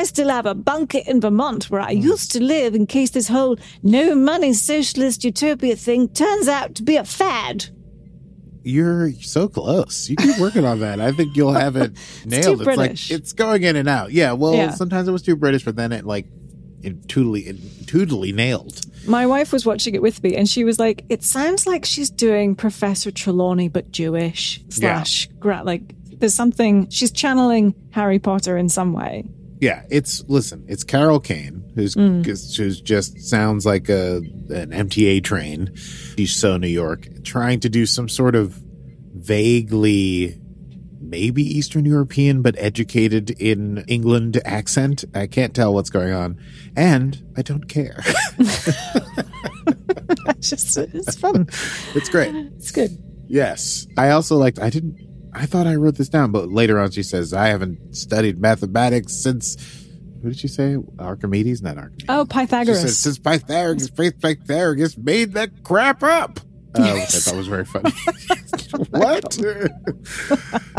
I 0.00 0.04
still 0.04 0.28
have 0.30 0.46
a 0.46 0.54
bunker 0.54 1.00
in 1.06 1.20
Vermont 1.20 1.64
where 1.70 1.80
I 1.80 1.90
used 1.90 2.32
to 2.32 2.42
live 2.42 2.74
in 2.74 2.86
case 2.86 3.10
this 3.10 3.28
whole 3.28 3.56
no 3.82 4.14
money 4.14 4.52
socialist 4.54 5.22
utopia 5.24 5.76
thing 5.76 6.08
turns 6.08 6.48
out 6.48 6.74
to 6.76 6.82
be 6.82 6.96
a 6.96 7.04
fad. 7.04 7.66
You're 8.64 9.10
so 9.20 9.48
close. 9.48 10.08
You 10.08 10.16
keep 10.16 10.38
working 10.38 10.64
on 10.64 10.80
that. 10.80 11.00
I 11.00 11.10
think 11.12 11.36
you'll 11.36 11.52
have 11.52 11.74
it 11.76 11.92
nailed. 12.24 12.58
too 12.58 12.64
British. 12.64 13.10
like 13.10 13.18
it's 13.18 13.32
going 13.32 13.64
in 13.64 13.74
and 13.76 13.88
out. 13.88 14.12
Yeah. 14.12 14.32
Well, 14.32 14.54
Yeah. 14.54 14.70
sometimes 14.70 15.08
it 15.08 15.12
was 15.12 15.22
too 15.22 15.34
British, 15.36 15.64
but 15.64 15.74
then 15.76 15.90
it 15.92 16.04
like 16.06 16.26
it 16.82 17.08
totally, 17.08 17.42
it 17.42 17.86
totally 17.88 18.32
nailed. 18.32 18.80
My 19.06 19.26
wife 19.26 19.52
was 19.52 19.66
watching 19.66 19.94
it 19.94 20.02
with 20.02 20.22
me, 20.22 20.36
and 20.36 20.48
she 20.48 20.62
was 20.64 20.78
like, 20.78 21.04
"It 21.08 21.22
sounds 21.24 21.66
like 21.66 21.84
she's 21.84 22.08
doing 22.10 22.54
Professor 22.54 23.10
Trelawney, 23.10 23.68
but 23.68 23.90
Jewish 23.90 24.60
slash 24.68 25.28
gra- 25.40 25.62
like 25.64 25.94
there's 26.18 26.34
something 26.34 26.88
she's 26.88 27.10
channeling 27.12 27.74
Harry 27.90 28.18
Potter 28.20 28.56
in 28.56 28.68
some 28.68 28.92
way." 28.92 29.24
Yeah. 29.62 29.84
It's 29.90 30.24
listen. 30.28 30.64
It's 30.68 30.82
Carol 30.82 31.20
Kane, 31.20 31.70
who's 31.76 31.94
mm. 31.94 32.26
who's 32.26 32.80
just 32.80 33.20
sounds 33.20 33.64
like 33.64 33.88
a 33.88 34.16
an 34.16 34.70
MTA 34.70 35.22
train. 35.22 35.74
She's 35.76 36.34
so 36.34 36.56
New 36.56 36.66
York, 36.66 37.06
trying 37.22 37.60
to 37.60 37.68
do 37.68 37.86
some 37.86 38.08
sort 38.08 38.34
of 38.34 38.60
vaguely. 39.14 40.38
Maybe 41.00 41.42
Eastern 41.42 41.84
European, 41.84 42.42
but 42.42 42.54
educated 42.58 43.30
in 43.30 43.84
England 43.86 44.40
accent. 44.44 45.04
I 45.14 45.26
can't 45.26 45.54
tell 45.54 45.74
what's 45.74 45.90
going 45.90 46.12
on. 46.12 46.40
And 46.74 47.22
I 47.36 47.42
don't 47.42 47.68
care. 47.68 48.02
It's 50.42 50.50
just 50.50 50.76
it's 50.76 51.16
fun. 51.16 51.48
it's 51.94 52.08
great. 52.08 52.34
It's 52.34 52.70
good. 52.70 52.90
Yes. 53.28 53.86
I 53.96 54.10
also 54.10 54.36
liked, 54.36 54.58
I 54.58 54.70
didn't, 54.70 54.98
I 55.32 55.46
thought 55.46 55.66
I 55.66 55.76
wrote 55.76 55.96
this 55.96 56.08
down, 56.08 56.30
but 56.32 56.50
later 56.50 56.78
on 56.78 56.90
she 56.90 57.02
says, 57.02 57.32
I 57.32 57.48
haven't 57.48 57.96
studied 57.96 58.38
mathematics 58.38 59.14
since, 59.22 59.56
Who 60.22 60.28
did 60.28 60.38
she 60.38 60.48
say? 60.48 60.76
Archimedes? 60.98 61.62
Not 61.62 61.78
Archimedes. 61.78 62.06
Oh, 62.08 62.24
She 62.24 62.28
Pythagoras. 62.28 62.80
said, 62.82 62.90
since 62.90 63.18
Pythagoras, 63.18 63.90
Pythagoras 63.90 64.98
made 64.98 65.32
that 65.34 65.62
crap 65.64 66.02
up. 66.02 66.38
Uh, 66.74 66.92
which 66.94 67.14
I 67.14 67.18
thought 67.18 67.36
was 67.36 67.48
very 67.48 67.64
funny. 67.66 67.90
what? 68.90 69.38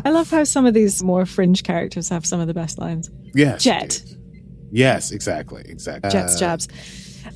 I 0.06 0.10
love 0.10 0.30
how 0.30 0.44
some 0.44 0.66
of 0.66 0.74
these 0.74 1.04
more 1.04 1.26
fringe 1.26 1.63
characters 1.63 2.10
have 2.10 2.26
some 2.26 2.39
of 2.39 2.48
the 2.48 2.54
best 2.54 2.78
lines. 2.80 3.10
yes. 3.36 3.63
Jet. 3.63 4.02
Yes, 4.72 5.12
exactly. 5.12 5.63
Exactly. 5.68 6.10
Jets 6.10 6.36
Uh, 6.36 6.39
jabs. 6.39 6.68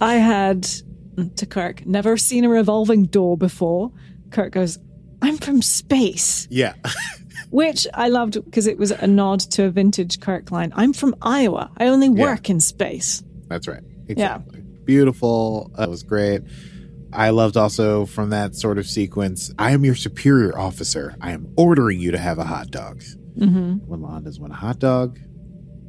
I 0.02 0.16
had 0.16 0.64
mm, 0.64 1.36
to 1.36 1.46
Kirk, 1.46 1.86
never 1.86 2.18
seen 2.18 2.46
a 2.46 2.50
revolving 2.50 3.04
door 3.06 3.38
before. 3.38 3.92
Kirk 4.32 4.54
goes, 4.54 4.80
I'm 5.22 5.38
from 5.38 5.62
space. 5.62 6.48
Yeah. 6.50 6.74
Which 7.50 7.88
I 7.94 8.10
loved 8.10 8.44
because 8.44 8.68
it 8.68 8.78
was 8.78 8.92
a 8.92 9.08
nod 9.08 9.40
to 9.52 9.66
a 9.66 9.70
vintage 9.70 10.20
Kirk 10.20 10.52
line. 10.52 10.74
I'm 10.76 10.94
from 10.94 11.16
Iowa. 11.22 11.72
I 11.78 11.88
only 11.88 12.10
work 12.10 12.50
in 12.50 12.60
space. 12.60 13.24
That's 13.48 13.68
right. 13.68 13.84
Exactly. 14.08 14.62
Beautiful. 14.84 15.72
That 15.78 15.90
was 15.90 16.04
great. 16.04 16.42
I 17.14 17.30
loved 17.30 17.56
also 17.56 18.06
from 18.06 18.32
that 18.32 18.56
sort 18.56 18.78
of 18.78 18.86
sequence. 18.86 19.52
I 19.58 19.72
am 19.72 19.86
your 19.86 19.96
superior 19.96 20.58
officer. 20.58 21.16
I 21.22 21.32
am 21.32 21.54
ordering 21.58 22.00
you 22.00 22.12
to 22.12 22.18
have 22.18 22.38
a 22.38 22.44
hot 22.44 22.70
dog. 22.70 23.02
Mm-hmm. 23.38 23.88
When 23.88 24.02
La'an 24.02 24.24
does 24.24 24.40
want 24.40 24.54
a 24.54 24.58
hot 24.58 24.80
dog. 24.80 25.20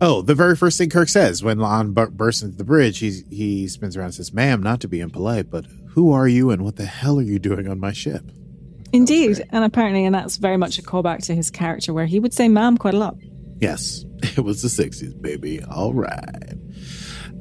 Oh, 0.01 0.23
the 0.23 0.35
very 0.35 0.55
first 0.55 0.79
thing 0.79 0.91
Kirk 0.91 1.09
says 1.09 1.43
when 1.43 1.59
La'an 1.59 1.93
bur- 1.93 2.11
bursts 2.11 2.43
into 2.43 2.57
the 2.57 2.64
bridge, 2.64 2.99
he's, 2.99 3.25
he 3.31 3.67
spins 3.67 3.97
around 3.97 4.07
and 4.07 4.14
says, 4.14 4.33
"Ma'am, 4.33 4.62
not 4.62 4.81
to 4.83 4.88
be 4.88 5.01
impolite, 5.01 5.51
but 5.51 5.67
who 5.91 6.12
are 6.12 6.29
you 6.29 6.51
and 6.51 6.62
what 6.62 6.77
the 6.77 6.87
hell 6.87 7.19
are 7.19 7.23
you 7.23 7.41
doing 7.41 7.67
on 7.67 7.81
my 7.81 7.93
ship?" 7.93 8.31
Indeed. 8.92 9.44
And 9.51 9.64
apparently, 9.64 10.05
and 10.05 10.14
that's 10.14 10.37
very 10.37 10.57
much 10.57 10.79
a 10.79 10.83
callback 10.83 11.24
to 11.27 11.35
his 11.35 11.51
character 11.51 11.92
where 11.92 12.07
he 12.07 12.18
would 12.18 12.33
say 12.33 12.48
ma'am 12.48 12.79
quite 12.79 12.94
a 12.94 12.98
lot. 12.98 13.16
Yes, 13.61 14.05
it 14.22 14.40
was 14.40 14.62
the 14.62 14.68
'60s, 14.68 15.20
baby. 15.20 15.62
All 15.62 15.92
right. 15.92 16.55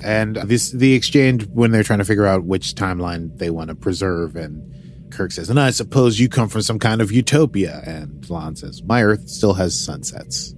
And 0.03 0.35
this 0.35 0.71
the 0.71 0.93
exchange 0.93 1.47
when 1.47 1.71
they're 1.71 1.83
trying 1.83 1.99
to 1.99 2.05
figure 2.05 2.25
out 2.25 2.43
which 2.43 2.75
timeline 2.75 3.37
they 3.37 3.49
want 3.49 3.69
to 3.69 3.75
preserve, 3.75 4.35
and 4.35 5.11
Kirk 5.11 5.31
says, 5.31 5.49
"And 5.49 5.59
I 5.59 5.71
suppose 5.71 6.19
you 6.19 6.29
come 6.29 6.49
from 6.49 6.61
some 6.61 6.79
kind 6.79 7.01
of 7.01 7.11
utopia." 7.11 7.81
And 7.85 8.21
La'an 8.23 8.57
says, 8.57 8.83
"My 8.83 9.03
Earth 9.03 9.27
still 9.27 9.53
has 9.53 9.79
sunsets." 9.79 10.53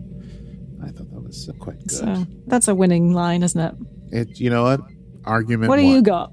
I 0.83 0.87
thought 0.91 1.09
that 1.11 1.23
was 1.23 1.49
quite 1.59 1.79
good. 1.79 1.91
So 1.91 2.25
that's 2.47 2.67
a 2.67 2.75
winning 2.75 3.13
line, 3.13 3.43
isn't 3.43 3.59
it? 3.59 3.75
It, 4.11 4.39
you 4.39 4.49
know 4.49 4.63
what? 4.63 4.81
Argument. 5.23 5.69
What 5.69 5.77
do 5.77 5.83
won. 5.83 5.93
you 5.93 6.01
got? 6.01 6.31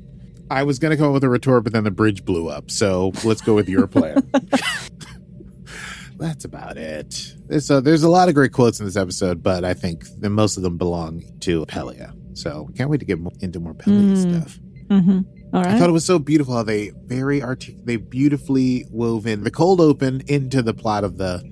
I 0.51 0.63
was 0.63 0.79
going 0.79 0.91
to 0.91 0.97
come 0.97 1.09
up 1.09 1.15
with 1.15 1.25
a 1.25 1.29
retort, 1.29 1.65
but 1.65 1.73
then 1.73 1.85
the 1.85 1.91
bridge 1.91 2.25
blew 2.25 2.49
up. 2.49 2.71
So 2.71 3.13
let's 3.25 3.41
go 3.41 3.55
with 3.55 3.69
your 3.69 3.87
plan. 3.87 4.31
That's 6.19 6.45
about 6.45 6.77
it. 6.79 7.35
There's 7.47 7.71
a, 7.71 7.81
there's 7.81 8.03
a 8.03 8.09
lot 8.09 8.29
of 8.29 8.35
great 8.35 8.53
quotes 8.53 8.81
in 8.81 8.87
this 8.87 8.97
episode, 8.97 9.43
but 9.43 9.65
I 9.65 9.75
think 9.75 10.05
that 10.21 10.31
most 10.31 10.57
of 10.57 10.63
them 10.63 10.79
belong 10.79 11.23
to 11.41 11.67
Pelia. 11.67 12.15
So 12.37 12.63
we 12.69 12.75
can't 12.75 12.89
wait 12.89 13.01
to 13.01 13.07
get 13.07 13.19
more, 13.19 13.33
into 13.41 13.61
more 13.61 13.75
Pelia 13.75 14.17
mm. 14.17 14.41
stuff. 14.41 14.59
Mm-hmm. 14.89 15.21
All 15.55 15.63
right. 15.63 15.75
I 15.75 15.79
thought 15.79 15.89
it 15.89 15.93
was 15.93 16.05
so 16.05 16.19
beautiful 16.19 16.55
how 16.55 16.63
they 16.63 16.91
very 17.05 17.43
artic- 17.43 17.85
they 17.85 17.97
beautifully 17.97 18.87
wove 18.91 19.27
in 19.27 19.45
the 19.45 19.51
cold 19.51 19.81
open 19.81 20.23
into 20.27 20.63
the 20.63 20.75
plot 20.75 21.05
of 21.05 21.19
the 21.19 21.43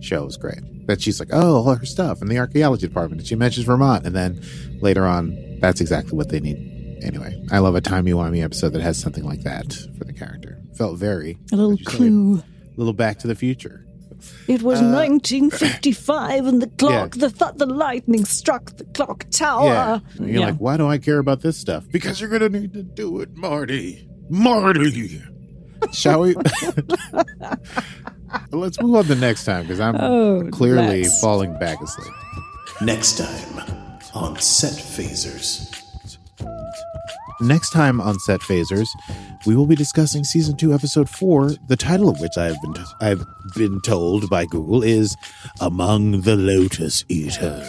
show. 0.00 0.22
It 0.22 0.26
was 0.26 0.36
great. 0.36 0.60
That 0.86 1.00
she's 1.00 1.20
like, 1.20 1.30
oh, 1.32 1.56
all 1.56 1.74
her 1.74 1.84
stuff 1.84 2.22
in 2.22 2.28
the 2.28 2.38
archaeology 2.38 2.86
department, 2.86 3.20
and 3.20 3.28
she 3.28 3.36
mentions 3.36 3.66
Vermont, 3.66 4.06
and 4.06 4.14
then 4.16 4.42
later 4.80 5.06
on, 5.06 5.58
that's 5.60 5.80
exactly 5.80 6.16
what 6.16 6.28
they 6.28 6.40
need. 6.40 6.77
Anyway, 7.02 7.42
I 7.50 7.58
love 7.58 7.74
a 7.74 7.80
timey 7.80 8.12
wimey 8.12 8.42
episode 8.42 8.72
that 8.74 8.82
has 8.82 8.98
something 8.98 9.24
like 9.24 9.42
that 9.42 9.72
for 9.98 10.04
the 10.04 10.12
character. 10.12 10.58
Felt 10.76 10.98
very 10.98 11.38
a 11.52 11.56
little 11.56 11.70
what'd 11.72 11.88
say? 11.88 11.96
clue. 11.96 12.36
a 12.38 12.42
little 12.76 12.92
Back 12.92 13.18
to 13.20 13.26
the 13.26 13.34
Future. 13.34 13.84
It 14.48 14.62
was 14.62 14.80
uh, 14.82 14.90
1955, 14.90 16.46
and 16.46 16.60
the 16.62 16.66
clock, 16.78 17.14
Yeah. 17.16 17.28
the 17.28 17.30
th- 17.30 17.52
the 17.56 17.66
lightning 17.66 18.24
struck 18.24 18.76
the 18.76 18.84
clock 18.84 19.26
tower. 19.30 19.64
Yeah, 19.66 19.98
and 20.16 20.28
you're 20.28 20.40
Yeah. 20.40 20.46
like, 20.46 20.56
why 20.58 20.76
do 20.76 20.88
I 20.88 20.98
care 20.98 21.18
about 21.18 21.40
this 21.40 21.56
stuff? 21.56 21.84
Because 21.90 22.20
you're 22.20 22.30
gonna 22.30 22.48
need 22.48 22.72
to 22.74 22.82
do 22.82 23.20
it, 23.20 23.36
Marty. 23.36 24.08
Marty. 24.28 25.22
Shall 25.92 26.20
we? 26.22 26.34
Let's 28.50 28.80
move 28.82 28.94
on 28.96 29.04
to 29.04 29.14
the 29.14 29.20
next 29.20 29.44
time 29.44 29.62
because 29.62 29.80
I'm 29.80 29.96
Oh, 29.96 30.48
clearly 30.50 31.02
let's. 31.02 31.20
falling 31.20 31.56
back 31.58 31.80
asleep. 31.80 32.12
Next 32.82 33.18
time 33.18 33.98
on 34.14 34.38
Set 34.38 34.72
Phasers. 34.74 35.67
Next 37.40 37.70
time 37.70 38.00
on 38.00 38.18
Set 38.20 38.40
Phasers, 38.40 38.88
we 39.46 39.54
will 39.56 39.66
be 39.66 39.74
discussing 39.76 40.24
season 40.24 40.56
two, 40.56 40.72
episode 40.74 41.08
four, 41.08 41.50
the 41.68 41.76
title 41.76 42.08
of 42.08 42.20
which 42.20 42.36
I 42.36 42.46
have 42.46 42.60
been 42.62 42.74
t- 42.74 42.82
I've 43.00 43.24
been 43.54 43.80
told 43.80 44.28
by 44.30 44.46
Google 44.46 44.82
is 44.82 45.16
"Among 45.60 46.22
the 46.22 46.36
Lotus 46.36 47.04
Eaters." 47.08 47.68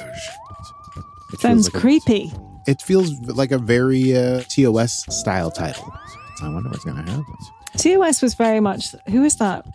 It 1.34 1.40
Sounds 1.42 1.68
like 1.68 1.76
a- 1.76 1.80
creepy. 1.80 2.32
it 2.68 2.82
feels 2.82 3.12
like 3.28 3.52
a 3.52 3.58
very 3.60 4.16
uh, 4.18 4.42
TOS 4.50 5.06
style 5.16 5.52
title. 5.52 5.94
I 6.42 6.50
wonder 6.50 6.70
what's 6.70 6.84
going 6.84 6.98
to 7.04 7.12
happen. 7.12 7.26
TOS 7.78 8.22
was 8.22 8.34
very 8.34 8.60
much. 8.60 8.96
Who 9.10 9.24
is 9.24 9.36
that? 9.38 9.66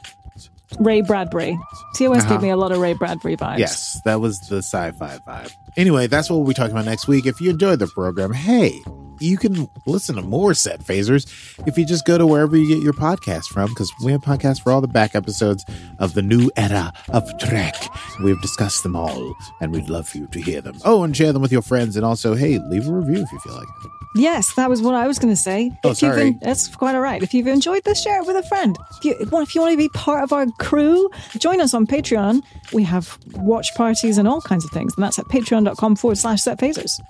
Ray 0.81 1.03
Bradbury. 1.03 1.57
TOS 1.95 2.23
Uh-huh. 2.25 2.35
gave 2.35 2.43
me 2.43 2.49
a 2.51 2.57
lot 2.57 2.73
of 2.73 2.79
Ray 2.79 2.95
Bradbury 2.95 3.37
vibes. 3.37 3.59
Yes, 3.59 4.01
that 4.05 4.21
was 4.21 4.41
the 4.49 4.57
sci-fi 4.59 5.19
vibe. 5.27 5.53
Anyway, 5.77 6.09
that's 6.09 6.29
what 6.29 6.39
we'll 6.39 6.49
be 6.49 6.55
talking 6.55 6.73
about 6.73 6.85
next 6.87 7.07
week. 7.07 7.27
If 7.27 7.41
you 7.41 7.51
enjoyed 7.51 7.79
the 7.79 7.87
program, 7.87 8.33
hey, 8.33 8.81
you 9.25 9.37
can 9.37 9.69
listen 9.87 10.17
to 10.17 10.23
more 10.23 10.55
set 10.55 10.81
phasers 10.81 11.27
if 11.67 11.77
you 11.79 11.85
just 11.87 12.05
go 12.07 12.19
to 12.19 12.27
wherever 12.27 12.57
you 12.57 12.69
get 12.69 12.83
your 12.83 12.93
podcast 12.93 13.47
from, 13.47 13.71
because 13.71 13.93
we 14.05 14.13
have 14.13 14.21
podcasts 14.21 14.63
for 14.63 14.71
all 14.73 14.81
the 14.81 14.89
back 14.89 15.15
episodes 15.15 15.65
of 15.99 16.15
the 16.15 16.23
new 16.23 16.51
era 16.57 16.93
of 17.09 17.29
Trek. 17.39 17.75
We've 18.23 18.41
discussed 18.43 18.83
them 18.83 18.97
all, 18.97 19.35
and 19.61 19.73
we'd 19.73 19.89
love 19.89 20.09
for 20.09 20.19
you 20.19 20.27
to 20.29 20.41
hear 20.41 20.61
them. 20.61 20.77
Oh, 20.85 21.03
and 21.03 21.17
share 21.17 21.33
them 21.33 21.43
with 21.43 21.53
your 21.53 21.63
friends, 21.63 21.97
and 21.97 22.05
also, 22.05 22.35
hey, 22.35 22.59
leave 22.59 22.87
a 22.89 22.93
review 22.93 23.23
if 23.23 23.33
you 23.33 23.39
feel 23.41 23.55
like 23.55 23.67
it. 23.85 23.91
Yes, 24.17 24.55
that 24.55 24.71
was 24.71 24.81
what 24.81 24.95
I 24.95 25.09
was 25.09 25.19
going 25.19 25.33
to 25.33 25.41
say. 25.41 25.73
Oh, 25.83 25.91
If 25.91 25.97
sorry. 25.99 26.23
en- 26.23 26.39
that's 26.41 26.69
quite 26.77 26.95
all 26.95 27.01
right. 27.01 27.21
If 27.21 27.35
you've 27.35 27.49
enjoyed 27.49 27.83
this, 27.83 28.01
share 28.01 28.21
it 28.21 28.27
with 28.29 28.37
a 28.37 28.45
friend. 28.45 28.79
If 28.99 29.05
you, 29.05 29.27
well, 29.33 29.43
if 29.43 29.57
you 29.57 29.61
want 29.61 29.73
to 29.73 29.77
be 29.77 29.89
part 29.89 30.23
of 30.23 30.33
our 30.33 30.47
crew, 30.61 31.11
join 31.39 31.61
us 31.61 31.75
on 31.75 31.85
Patreon. 31.85 32.43
We 32.73 32.85
have 32.85 33.19
watch 33.33 33.75
parties 33.75 34.17
and 34.17 34.29
all 34.29 34.41
kinds 34.41 34.65
of 34.65 34.71
things, 34.71 34.95
and 34.97 35.03
that's 35.03 35.19
at 35.19 35.25
patreon.com 35.27 35.97
forward 35.97 36.19
slash 36.19 36.43
set 36.43 36.61
phasers. 36.61 37.01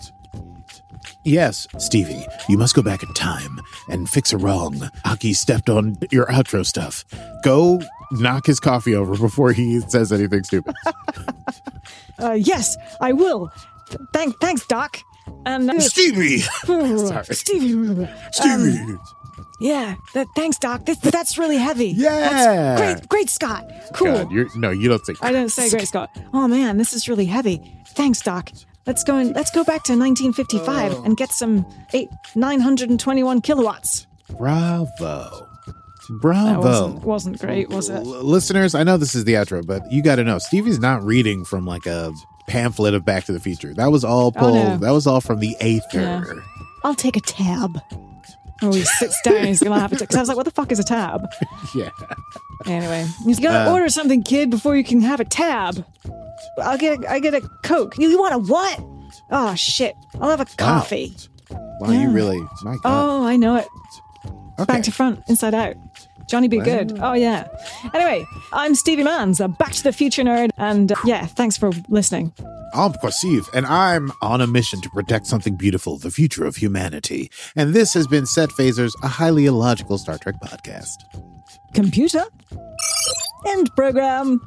Yes, 1.25 1.67
Stevie, 1.79 2.27
you 2.49 2.59
must 2.59 2.75
go 2.75 2.83
back 2.83 3.03
in 3.03 3.13
time 3.15 3.61
and 3.89 4.09
fix 4.09 4.33
a 4.33 4.39
wrong. 4.39 4.91
Aki 5.05 5.35
stepped 5.35 5.69
on 5.71 5.97
your 6.11 6.27
outro 6.27 6.65
stuff. 6.65 7.05
Go 7.43 7.81
knock 8.13 8.47
his 8.47 8.61
coffee 8.61 8.95
over 8.95 9.17
before 9.17 9.53
he 9.53 9.81
says 9.81 10.13
anything 10.13 10.45
stupid. 10.45 10.75
Uh, 12.19 12.33
yes, 12.33 12.77
I 13.01 13.13
will. 13.13 13.51
Th- 13.89 14.01
Thank, 14.13 14.39
thanks, 14.41 14.65
Doc. 14.67 14.99
And 15.45 15.69
uh, 15.69 15.81
Stevie! 15.81 16.39
Sorry. 16.65 17.25
Stevie. 17.35 18.09
Stevie! 18.31 18.97
Yeah, 19.61 19.97
th- 20.13 20.29
thanks, 20.37 20.59
Doc. 20.59 20.87
This, 20.87 20.99
that's 20.99 21.37
really 21.39 21.57
heavy. 21.59 21.89
Yeah. 21.89 22.11
That's 22.21 22.81
great, 23.01 23.09
great, 23.09 23.31
Scott. 23.31 23.69
Cool. 23.95 24.13
God, 24.13 24.31
you're, 24.33 24.47
no, 24.57 24.71
you 24.71 24.89
don't 24.89 25.05
say 25.05 25.15
I 25.21 25.33
don't 25.33 25.49
say 25.49 25.69
great 25.71 25.89
Scott. 25.89 26.11
Oh 26.33 26.47
man, 26.49 26.77
this 26.77 26.93
is 26.93 27.09
really 27.09 27.27
heavy. 27.27 27.61
Thanks, 27.89 28.21
Doc. 28.23 28.51
Let's 28.87 29.03
go 29.03 29.17
and 29.17 29.35
let's 29.35 29.51
go 29.51 29.65
back 29.65 29.83
to 29.85 29.93
1955 29.93 31.05
and 31.05 31.17
get 31.17 31.31
some 31.31 31.67
eight 31.93 32.09
921 32.35 33.41
kilowatts. 33.41 34.07
Bravo. 34.37 35.49
That 35.67 36.21
Bravo. 36.21 36.61
wasn't 36.61 37.05
wasn't 37.05 37.39
great, 37.41 37.71
was 37.71 37.89
it? 37.89 37.97
L- 37.97 38.05
listeners, 38.05 38.75
I 38.75 38.83
know 38.83 38.99
this 38.99 39.15
is 39.15 39.25
the 39.25 39.35
outro, 39.35 39.67
but 39.67 39.91
you 39.91 40.03
got 40.03 40.17
to 40.17 40.25
know 40.25 40.39
Stevie's 40.39 40.79
not 40.79 41.03
reading 41.03 41.47
from 41.47 41.65
like 41.67 41.87
a 41.87 42.13
pamphlet 42.47 42.93
of 42.93 43.07
Back 43.07 43.25
to 43.25 43.33
the 43.33 43.41
Future. 43.41 43.73
That 43.73 43.91
was 43.91 44.05
all 44.05 44.27
oh, 44.27 44.31
pulled. 44.33 44.55
no. 44.55 44.77
That 44.77 44.91
was 44.91 45.07
all 45.07 45.23
from 45.23 45.41
the 45.41 45.57
Aether. 45.61 46.01
Yeah. 46.01 46.25
I'll 46.83 46.95
take 46.95 47.17
a 47.17 47.21
tab. 47.21 47.81
Oh, 48.63 48.73
he 48.73 48.83
sits 48.85 49.21
down. 49.23 49.45
He's 49.45 49.63
gonna 49.63 49.79
have 49.81 49.93
a 49.93 49.97
tab. 49.97 50.01
Because 50.09 50.17
I 50.17 50.21
was 50.21 50.29
like, 50.29 50.37
"What 50.37 50.45
the 50.47 50.53
fuck 50.53 50.71
is 50.73 50.79
a 50.79 50.85
tab?" 50.85 51.27
Yeah. 51.75 51.91
Anyway, 52.67 53.05
he's 53.25 53.41
gonna 53.41 53.69
Uh, 53.71 53.73
order 53.73 53.89
something, 53.89 54.23
kid, 54.23 54.49
before 54.51 54.77
you 54.77 54.85
can 54.85 55.01
have 55.01 55.21
a 55.21 55.25
tab. 55.25 55.85
I'll 56.63 56.79
get 56.79 57.03
a, 57.03 57.11
I 57.11 57.19
get 57.19 57.35
a 57.35 57.41
coke. 57.65 57.99
You, 57.99 58.09
you 58.09 58.19
want 58.19 58.35
a 58.35 58.39
what? 58.39 58.81
Oh 59.31 59.55
shit! 59.55 59.95
I'll 60.21 60.31
have 60.31 60.41
a 60.41 60.45
coffee. 60.57 61.15
Wow, 61.81 61.91
you 61.91 62.01
Yeah. 62.01 62.13
really, 62.13 62.39
my 62.63 62.77
God. 62.77 62.81
Oh, 62.85 63.27
I 63.27 63.37
know 63.37 63.57
it. 63.57 63.67
okay. 64.59 64.65
Back 64.73 64.83
to 64.85 64.93
front, 64.93 65.21
inside 65.29 65.55
out. 65.55 65.75
Johnny 66.29 66.49
B. 66.49 66.59
Goode. 66.59 66.99
Oh 67.01 67.13
yeah. 67.13 67.49
Anyway, 67.93 68.27
I'm 68.53 68.75
Stevie 68.75 69.05
Manns, 69.05 69.43
a 69.43 69.49
Back 69.49 69.73
to 69.73 69.83
the 69.83 69.93
Future 69.93 70.23
nerd, 70.23 70.51
and 70.57 70.93
uh, 70.93 70.97
yeah, 71.05 71.27
thanks 71.27 71.57
for 71.57 71.71
listening. 71.89 72.33
I'm 72.75 72.93
Perceive, 72.95 73.49
and 73.55 73.67
I'm 73.67 74.11
on 74.21 74.41
a 74.41 74.47
mission 74.47 74.81
to 74.81 74.91
protect 74.91 75.27
something 75.27 75.55
beautiful, 75.55 75.97
the 75.97 76.11
future 76.11 76.45
of 76.45 76.57
humanity. 76.57 77.31
And 77.55 77.73
this 77.73 77.95
has 77.95 78.09
been 78.09 78.27
Set 78.27 78.51
Phasers, 78.51 78.93
a 79.03 79.09
highly 79.09 79.47
illogical 79.47 79.97
Star 79.97 80.19
Trek 80.19 80.37
podcast. 80.43 80.97
Computer. 81.73 82.25
End 83.47 83.71
program. 83.77 84.41